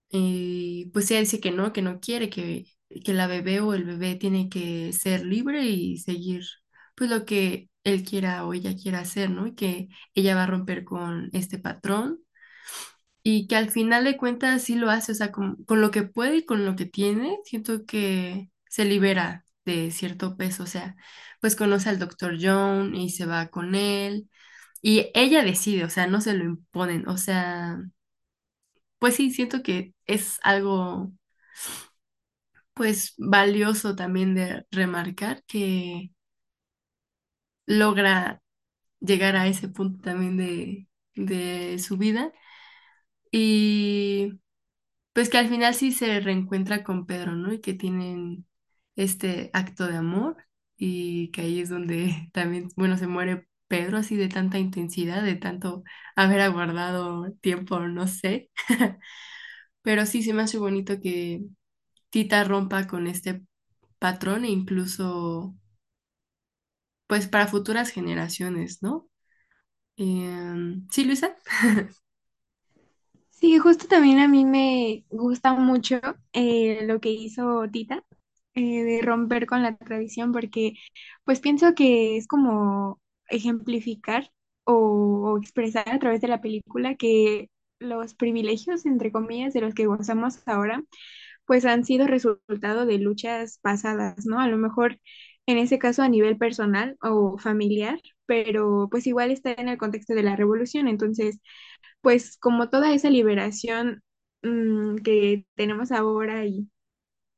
y 0.09 0.87
pues 0.93 1.11
ella 1.11 1.21
dice 1.21 1.41
que 1.41 1.51
no, 1.53 1.73
que 1.73 1.83
no 1.83 2.01
quiere, 2.01 2.31
que, 2.31 2.67
que 3.05 3.13
la 3.15 3.27
bebé 3.27 3.61
o 3.61 3.75
el 3.75 3.85
bebé 3.85 4.17
tiene 4.17 4.49
que 4.49 4.93
ser 4.93 5.25
libre 5.25 5.65
y 5.67 5.99
seguir 5.99 6.45
pues 6.97 7.09
lo 7.11 7.25
que 7.25 7.71
él 7.85 8.05
quiera 8.05 8.45
o 8.47 8.53
ella 8.55 8.75
quiera 8.77 9.01
hacer, 9.01 9.31
¿no? 9.31 9.55
Que 9.55 9.89
ella 10.15 10.35
va 10.35 10.45
a 10.45 10.47
romper 10.47 10.85
con 10.85 11.31
este 11.33 11.59
patrón 11.59 12.21
y 13.23 13.47
que 13.49 13.57
al 13.57 13.71
final 13.71 14.05
de 14.05 14.17
cuentas 14.17 14.63
sí 14.63 14.75
lo 14.77 14.91
hace, 14.91 15.13
o 15.13 15.15
sea, 15.15 15.33
con, 15.33 15.65
con 15.65 15.81
lo 15.81 15.91
que 15.91 16.03
puede 16.03 16.39
y 16.39 16.45
con 16.45 16.65
lo 16.65 16.77
que 16.77 16.87
tiene, 16.87 17.39
siento 17.45 17.85
que 17.87 18.51
se 18.69 18.85
libera 18.85 19.45
de 19.65 19.91
cierto 19.91 20.37
peso, 20.37 20.65
o 20.65 20.67
sea, 20.67 20.97
pues 21.41 21.57
conoce 21.57 21.89
al 21.91 21.99
doctor 21.99 22.37
John 22.41 22.95
y 22.95 23.11
se 23.11 23.27
va 23.27 23.49
con 23.49 23.75
él 23.75 24.29
y 24.83 25.11
ella 25.15 25.45
decide, 25.45 25.85
o 25.85 25.91
sea, 25.91 26.07
no 26.09 26.21
se 26.23 26.35
lo 26.35 26.45
imponen, 26.45 27.09
o 27.09 27.17
sea, 27.19 27.79
pues 28.99 29.17
sí, 29.17 29.31
siento 29.33 29.63
que 29.63 29.95
es 30.07 30.39
algo 30.43 31.13
pues 32.75 33.15
valioso 33.19 33.95
también 33.97 34.35
de 34.35 34.67
remarcar 34.73 35.45
que 35.45 36.11
logra 37.67 38.43
llegar 39.01 39.37
a 39.37 39.47
ese 39.49 39.69
punto 39.69 40.01
también 40.03 40.37
de, 40.37 40.89
de 41.17 41.79
su 41.79 41.97
vida 41.99 42.33
y 43.31 44.41
pues 45.13 45.31
que 45.31 45.39
al 45.39 45.49
final 45.49 45.75
sí 45.75 45.93
se 45.93 46.21
reencuentra 46.21 46.85
con 46.85 47.07
Pedro, 47.07 47.35
¿no? 47.37 47.53
Y 47.53 47.61
que 47.61 47.75
tienen 47.75 48.47
este 48.97 49.51
acto 49.55 49.87
de 49.89 49.97
amor 49.99 50.37
y 50.77 51.31
que 51.33 51.43
ahí 51.43 51.61
es 51.61 51.71
donde 51.71 52.31
también, 52.35 52.69
bueno, 52.77 52.97
se 52.99 53.07
muere 53.09 53.49
Pedro 53.69 53.99
así 53.99 54.17
de 54.17 54.29
tanta 54.29 54.59
intensidad, 54.59 55.23
de 55.25 55.37
tanto 55.37 55.85
haber 56.17 56.41
aguardado 56.43 57.33
tiempo, 57.43 57.81
no 57.81 58.07
sé. 58.09 58.51
Pero 59.83 60.07
sí 60.07 60.23
se 60.23 60.35
me 60.35 60.43
hace 60.43 60.59
bonito 60.59 61.01
que 61.01 61.45
Tita 62.11 62.45
rompa 62.45 62.87
con 62.89 63.07
este 63.09 63.43
patrón 64.01 64.45
e 64.47 64.51
incluso, 64.51 65.57
pues, 67.07 67.27
para 67.29 67.47
futuras 67.49 67.91
generaciones, 67.91 68.83
¿no? 68.83 69.09
Em, 69.97 70.89
sí, 70.91 71.05
Luisa. 71.07 71.37
Sí, 73.41 73.59
justo 73.59 73.87
también 73.89 74.19
a 74.19 74.29
mí 74.29 74.45
me 74.45 75.05
gusta 75.11 75.55
mucho 75.55 75.99
eh, 76.33 76.81
lo 76.87 77.01
que 77.01 77.11
hizo 77.11 77.67
Tita, 77.71 78.05
eh, 78.55 78.85
de 78.85 79.01
romper 79.03 79.47
con 79.47 79.63
la 79.63 79.77
tradición, 79.79 80.31
porque 80.33 80.75
pues 81.25 81.41
pienso 81.41 81.75
que 81.75 82.17
es 82.19 82.27
como 82.29 83.01
ejemplificar 83.29 84.31
o, 84.65 84.75
o 85.33 85.39
expresar 85.39 85.89
a 85.89 85.99
través 85.99 86.21
de 86.21 86.29
la 86.29 86.41
película 86.43 86.97
que 86.97 87.49
los 87.79 88.15
privilegios, 88.15 88.85
entre 88.85 89.11
comillas, 89.11 89.55
de 89.55 89.63
los 89.63 89.75
que 89.75 89.87
gozamos 89.87 90.47
ahora, 90.47 90.83
pues 91.47 91.65
han 91.65 91.85
sido 91.85 92.07
resultado 92.07 92.87
de 92.87 92.99
luchas 92.99 93.59
pasadas, 93.63 94.27
¿no? 94.27 94.41
A 94.41 94.49
lo 94.49 94.57
mejor 94.59 95.01
en 95.47 95.59
ese 95.59 95.79
caso 95.79 96.03
a 96.03 96.09
nivel 96.09 96.37
personal 96.39 96.97
o 97.03 97.39
familiar, 97.39 98.01
pero 98.31 98.89
pues 98.93 99.09
igual 99.09 99.33
está 99.33 99.53
en 99.55 99.69
el 99.69 99.77
contexto 99.79 100.15
de 100.15 100.23
la 100.23 100.37
revolución, 100.37 100.87
entonces 100.89 101.41
pues 102.03 102.39
como 102.39 102.71
toda 102.71 102.95
esa 102.95 103.11
liberación 103.11 104.03
mm, 104.43 104.97
que 104.99 105.47
tenemos 105.57 105.93
ahora 105.93 106.47
y, 106.47 106.69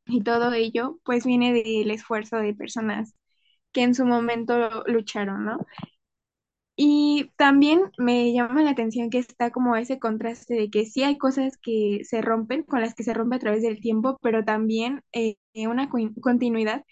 y 0.07 0.22
todo 0.24 0.53
ello, 0.55 1.01
pues 1.05 1.26
viene 1.26 1.53
del 1.55 1.90
esfuerzo 1.93 2.36
de 2.38 2.55
personas 2.55 3.14
que 3.72 3.82
en 3.84 3.95
su 3.95 4.07
momento 4.07 4.84
lucharon, 4.86 5.45
¿no? 5.47 5.59
Y 6.76 7.30
también 7.36 7.90
me 7.99 8.32
llama 8.32 8.62
la 8.62 8.70
atención 8.70 9.11
que 9.11 9.18
está 9.18 9.51
como 9.51 9.76
ese 9.76 9.99
contraste 9.99 10.55
de 10.55 10.70
que 10.70 10.86
sí 10.86 11.03
hay 11.03 11.18
cosas 11.18 11.57
que 11.59 12.01
se 12.05 12.22
rompen, 12.22 12.62
con 12.64 12.80
las 12.80 12.95
que 12.95 13.05
se 13.05 13.12
rompe 13.14 13.36
a 13.36 13.38
través 13.38 13.62
del 13.62 13.80
tiempo, 13.80 14.18
pero 14.22 14.45
también 14.45 15.03
eh, 15.12 15.36
una 15.68 15.88
continuidad 16.22 16.84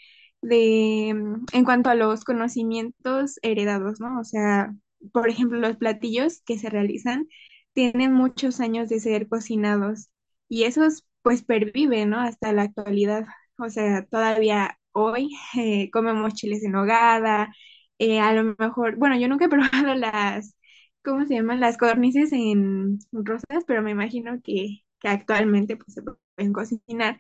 de, 0.43 1.13
mm, 1.15 1.47
en 1.53 1.65
cuanto 1.65 1.91
a 1.91 1.95
los 1.95 2.25
conocimientos 2.25 3.39
heredados, 3.43 4.01
¿no? 4.01 4.21
O 4.21 4.25
sea, 4.25 4.75
por 5.13 5.29
ejemplo, 5.29 5.59
los 5.59 5.77
platillos 5.77 6.43
que 6.43 6.59
se 6.59 6.71
realizan 6.71 7.29
tienen 7.73 8.13
muchos 8.13 8.61
años 8.61 8.89
de 8.89 9.01
ser 9.01 9.29
cocinados 9.29 10.11
y 10.49 10.65
esos 10.65 11.05
pues 11.23 11.43
perviven, 11.43 12.11
¿no? 12.11 12.21
Hasta 12.21 12.53
la 12.53 12.63
actualidad. 12.63 13.27
O 13.59 13.69
sea, 13.71 14.05
todavía 14.07 14.79
hoy 14.93 15.31
eh, 15.59 15.91
comemos 15.91 16.35
chiles 16.35 16.65
en 16.65 16.73
nogada 16.73 17.51
eh, 17.99 18.21
a 18.21 18.33
lo 18.33 18.55
mejor, 18.59 18.97
bueno, 18.97 19.17
yo 19.19 19.29
nunca 19.29 19.47
he 19.47 19.49
probado 19.51 19.95
las, 19.95 20.57
¿cómo 21.05 21.27
se 21.27 21.35
llaman? 21.35 21.61
Las 21.61 21.77
codornices 21.79 22.33
en 22.33 22.99
rosas, 23.13 23.65
pero 23.67 23.83
me 23.83 23.91
imagino 23.91 24.41
que, 24.43 24.81
que 25.01 25.09
actualmente 25.09 25.77
pues 25.77 25.95
se 25.95 26.03
pueden 26.03 26.53
cocinar. 26.53 27.19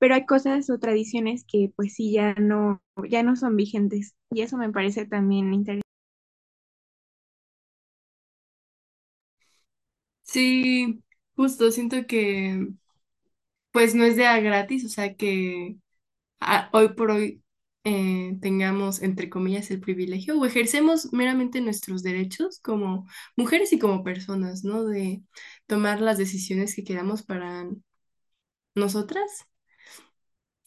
Pero 0.00 0.16
hay 0.16 0.26
cosas 0.26 0.70
o 0.70 0.80
tradiciones 0.80 1.44
que 1.46 1.72
pues 1.76 1.94
sí 1.96 2.12
ya 2.12 2.34
no, 2.34 2.82
ya 3.10 3.22
no 3.24 3.36
son 3.36 3.56
vigentes. 3.56 4.16
Y 4.32 4.42
eso 4.42 4.58
me 4.58 4.72
parece 4.72 5.06
también 5.06 5.54
interesante. 5.54 5.84
Sí, 10.22 11.02
justo, 11.36 11.70
siento 11.70 12.06
que 12.06 12.68
pues 13.72 13.94
no 13.94 14.04
es 14.04 14.16
de 14.16 14.26
a 14.26 14.40
gratis, 14.40 14.84
o 14.84 14.88
sea 14.88 15.14
que 15.16 15.76
hoy 16.72 16.88
por 16.94 17.10
hoy 17.10 17.42
eh, 17.84 18.36
tengamos, 18.40 19.02
entre 19.02 19.30
comillas, 19.30 19.70
el 19.70 19.80
privilegio 19.80 20.38
o 20.38 20.46
ejercemos 20.46 21.12
meramente 21.12 21.60
nuestros 21.60 22.02
derechos 22.02 22.60
como 22.60 23.06
mujeres 23.36 23.72
y 23.72 23.78
como 23.78 24.04
personas, 24.04 24.64
¿no? 24.64 24.84
De 24.86 25.22
tomar 25.66 26.00
las 26.00 26.18
decisiones 26.18 26.74
que 26.74 26.84
queramos 26.84 27.22
para 27.22 27.68
nosotras. 28.74 29.46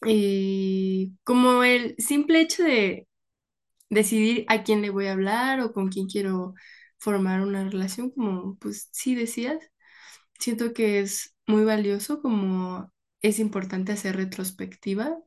Y 0.06 1.16
como 1.24 1.64
el 1.64 1.94
simple 1.98 2.40
hecho 2.40 2.62
de 2.64 3.08
decidir 3.90 4.44
a 4.48 4.62
quién 4.64 4.82
le 4.82 4.90
voy 4.90 5.06
a 5.06 5.12
hablar 5.12 5.60
o 5.60 5.72
con 5.72 5.88
quién 5.90 6.06
quiero 6.08 6.54
formar 6.98 7.42
una 7.42 7.68
relación, 7.68 8.10
como 8.10 8.56
pues 8.58 8.88
sí 8.92 9.14
decías, 9.14 9.58
siento 10.38 10.72
que 10.74 11.00
es 11.00 11.36
muy 11.46 11.64
valioso, 11.64 12.22
como 12.22 12.92
es 13.22 13.38
importante 13.40 13.92
hacer 13.92 14.16
retrospectiva 14.16 15.18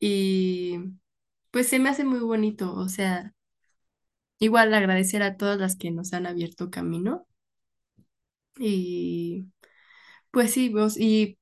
y 0.00 0.78
pues 1.50 1.68
se 1.68 1.78
me 1.80 1.90
hace 1.90 2.04
muy 2.04 2.20
bonito, 2.20 2.74
o 2.74 2.88
sea, 2.88 3.34
igual 4.38 4.72
agradecer 4.74 5.22
a 5.24 5.36
todas 5.36 5.58
las 5.58 5.74
que 5.76 5.90
nos 5.90 6.12
han 6.12 6.26
abierto 6.28 6.70
camino 6.70 7.26
y 8.58 9.46
pues 10.30 10.52
sí, 10.52 10.70
vos, 10.70 10.96
y 10.98 11.38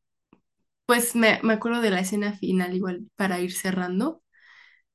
pues 0.86 1.14
me, 1.14 1.40
me 1.42 1.54
acuerdo 1.54 1.80
de 1.80 1.90
la 1.90 2.00
escena 2.00 2.32
final 2.36 2.74
igual 2.74 3.08
para 3.16 3.40
ir 3.40 3.52
cerrando 3.52 4.22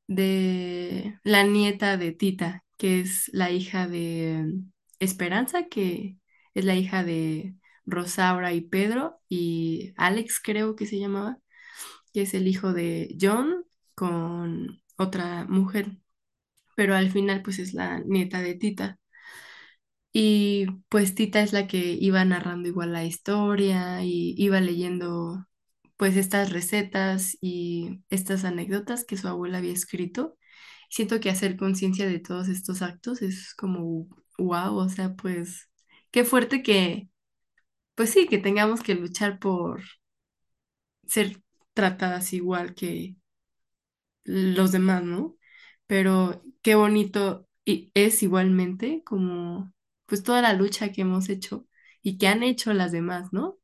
de 0.07 1.19
la 1.23 1.43
nieta 1.43 1.97
de 1.97 2.11
Tita, 2.13 2.65
que 2.77 3.01
es 3.01 3.29
la 3.33 3.51
hija 3.51 3.88
de 3.88 4.53
Esperanza, 4.99 5.67
que 5.69 6.17
es 6.53 6.65
la 6.65 6.75
hija 6.75 7.03
de 7.03 7.55
Rosaura 7.85 8.53
y 8.53 8.61
Pedro, 8.61 9.19
y 9.29 9.93
Alex 9.97 10.41
creo 10.43 10.75
que 10.75 10.85
se 10.88 10.99
llamaba, 10.99 11.39
que 12.13 12.23
es 12.23 12.33
el 12.33 12.47
hijo 12.47 12.73
de 12.73 13.15
John 13.21 13.65
con 13.95 14.81
otra 14.97 15.45
mujer, 15.45 15.97
pero 16.75 16.95
al 16.95 17.11
final 17.11 17.41
pues 17.43 17.59
es 17.59 17.73
la 17.75 17.99
nieta 18.01 18.41
de 18.41 18.55
Tita. 18.55 18.99
Y 20.13 20.67
pues 20.89 21.13
Tita 21.15 21.41
es 21.41 21.53
la 21.53 21.67
que 21.67 21.77
iba 21.93 22.25
narrando 22.25 22.67
igual 22.69 22.93
la 22.93 23.05
historia 23.05 24.03
y 24.03 24.33
iba 24.38 24.59
leyendo 24.61 25.45
pues 25.97 26.15
estas 26.17 26.51
recetas 26.51 27.37
y 27.41 28.01
estas 28.09 28.45
anécdotas 28.45 29.05
que 29.05 29.17
su 29.17 29.27
abuela 29.27 29.59
había 29.59 29.73
escrito. 29.73 30.37
Siento 30.89 31.19
que 31.19 31.29
hacer 31.29 31.57
conciencia 31.57 32.07
de 32.07 32.19
todos 32.19 32.47
estos 32.49 32.81
actos 32.81 33.21
es 33.21 33.53
como 33.55 34.07
wow, 34.37 34.75
o 34.77 34.89
sea, 34.89 35.15
pues 35.15 35.69
qué 36.11 36.23
fuerte 36.25 36.63
que, 36.63 37.09
pues 37.95 38.11
sí, 38.11 38.27
que 38.27 38.37
tengamos 38.39 38.83
que 38.83 38.95
luchar 38.95 39.39
por 39.39 39.83
ser 41.07 41.41
tratadas 41.73 42.33
igual 42.33 42.75
que 42.75 43.15
los 44.25 44.71
demás, 44.71 45.03
¿no? 45.03 45.35
Pero 45.87 46.41
qué 46.61 46.75
bonito 46.75 47.47
es 47.65 48.23
igualmente 48.23 49.03
como 49.05 49.73
pues 50.05 50.23
toda 50.23 50.41
la 50.41 50.53
lucha 50.53 50.91
que 50.91 51.01
hemos 51.01 51.29
hecho 51.29 51.67
y 52.01 52.17
que 52.17 52.27
han 52.27 52.43
hecho 52.43 52.73
las 52.73 52.91
demás, 52.91 53.33
¿no? 53.33 53.57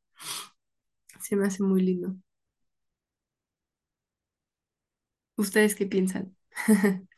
Se 1.20 1.34
me 1.34 1.46
hace 1.48 1.64
muy 1.64 1.80
lindo. 1.82 2.14
¿Ustedes 5.36 5.74
qué 5.76 5.86
piensan? 5.86 6.36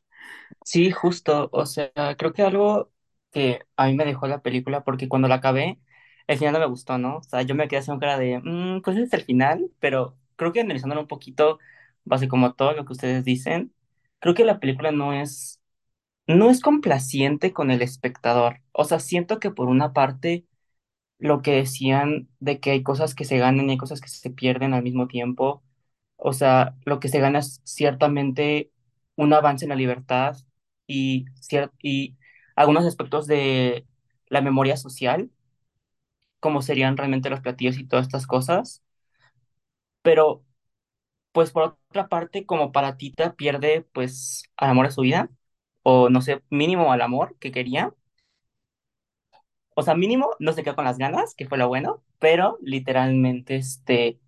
Sí, 0.64 0.90
justo, 0.90 1.48
o 1.52 1.66
sea, 1.66 1.90
creo 2.18 2.32
que 2.32 2.42
algo 2.42 2.90
que 3.32 3.60
a 3.76 3.86
mí 3.86 3.94
me 3.94 4.04
dejó 4.04 4.26
la 4.26 4.42
película, 4.42 4.84
porque 4.84 5.08
cuando 5.08 5.28
la 5.28 5.36
acabé, 5.36 5.80
el 6.26 6.38
final 6.38 6.54
no 6.54 6.58
me 6.60 6.66
gustó, 6.66 6.98
¿no? 6.98 7.18
O 7.18 7.22
sea, 7.22 7.42
yo 7.42 7.54
me 7.54 7.68
quedé 7.68 7.78
así 7.80 7.88
con 7.90 8.00
cara 8.00 8.18
de, 8.18 8.40
mmm, 8.42 8.80
pues 8.82 8.96
es 8.98 9.12
el 9.12 9.22
final, 9.22 9.70
pero 9.80 10.16
creo 10.36 10.52
que 10.52 10.60
analizándolo 10.60 11.02
un 11.02 11.06
poquito, 11.08 11.58
base 12.04 12.28
como 12.28 12.54
todo 12.54 12.72
lo 12.72 12.84
que 12.84 12.92
ustedes 12.92 13.24
dicen, 13.24 13.72
creo 14.18 14.34
que 14.34 14.44
la 14.44 14.58
película 14.60 14.90
no 14.92 15.12
es, 15.12 15.60
no 16.26 16.50
es 16.50 16.60
complaciente 16.60 17.52
con 17.52 17.70
el 17.72 17.82
espectador. 17.82 18.62
O 18.72 18.84
sea, 18.84 19.00
siento 19.00 19.40
que 19.40 19.50
por 19.52 19.68
una 19.68 19.92
parte 19.94 20.46
lo 21.18 21.42
que 21.42 21.52
decían 21.52 22.28
de 22.40 22.60
que 22.60 22.72
hay 22.72 22.82
cosas 22.84 23.14
que 23.14 23.24
se 23.26 23.38
ganan 23.38 23.68
y 23.70 23.72
hay 23.72 23.78
cosas 23.78 24.00
que 24.02 24.08
se 24.08 24.30
pierden 24.30 24.74
al 24.74 24.82
mismo 24.84 25.08
tiempo. 25.08 25.62
O 26.16 26.32
sea, 26.32 26.76
lo 26.84 27.00
que 27.00 27.08
se 27.08 27.20
gana 27.20 27.38
es 27.40 27.60
ciertamente 27.64 28.70
un 29.16 29.32
avance 29.32 29.64
en 29.64 29.70
la 29.70 29.76
libertad 29.76 30.36
y, 30.86 31.26
y 31.82 32.16
algunos 32.56 32.84
aspectos 32.86 33.26
de 33.26 33.86
la 34.28 34.40
memoria 34.40 34.76
social, 34.76 35.30
como 36.40 36.62
serían 36.62 36.96
realmente 36.96 37.28
los 37.30 37.40
platillos 37.42 37.76
y 37.78 37.86
todas 37.86 38.06
estas 38.06 38.26
cosas. 38.26 38.82
Pero, 40.02 40.44
pues 41.32 41.52
por 41.52 41.64
otra 41.90 42.08
parte, 42.08 42.46
como 42.46 42.72
para 42.72 42.96
Tita 42.96 43.34
pierde 43.36 43.82
pues 43.94 44.44
al 44.56 44.70
amor 44.70 44.86
de 44.88 44.92
su 44.94 45.02
vida, 45.02 45.30
o 45.82 46.10
no 46.10 46.22
sé, 46.22 46.42
mínimo 46.50 46.92
al 46.92 47.02
amor 47.02 47.36
que 47.40 47.52
quería. 47.52 47.94
O 49.74 49.82
sea, 49.82 49.94
mínimo 49.94 50.30
no 50.38 50.52
se 50.52 50.62
quedó 50.62 50.74
con 50.76 50.84
las 50.86 50.98
ganas, 50.98 51.34
que 51.34 51.46
fue 51.48 51.58
lo 51.58 51.68
bueno, 51.68 52.02
pero 52.18 52.58
literalmente 52.62 53.56
este 53.56 54.18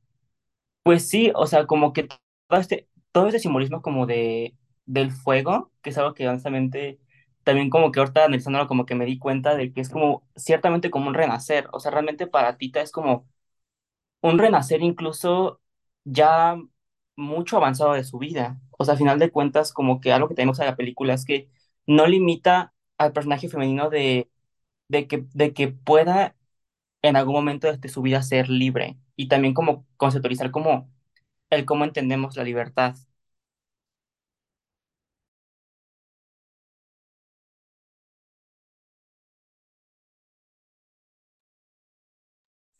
Pues 0.88 1.08
sí, 1.08 1.32
o 1.34 1.46
sea, 1.46 1.66
como 1.66 1.92
que 1.92 2.04
todo 2.48 2.60
este, 2.60 2.88
todo 3.12 3.26
este 3.26 3.40
simbolismo 3.40 3.82
como 3.82 4.06
de, 4.06 4.56
del 4.86 5.10
fuego, 5.12 5.70
que 5.82 5.90
es 5.90 5.98
algo 5.98 6.14
que 6.14 6.26
honestamente 6.28 6.98
también 7.44 7.68
como 7.70 7.92
que 7.92 8.00
ahorita 8.00 8.24
analizándolo 8.24 8.66
como 8.68 8.86
que 8.86 8.94
me 8.94 9.04
di 9.06 9.18
cuenta 9.18 9.54
de 9.56 9.72
que 9.72 9.80
es 9.82 9.90
como 9.90 10.26
ciertamente 10.36 10.90
como 10.90 11.08
un 11.08 11.14
renacer, 11.14 11.68
o 11.72 11.80
sea, 11.80 11.90
realmente 11.90 12.26
para 12.26 12.56
Tita 12.58 12.80
es 12.82 12.90
como 12.92 13.26
un 14.22 14.38
renacer 14.38 14.82
incluso 14.82 15.60
ya 16.04 16.56
mucho 17.16 17.56
avanzado 17.58 17.94
de 17.94 18.04
su 18.04 18.18
vida, 18.18 18.60
o 18.78 18.84
sea, 18.84 18.94
a 18.94 18.96
final 18.98 19.18
de 19.20 19.30
cuentas 19.32 19.72
como 19.72 20.00
que 20.00 20.12
algo 20.12 20.28
que 20.28 20.34
tenemos 20.36 20.58
en 20.60 20.66
la 20.66 20.76
película 20.76 21.14
es 21.14 21.24
que 21.26 21.50
no 21.86 22.06
limita 22.06 22.74
al 22.98 23.12
personaje 23.12 23.48
femenino 23.48 23.90
de, 23.90 24.30
de 24.88 25.08
que, 25.08 25.26
de 25.34 25.52
que 25.54 25.68
pueda 25.68 26.36
en 27.02 27.16
algún 27.16 27.34
momento 27.34 27.72
de 27.76 27.88
su 27.88 28.02
vida 28.02 28.22
ser 28.22 28.48
libre 28.50 28.98
y 29.18 29.28
también 29.28 29.54
como 29.54 29.86
conceptualizar 29.98 30.52
como 30.52 30.90
el 31.50 31.66
cómo 31.66 31.84
entendemos 31.84 32.36
la 32.36 32.44
libertad. 32.44 32.96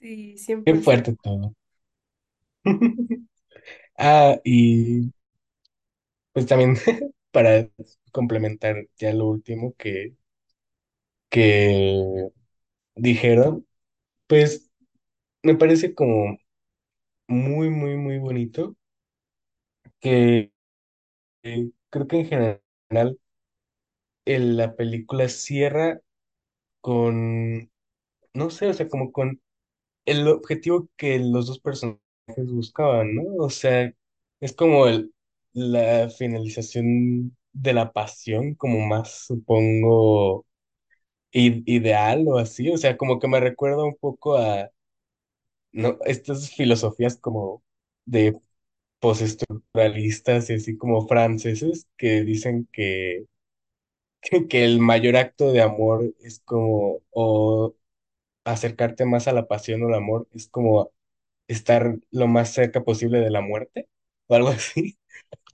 Sí, 0.01 0.36
cien 0.39 0.64
Qué 0.64 0.74
fuerte 0.74 1.14
todo. 1.22 1.55
Ah, 3.99 4.41
y 4.45 5.12
pues 6.32 6.47
también 6.47 6.76
para 7.32 7.68
complementar 8.12 8.86
ya 8.97 9.12
lo 9.12 9.26
último 9.28 9.74
que, 9.76 10.14
que 11.30 12.28
dijeron, 12.97 13.66
pues 14.26 14.68
me 15.53 15.57
parece 15.59 15.94
como 15.94 16.38
muy, 17.28 17.70
muy, 17.70 17.96
muy 17.96 18.18
bonito 18.18 18.76
que 20.01 20.53
eh, 21.44 21.70
creo 21.90 22.09
que 22.09 22.18
en 22.20 22.26
general 22.26 23.18
la 24.26 24.74
película 24.76 25.28
cierra 25.28 26.01
con, 26.82 27.70
no 28.34 28.51
sé, 28.51 28.68
o 28.68 28.74
sea, 28.74 28.88
como 28.88 29.12
con 29.12 29.40
el 30.07 30.28
objetivo 30.28 30.88
que 30.96 31.18
los 31.20 31.46
dos 31.49 31.61
personajes 31.61 32.01
buscaban, 32.53 33.14
¿no? 33.16 33.22
O 33.38 33.51
sea, 33.51 33.92
es 34.40 34.53
como 34.55 34.88
el, 34.88 35.14
la 35.55 36.11
finalización 36.11 37.36
de 37.53 37.72
la 37.74 37.92
pasión, 37.92 38.55
como 38.57 38.80
más, 38.86 39.26
supongo, 39.26 40.46
ideal 41.32 42.24
o 42.28 42.38
así, 42.38 42.70
o 42.70 42.76
sea, 42.78 42.96
como 42.96 43.18
que 43.18 43.28
me 43.28 43.40
recuerda 43.40 43.84
un 43.84 43.96
poco 43.96 44.36
a, 44.38 44.70
¿no? 45.79 45.99
Estas 46.07 46.51
filosofías 46.55 47.16
como 47.18 47.62
de 48.07 48.39
postestructuralistas 49.01 50.51
y 50.51 50.55
así 50.55 50.76
como 50.79 51.07
franceses 51.09 51.87
que 51.97 52.22
dicen 52.24 52.68
que, 52.72 53.26
que 54.49 54.64
el 54.64 54.81
mayor 54.81 55.16
acto 55.16 55.53
de 55.53 55.62
amor 55.62 56.14
es 56.20 56.41
como, 56.45 57.01
o 57.11 57.74
acercarte 58.45 59.05
más 59.07 59.29
a 59.29 59.33
la 59.33 59.49
pasión 59.49 59.83
o 59.85 59.89
el 59.89 59.95
amor, 59.95 60.29
es 60.35 60.49
como 60.49 60.93
estar 61.49 61.99
lo 62.12 62.29
más 62.29 62.53
cerca 62.55 62.85
posible 62.85 63.20
de 63.20 63.31
la 63.31 63.43
muerte 63.43 63.89
o 64.29 64.35
algo 64.37 64.49
así. 64.51 64.99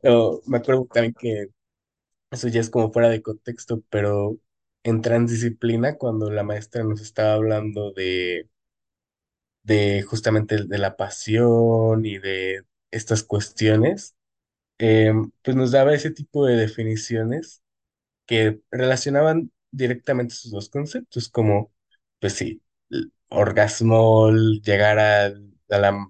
O 0.05 0.43
me 0.47 0.59
acuerdo 0.59 0.87
también 0.93 1.14
que 1.14 1.49
eso 2.31 2.49
ya 2.49 2.61
es 2.61 2.70
como 2.70 2.93
fuera 2.93 3.09
de 3.11 3.22
contexto, 3.22 3.83
pero 3.91 4.39
en 4.85 5.01
Transdisciplina, 5.03 5.97
cuando 5.99 6.31
la 6.31 6.43
maestra 6.45 6.85
nos 6.85 7.01
estaba 7.01 7.35
hablando 7.35 7.93
de, 7.93 8.49
de 9.65 10.03
justamente 10.05 10.65
de 10.67 10.79
la 10.79 10.97
pasión 10.99 12.07
y 12.07 12.19
de 12.19 12.65
estas 12.93 13.25
cuestiones, 13.25 14.17
eh, 14.79 15.12
pues 15.43 15.57
nos 15.57 15.73
daba 15.73 15.95
ese 15.95 16.11
tipo 16.12 16.47
de 16.47 16.57
definiciones 16.57 17.62
que 18.27 18.61
relacionaban 18.71 19.53
directamente 19.73 20.35
esos 20.35 20.53
dos 20.53 20.69
conceptos, 20.71 21.29
como, 21.29 21.73
pues 22.21 22.35
sí, 22.35 22.62
orgasmo, 23.31 24.31
llegar 24.33 24.99
a 24.99 25.33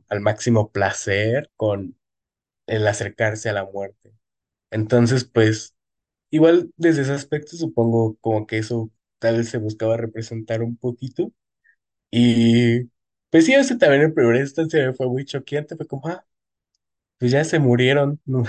al 0.08 0.20
máximo 0.20 0.70
placer 0.72 1.50
con 1.56 1.96
el 2.66 2.86
acercarse 2.88 3.50
a 3.50 3.52
la 3.54 3.64
muerte. 3.66 4.12
Entonces, 4.70 5.24
pues, 5.24 5.74
igual 6.30 6.72
desde 6.76 7.02
ese 7.02 7.12
aspecto 7.14 7.56
supongo 7.56 8.16
como 8.20 8.46
que 8.46 8.58
eso 8.58 8.90
tal 9.20 9.38
vez 9.38 9.50
se 9.50 9.58
buscaba 9.58 9.96
representar 9.98 10.62
un 10.62 10.76
poquito. 10.78 11.32
Y 12.10 12.90
pues 13.34 13.46
sí, 13.46 13.54
eso 13.54 13.76
también 13.78 14.02
en 14.04 14.14
primera 14.14 14.38
instancia 14.40 14.92
fue 14.94 15.08
muy 15.08 15.24
choqueante, 15.24 15.76
fue 15.76 15.86
como, 15.88 16.06
ah, 16.08 16.24
pues 17.18 17.32
ya 17.32 17.44
se 17.44 17.58
murieron, 17.60 18.20
¿no? 18.26 18.44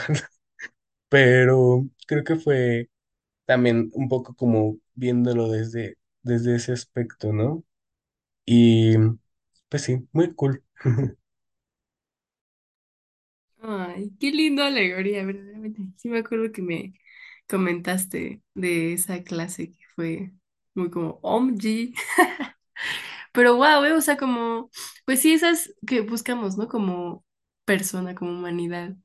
Pero 1.09 1.88
creo 2.07 2.23
que 2.23 2.36
fue 2.36 2.89
también 3.45 3.91
un 3.93 4.09
poco 4.09 4.36
como 4.36 4.77
viéndolo 4.95 5.49
desde, 5.51 5.97
desde 6.23 6.55
ese 6.57 6.73
aspecto, 6.73 7.33
¿no? 7.33 7.63
Y 8.45 8.95
pues 9.69 9.83
sí, 9.83 10.07
muy 10.13 10.33
cool. 10.36 10.63
Ay, 13.61 14.11
qué 14.19 14.31
lindo 14.31 14.63
alegoría, 14.63 15.25
verdaderamente. 15.25 15.81
Sí 15.97 16.09
me 16.09 16.19
acuerdo 16.19 16.51
que 16.51 16.61
me 16.61 16.93
comentaste 17.47 18.41
de 18.53 18.93
esa 18.93 19.23
clase 19.23 19.71
que 19.71 19.79
fue 19.95 20.33
muy 20.75 20.89
como 20.91 21.19
OMG. 21.23 21.93
Pero 23.36 23.55
wow, 23.57 23.97
o 23.97 24.01
sea, 24.01 24.17
como, 24.17 24.69
pues 25.05 25.21
sí, 25.21 25.33
esas 25.33 25.73
que 25.88 26.01
buscamos, 26.01 26.57
¿no? 26.57 26.67
Como 26.69 27.25
persona, 27.65 28.15
como 28.15 28.31
humanidad. 28.31 28.95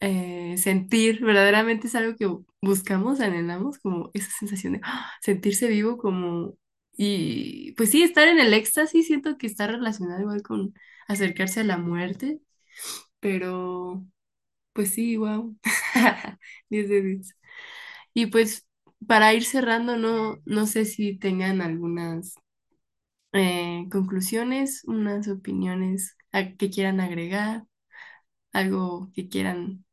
eh, 0.00 0.56
sentir, 0.58 1.20
verdaderamente 1.24 1.88
es 1.88 1.94
algo 1.94 2.16
que 2.16 2.28
buscamos, 2.62 3.20
anhelamos, 3.20 3.78
como 3.78 4.10
esa 4.14 4.30
sensación 4.38 4.74
de 4.74 4.80
¡ah! 4.84 5.10
sentirse 5.22 5.68
vivo, 5.68 5.98
como, 5.98 6.56
y 6.96 7.72
pues 7.74 7.90
sí, 7.90 8.02
estar 8.02 8.28
en 8.28 8.40
el 8.40 8.54
éxtasis, 8.54 9.06
siento 9.06 9.38
que 9.38 9.46
está 9.46 9.66
relacionado 9.68 10.20
igual 10.22 10.42
con 10.42 10.74
acercarse 11.08 11.60
a 11.60 11.64
la 11.64 11.78
muerte, 11.78 12.40
pero 13.20 14.04
pues 14.72 14.90
sí, 14.94 15.16
wow, 15.16 15.56
10 16.70 16.88
de 16.90 17.02
10. 17.02 17.36
Y 18.14 18.26
pues 18.26 18.66
para 19.06 19.34
ir 19.34 19.44
cerrando, 19.44 19.96
no, 19.96 20.38
no 20.44 20.66
sé 20.66 20.84
si 20.84 21.18
tengan 21.18 21.60
algunas 21.62 22.34
eh, 23.32 23.86
conclusiones, 23.90 24.84
unas 24.86 25.28
opiniones 25.28 26.16
que 26.58 26.70
quieran 26.70 27.00
agregar, 27.00 27.64
algo 28.52 29.10
que 29.14 29.28
quieran 29.28 29.84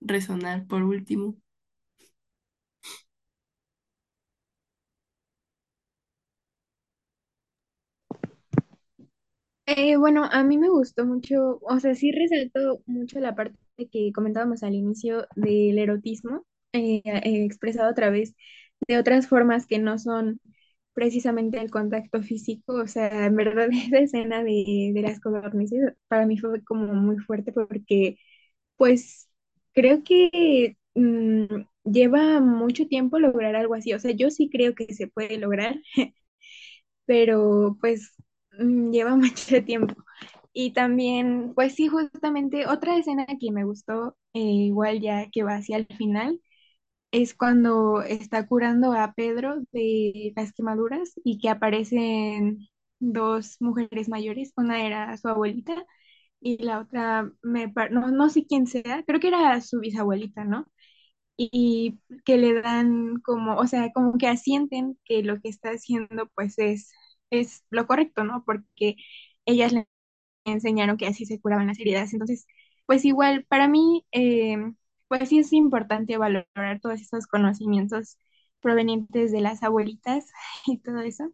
resonar 0.00 0.66
por 0.68 0.82
último. 0.84 1.36
Eh, 9.66 9.96
bueno, 9.96 10.24
a 10.32 10.42
mí 10.44 10.56
me 10.58 10.70
gustó 10.70 11.04
mucho, 11.04 11.58
o 11.62 11.78
sea, 11.80 11.94
sí 11.94 12.10
resaltó 12.10 12.80
mucho 12.86 13.20
la 13.20 13.34
parte 13.34 13.58
que 13.92 14.12
comentábamos 14.14 14.62
al 14.62 14.74
inicio 14.74 15.26
del 15.36 15.78
erotismo, 15.78 16.46
eh, 16.72 17.02
eh, 17.04 17.44
expresado 17.44 17.88
a 17.90 17.94
través 17.94 18.34
de 18.88 18.96
otras 18.98 19.26
formas 19.28 19.66
que 19.66 19.78
no 19.78 19.98
son 19.98 20.40
precisamente 20.98 21.60
el 21.60 21.70
contacto 21.70 22.22
físico, 22.22 22.74
o 22.74 22.86
sea, 22.88 23.26
en 23.26 23.36
verdad 23.36 23.68
esa 23.72 23.98
escena 24.00 24.42
de, 24.44 24.92
de 24.94 25.02
las 25.02 25.20
codornices 25.20 25.94
para 26.08 26.26
mí 26.26 26.38
fue 26.38 26.62
como 26.64 26.92
muy 26.94 27.18
fuerte 27.18 27.52
porque, 27.52 28.18
pues, 28.76 29.30
creo 29.74 30.02
que 30.04 30.76
mm, 30.94 31.46
lleva 31.84 32.40
mucho 32.40 32.86
tiempo 32.88 33.18
lograr 33.20 33.56
algo 33.56 33.74
así, 33.74 33.92
o 33.94 34.00
sea, 34.00 34.12
yo 34.12 34.30
sí 34.30 34.50
creo 34.50 34.74
que 34.74 34.94
se 34.94 35.08
puede 35.08 35.38
lograr, 35.38 35.76
pero 37.06 37.76
pues 37.80 38.12
mm, 38.58 38.90
lleva 38.92 39.16
mucho 39.16 39.64
tiempo. 39.64 39.94
Y 40.52 40.72
también, 40.72 41.52
pues 41.54 41.74
sí, 41.74 41.88
justamente 41.88 42.66
otra 42.66 42.96
escena 42.98 43.26
que 43.40 43.52
me 43.52 43.64
gustó, 43.64 44.16
eh, 44.34 44.40
igual 44.40 45.00
ya 45.00 45.30
que 45.30 45.44
va 45.44 45.56
hacia 45.56 45.76
el 45.76 45.86
final, 45.86 46.40
es 47.10 47.34
cuando 47.34 48.02
está 48.02 48.46
curando 48.46 48.92
a 48.92 49.12
Pedro 49.14 49.56
de 49.72 50.32
las 50.36 50.52
quemaduras 50.52 51.12
y 51.24 51.38
que 51.40 51.48
aparecen 51.50 52.68
dos 53.00 53.56
mujeres 53.60 54.08
mayores, 54.08 54.52
una 54.56 54.84
era 54.86 55.16
su 55.16 55.28
abuelita 55.28 55.86
y 56.40 56.62
la 56.64 56.80
otra, 56.80 57.30
me, 57.42 57.72
no, 57.90 58.10
no 58.10 58.30
sé 58.30 58.46
quién 58.46 58.66
sea, 58.66 59.04
creo 59.06 59.20
que 59.20 59.28
era 59.28 59.60
su 59.62 59.80
bisabuelita, 59.80 60.44
¿no? 60.44 60.66
Y 61.36 62.00
que 62.24 62.36
le 62.38 62.60
dan 62.62 63.20
como, 63.20 63.56
o 63.56 63.66
sea, 63.66 63.92
como 63.92 64.18
que 64.18 64.26
asienten 64.28 64.98
que 65.04 65.22
lo 65.22 65.40
que 65.40 65.48
está 65.50 65.70
haciendo 65.70 66.28
pues 66.34 66.58
es, 66.58 66.92
es 67.30 67.64
lo 67.70 67.86
correcto, 67.86 68.24
¿no? 68.24 68.44
Porque 68.44 68.96
ellas 69.46 69.72
le 69.72 69.88
enseñaron 70.44 70.96
que 70.98 71.06
así 71.06 71.26
se 71.26 71.40
curaban 71.40 71.68
las 71.68 71.78
heridas. 71.80 72.12
Entonces, 72.12 72.46
pues 72.86 73.04
igual, 73.04 73.44
para 73.48 73.68
mí, 73.68 74.06
eh, 74.12 74.56
pues 75.08 75.28
sí 75.28 75.38
es 75.40 75.52
importante 75.52 76.16
valorar 76.18 76.80
todos 76.80 77.00
esos 77.00 77.26
conocimientos 77.26 78.18
provenientes 78.60 79.32
de 79.32 79.40
las 79.40 79.62
abuelitas 79.62 80.26
y 80.66 80.78
todo 80.78 81.00
eso. 81.00 81.32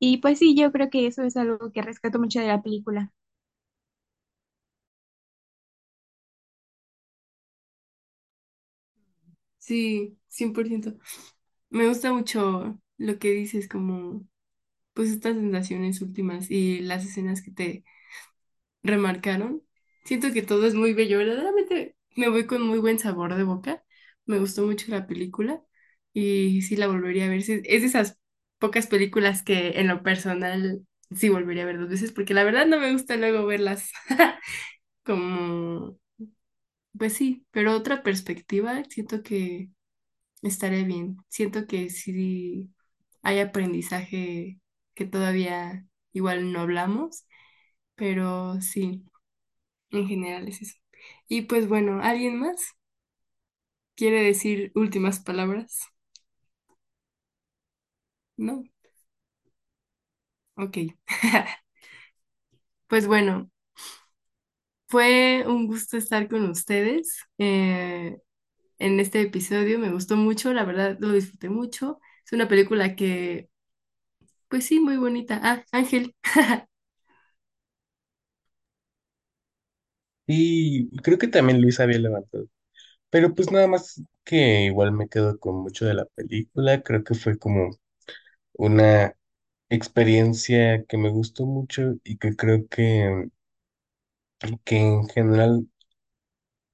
Y 0.00 0.18
pues 0.18 0.38
sí, 0.40 0.56
yo 0.56 0.72
creo 0.72 0.90
que 0.90 1.06
eso 1.08 1.22
es 1.24 1.36
algo 1.38 1.72
que 1.72 1.82
rescato 1.82 2.18
mucho 2.20 2.40
de 2.40 2.48
la 2.48 2.62
película. 2.62 3.12
Sí, 9.58 10.18
100%. 10.28 10.96
Me 11.70 11.88
gusta 11.88 12.12
mucho 12.12 12.80
lo 12.98 13.18
que 13.18 13.32
dices, 13.32 13.68
como 13.68 14.26
pues 14.94 15.10
estas 15.10 15.36
sensaciones 15.36 16.02
últimas 16.02 16.50
y 16.50 16.80
las 16.80 17.04
escenas 17.06 17.42
que 17.42 17.50
te 17.52 17.84
remarcaron. 18.82 19.62
Siento 20.04 20.32
que 20.32 20.42
todo 20.42 20.66
es 20.66 20.74
muy 20.74 20.94
bello. 20.94 21.18
Verdaderamente 21.18 21.95
me 22.16 22.28
voy 22.28 22.46
con 22.46 22.62
muy 22.62 22.78
buen 22.78 22.98
sabor 22.98 23.34
de 23.36 23.42
boca. 23.44 23.84
Me 24.26 24.38
gustó 24.38 24.64
mucho 24.66 24.86
la 24.90 25.06
película 25.06 25.62
y 26.12 26.62
sí 26.62 26.76
la 26.76 26.88
volvería 26.88 27.26
a 27.26 27.28
ver. 27.28 27.38
Es 27.40 27.46
de 27.48 27.62
esas 27.86 28.18
pocas 28.58 28.86
películas 28.86 29.42
que 29.42 29.80
en 29.80 29.88
lo 29.88 30.02
personal 30.02 30.82
sí 31.14 31.28
volvería 31.28 31.62
a 31.64 31.66
ver 31.66 31.78
dos 31.78 31.88
veces 31.90 32.12
porque 32.12 32.34
la 32.34 32.44
verdad 32.44 32.66
no 32.66 32.80
me 32.80 32.92
gusta 32.92 33.16
luego 33.16 33.46
verlas 33.46 33.90
como, 35.04 35.98
pues 36.98 37.14
sí, 37.14 37.46
pero 37.50 37.74
otra 37.76 38.02
perspectiva, 38.02 38.82
siento 38.88 39.22
que 39.22 39.70
estaré 40.42 40.84
bien. 40.84 41.18
Siento 41.28 41.66
que 41.66 41.90
sí 41.90 42.70
hay 43.22 43.40
aprendizaje 43.40 44.60
que 44.94 45.06
todavía 45.06 45.86
igual 46.12 46.52
no 46.52 46.60
hablamos, 46.62 47.26
pero 47.96 48.60
sí. 48.62 49.04
En 49.90 50.08
general 50.08 50.48
es 50.48 50.62
eso. 50.62 50.76
Y 51.28 51.42
pues 51.42 51.68
bueno, 51.68 52.00
¿alguien 52.02 52.36
más 52.40 52.74
quiere 53.94 54.22
decir 54.22 54.72
últimas 54.74 55.20
palabras? 55.20 55.80
¿No? 58.36 58.64
Ok. 60.56 60.76
Pues 62.88 63.06
bueno, 63.06 63.50
fue 64.88 65.44
un 65.46 65.66
gusto 65.66 65.96
estar 65.96 66.28
con 66.28 66.48
ustedes 66.50 67.18
eh, 67.38 68.18
en 68.78 69.00
este 69.00 69.22
episodio. 69.22 69.78
Me 69.78 69.92
gustó 69.92 70.16
mucho, 70.16 70.52
la 70.54 70.64
verdad 70.64 70.98
lo 71.00 71.12
disfruté 71.12 71.50
mucho. 71.50 72.00
Es 72.26 72.32
una 72.32 72.48
película 72.48 72.96
que, 72.96 73.50
pues 74.48 74.66
sí, 74.66 74.80
muy 74.80 74.96
bonita. 74.96 75.40
Ah, 75.42 75.64
Ángel. 75.72 76.14
Y 80.26 80.90
creo 81.02 81.18
que 81.18 81.28
también 81.28 81.60
Luis 81.60 81.80
había 81.80 81.98
levantado. 81.98 82.48
Pero 83.10 83.34
pues 83.34 83.50
nada 83.52 83.66
más 83.68 84.02
que 84.24 84.64
igual 84.66 84.92
me 84.92 85.08
quedo 85.08 85.38
con 85.40 85.56
mucho 85.56 85.86
de 85.86 85.94
la 85.94 86.06
película. 86.06 86.82
Creo 86.82 87.04
que 87.04 87.14
fue 87.14 87.38
como 87.38 87.70
una 88.54 89.14
experiencia 89.70 90.84
que 90.86 90.98
me 90.98 91.10
gustó 91.10 91.46
mucho 91.46 91.96
y 92.04 92.18
que 92.18 92.36
creo 92.36 92.68
que, 92.68 93.28
que 94.64 94.76
en 94.78 95.08
general 95.08 95.66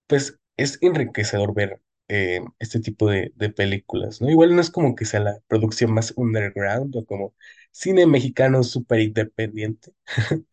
pues 0.07 0.39
es 0.57 0.79
enriquecedor 0.83 1.55
ver 1.55 1.81
eh, 2.09 2.41
este 2.59 2.81
tipo 2.81 3.09
de, 3.09 3.33
películas, 3.57 4.21
¿no? 4.21 4.31
Igual 4.31 4.55
no 4.55 4.61
es 4.61 4.71
como 4.71 4.95
que 4.95 5.05
sea 5.07 5.21
la 5.21 5.41
producción 5.49 5.93
más 5.93 6.13
underground 6.17 6.95
o 6.97 7.05
como 7.07 7.35
cine 7.71 8.07
mexicano 8.07 8.63
súper 8.65 9.01
independiente. 9.01 9.93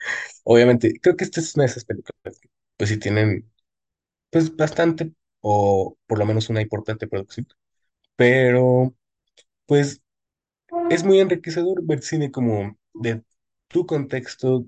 Obviamente, 0.43 0.93
creo 1.01 1.15
que 1.15 1.25
esta 1.25 1.41
es 1.41 1.55
una 1.55 1.65
de 1.65 1.71
esas 1.71 1.85
películas 1.85 2.39
que 2.39 2.49
pues 2.79 2.89
sí 2.91 2.99
tienen 2.99 3.51
pues 4.31 4.55
bastante 4.55 5.13
o 5.41 5.97
por 6.07 6.19
lo 6.19 6.25
menos 6.25 6.49
una 6.49 6.61
importante 6.61 7.07
producción, 7.07 7.47
pero 8.17 8.95
pues 9.67 10.01
es 10.89 11.03
muy 11.05 11.19
enriquecedor 11.21 11.83
ver 11.85 12.01
cine 12.03 12.31
como 12.31 12.77
de 12.95 13.23
tu 13.69 13.85
contexto 13.87 14.67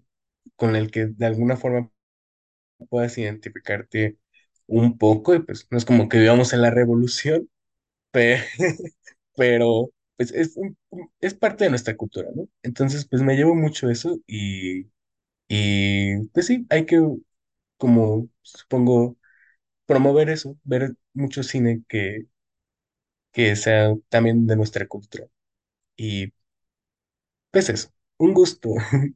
con 0.57 0.75
el 0.77 0.91
que 0.91 1.07
de 1.07 1.25
alguna 1.27 1.57
forma 1.57 1.91
puedas 2.89 3.17
identificarte 3.17 4.17
un 4.67 4.97
poco 4.97 5.35
y 5.35 5.39
pues 5.43 5.67
no 5.71 5.77
es 5.77 5.85
como 5.85 6.09
que 6.09 6.19
vivamos 6.19 6.53
en 6.53 6.61
la 6.61 6.71
revolución, 6.71 7.49
pe- 8.11 8.43
pero 9.37 9.91
pues 10.17 10.31
es, 10.33 10.57
un- 10.57 10.77
es 11.21 11.33
parte 11.35 11.65
de 11.65 11.69
nuestra 11.71 11.97
cultura, 11.97 12.29
¿no? 12.35 12.47
Entonces 12.63 13.07
pues 13.09 13.21
me 13.23 13.35
llevo 13.35 13.55
mucho 13.55 13.89
eso 13.89 14.19
y, 14.27 14.87
y 15.49 16.27
pues 16.29 16.47
sí, 16.47 16.65
hay 16.69 16.85
que 16.85 17.01
como 17.81 18.29
supongo 18.43 19.17
promover 19.87 20.29
eso, 20.29 20.57
ver 20.65 20.95
mucho 21.13 21.43
cine 21.43 21.83
que, 21.89 22.27
que 23.31 23.55
sea 23.55 23.93
también 24.09 24.47
de 24.47 24.55
nuestra 24.55 24.87
cultura. 24.87 25.27
Y 25.97 26.33
pues 27.51 27.69
eso, 27.69 27.89
un 28.17 28.33
gusto. 28.33 28.69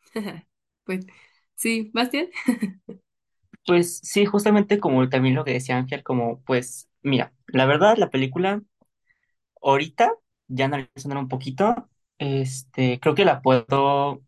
Pues 0.84 1.06
sí, 1.54 1.90
Bastián. 1.94 2.28
Pues 3.66 3.98
sí, 4.02 4.26
justamente 4.26 4.78
como 4.80 5.08
también 5.08 5.34
lo 5.34 5.44
que 5.44 5.52
decía 5.52 5.76
Ángel, 5.78 6.02
como 6.02 6.42
pues, 6.44 6.88
mira, 7.02 7.32
la 7.46 7.66
verdad, 7.66 7.96
la 7.98 8.10
película 8.10 8.62
ahorita, 9.62 10.12
ya 10.48 10.66
analizándola 10.66 11.20
un 11.20 11.28
poquito, 11.28 11.88
este, 12.18 13.00
creo 13.00 13.14
que 13.14 13.24
la 13.24 13.42
puedo, 13.42 14.22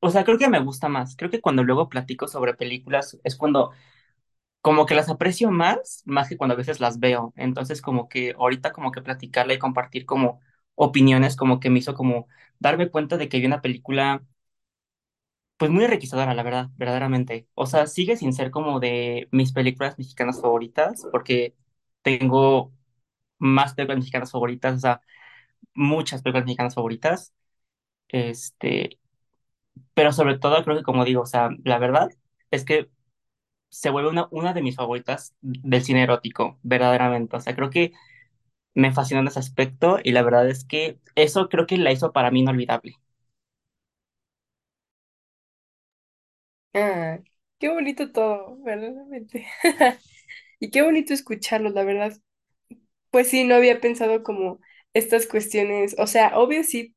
o 0.00 0.10
sea, 0.10 0.24
creo 0.24 0.38
que 0.38 0.48
me 0.48 0.60
gusta 0.60 0.88
más. 0.88 1.16
Creo 1.16 1.30
que 1.30 1.40
cuando 1.40 1.62
luego 1.64 1.88
platico 1.88 2.28
sobre 2.28 2.54
películas 2.54 3.18
es 3.24 3.36
cuando 3.36 3.72
como 4.62 4.86
que 4.86 4.94
las 4.94 5.08
aprecio 5.10 5.50
más, 5.50 6.02
más 6.06 6.28
que 6.28 6.36
cuando 6.36 6.54
a 6.54 6.58
veces 6.58 6.80
las 6.80 7.00
veo. 7.00 7.32
Entonces, 7.36 7.82
como 7.82 8.08
que 8.08 8.34
ahorita 8.38 8.72
como 8.72 8.92
que 8.92 9.02
platicarla 9.02 9.54
y 9.54 9.58
compartir 9.58 10.06
como 10.06 10.40
opiniones, 10.74 11.36
como 11.36 11.60
que 11.60 11.70
me 11.70 11.78
hizo 11.80 11.94
como 11.94 12.28
darme 12.58 12.90
cuenta 12.90 13.16
de 13.18 13.28
que 13.28 13.40
vi 13.40 13.46
una 13.46 13.62
película, 13.62 14.22
pues 15.56 15.70
muy 15.70 15.84
enriquecedora, 15.84 16.34
la 16.34 16.42
verdad, 16.42 16.68
verdaderamente. 16.76 17.48
O 17.54 17.66
sea, 17.66 17.86
sigue 17.86 18.16
sin 18.16 18.32
ser 18.32 18.50
como 18.50 18.78
de 18.80 19.28
mis 19.32 19.52
películas 19.52 19.98
mexicanas 19.98 20.40
favoritas, 20.40 21.06
porque 21.10 21.54
tengo 22.02 22.72
más 23.38 23.74
películas 23.74 23.98
mexicanas 24.00 24.32
favoritas, 24.32 24.76
o 24.76 24.80
sea, 24.80 25.00
muchas 25.74 26.22
películas 26.22 26.46
mexicanas 26.46 26.74
favoritas. 26.76 27.34
Este, 28.08 28.98
pero 29.94 30.12
sobre 30.12 30.38
todo 30.38 30.62
creo 30.64 30.76
que 30.76 30.82
como 30.82 31.04
digo, 31.04 31.22
o 31.22 31.26
sea, 31.26 31.50
la 31.64 31.78
verdad 31.78 32.10
es 32.50 32.64
que 32.64 32.90
se 33.70 33.90
vuelve 33.90 34.10
una, 34.10 34.28
una 34.32 34.54
de 34.54 34.62
mis 34.62 34.76
favoritas 34.76 35.34
del 35.42 35.82
cine 35.84 36.04
erótico, 36.04 36.58
verdaderamente. 36.62 37.36
O 37.36 37.40
sea, 37.40 37.54
creo 37.56 37.70
que 37.70 37.92
me 38.74 38.92
fascinó 38.92 39.20
en 39.20 39.28
ese 39.28 39.40
aspecto 39.40 39.98
y 40.04 40.12
la 40.12 40.22
verdad 40.22 40.48
es 40.48 40.64
que 40.64 41.00
eso 41.16 41.48
creo 41.48 41.66
que 41.66 41.78
la 41.78 41.92
hizo 41.92 42.12
para 42.12 42.30
mí 42.32 42.40
inolvidable. 42.40 42.96
Ah, 46.74 47.18
qué 47.58 47.68
bonito 47.70 48.12
todo, 48.12 48.56
verdaderamente. 48.62 49.46
Y 50.60 50.70
qué 50.70 50.82
bonito 50.82 51.14
escucharlo, 51.14 51.70
la 51.70 51.84
verdad. 51.84 52.14
Pues 53.10 53.28
sí, 53.30 53.44
no 53.44 53.54
había 53.56 53.80
pensado 53.80 54.22
como 54.22 54.60
estas 54.94 55.26
cuestiones, 55.26 55.96
o 55.98 56.06
sea, 56.06 56.38
obvio 56.38 56.64
sí, 56.64 56.94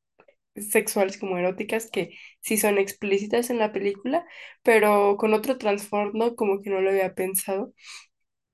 sexuales 0.56 1.18
como 1.18 1.38
eróticas, 1.38 1.89
que 1.91 2.18
sí 2.41 2.58
son 2.58 2.78
explícitas 2.78 3.49
en 3.49 3.60
la 3.60 3.72
película, 3.72 4.26
pero 4.64 5.18
con 5.18 5.34
otro 5.34 5.58
trasfondo 5.58 6.36
como 6.36 6.62
que 6.62 6.70
no 6.70 6.82
lo 6.82 6.89
había 6.91 7.16
pensado. 7.16 7.74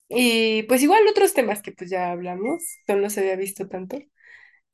Y 0.10 0.64
pues 0.64 0.84
igual 0.84 1.04
otros 1.10 1.34
temas 1.34 1.62
que 1.62 1.72
pues 1.74 1.90
ya 1.90 2.12
hablamos, 2.12 2.64
no 2.88 2.98
los 2.98 3.18
había 3.18 3.36
visto 3.36 3.68
tanto. 3.68 4.00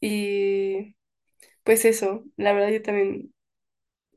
Y 0.01 0.95
pues 1.63 1.86
eso, 1.86 2.26
la 2.38 2.53
verdad 2.53 2.71
yo 2.71 2.82
también 2.84 3.34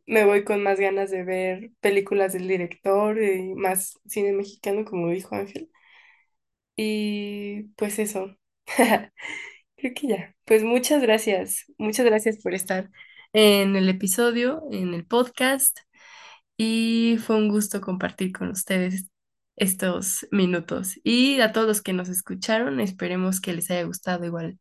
me 0.06 0.24
voy 0.24 0.44
con 0.44 0.62
más 0.62 0.80
ganas 0.80 1.10
de 1.10 1.24
ver 1.24 1.72
películas 1.80 2.32
del 2.32 2.48
director 2.48 3.22
y 3.22 3.54
más 3.54 3.98
cine 4.06 4.32
mexicano, 4.32 4.84
como 4.84 5.10
dijo 5.10 5.34
Ángel. 5.36 5.70
Y 6.76 7.64
pues 7.76 7.98
eso. 7.98 8.36
Creo 9.86 9.94
que 9.94 10.08
ya. 10.08 10.34
Pues 10.44 10.64
muchas 10.64 11.02
gracias. 11.02 11.64
Muchas 11.78 12.06
gracias 12.06 12.38
por 12.42 12.54
estar 12.54 12.90
en 13.32 13.76
el 13.76 13.88
episodio, 13.88 14.62
en 14.72 14.94
el 14.94 15.06
podcast. 15.06 15.78
Y 16.56 17.18
fue 17.24 17.36
un 17.36 17.48
gusto 17.48 17.80
compartir 17.80 18.32
con 18.32 18.48
ustedes 18.50 19.06
estos 19.56 20.26
minutos. 20.32 20.98
Y 21.04 21.40
a 21.40 21.52
todos 21.52 21.68
los 21.68 21.82
que 21.82 21.92
nos 21.92 22.08
escucharon, 22.08 22.80
esperemos 22.80 23.40
que 23.40 23.52
les 23.52 23.70
haya 23.70 23.84
gustado 23.84 24.24
igual 24.24 24.58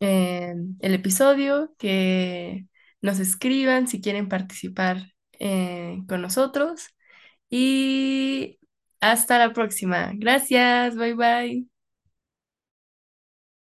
eh, 0.00 0.54
el 0.80 0.94
episodio, 0.94 1.74
que 1.78 2.66
nos 3.02 3.20
escriban 3.20 3.86
si 3.88 4.00
quieren 4.00 4.28
participar 4.28 5.12
eh, 5.38 5.98
con 6.08 6.22
nosotros. 6.22 6.88
Y 7.50 8.58
hasta 9.00 9.38
la 9.38 9.52
próxima. 9.52 10.12
Gracias, 10.16 10.96
bye 10.96 11.14
bye. 11.14 11.73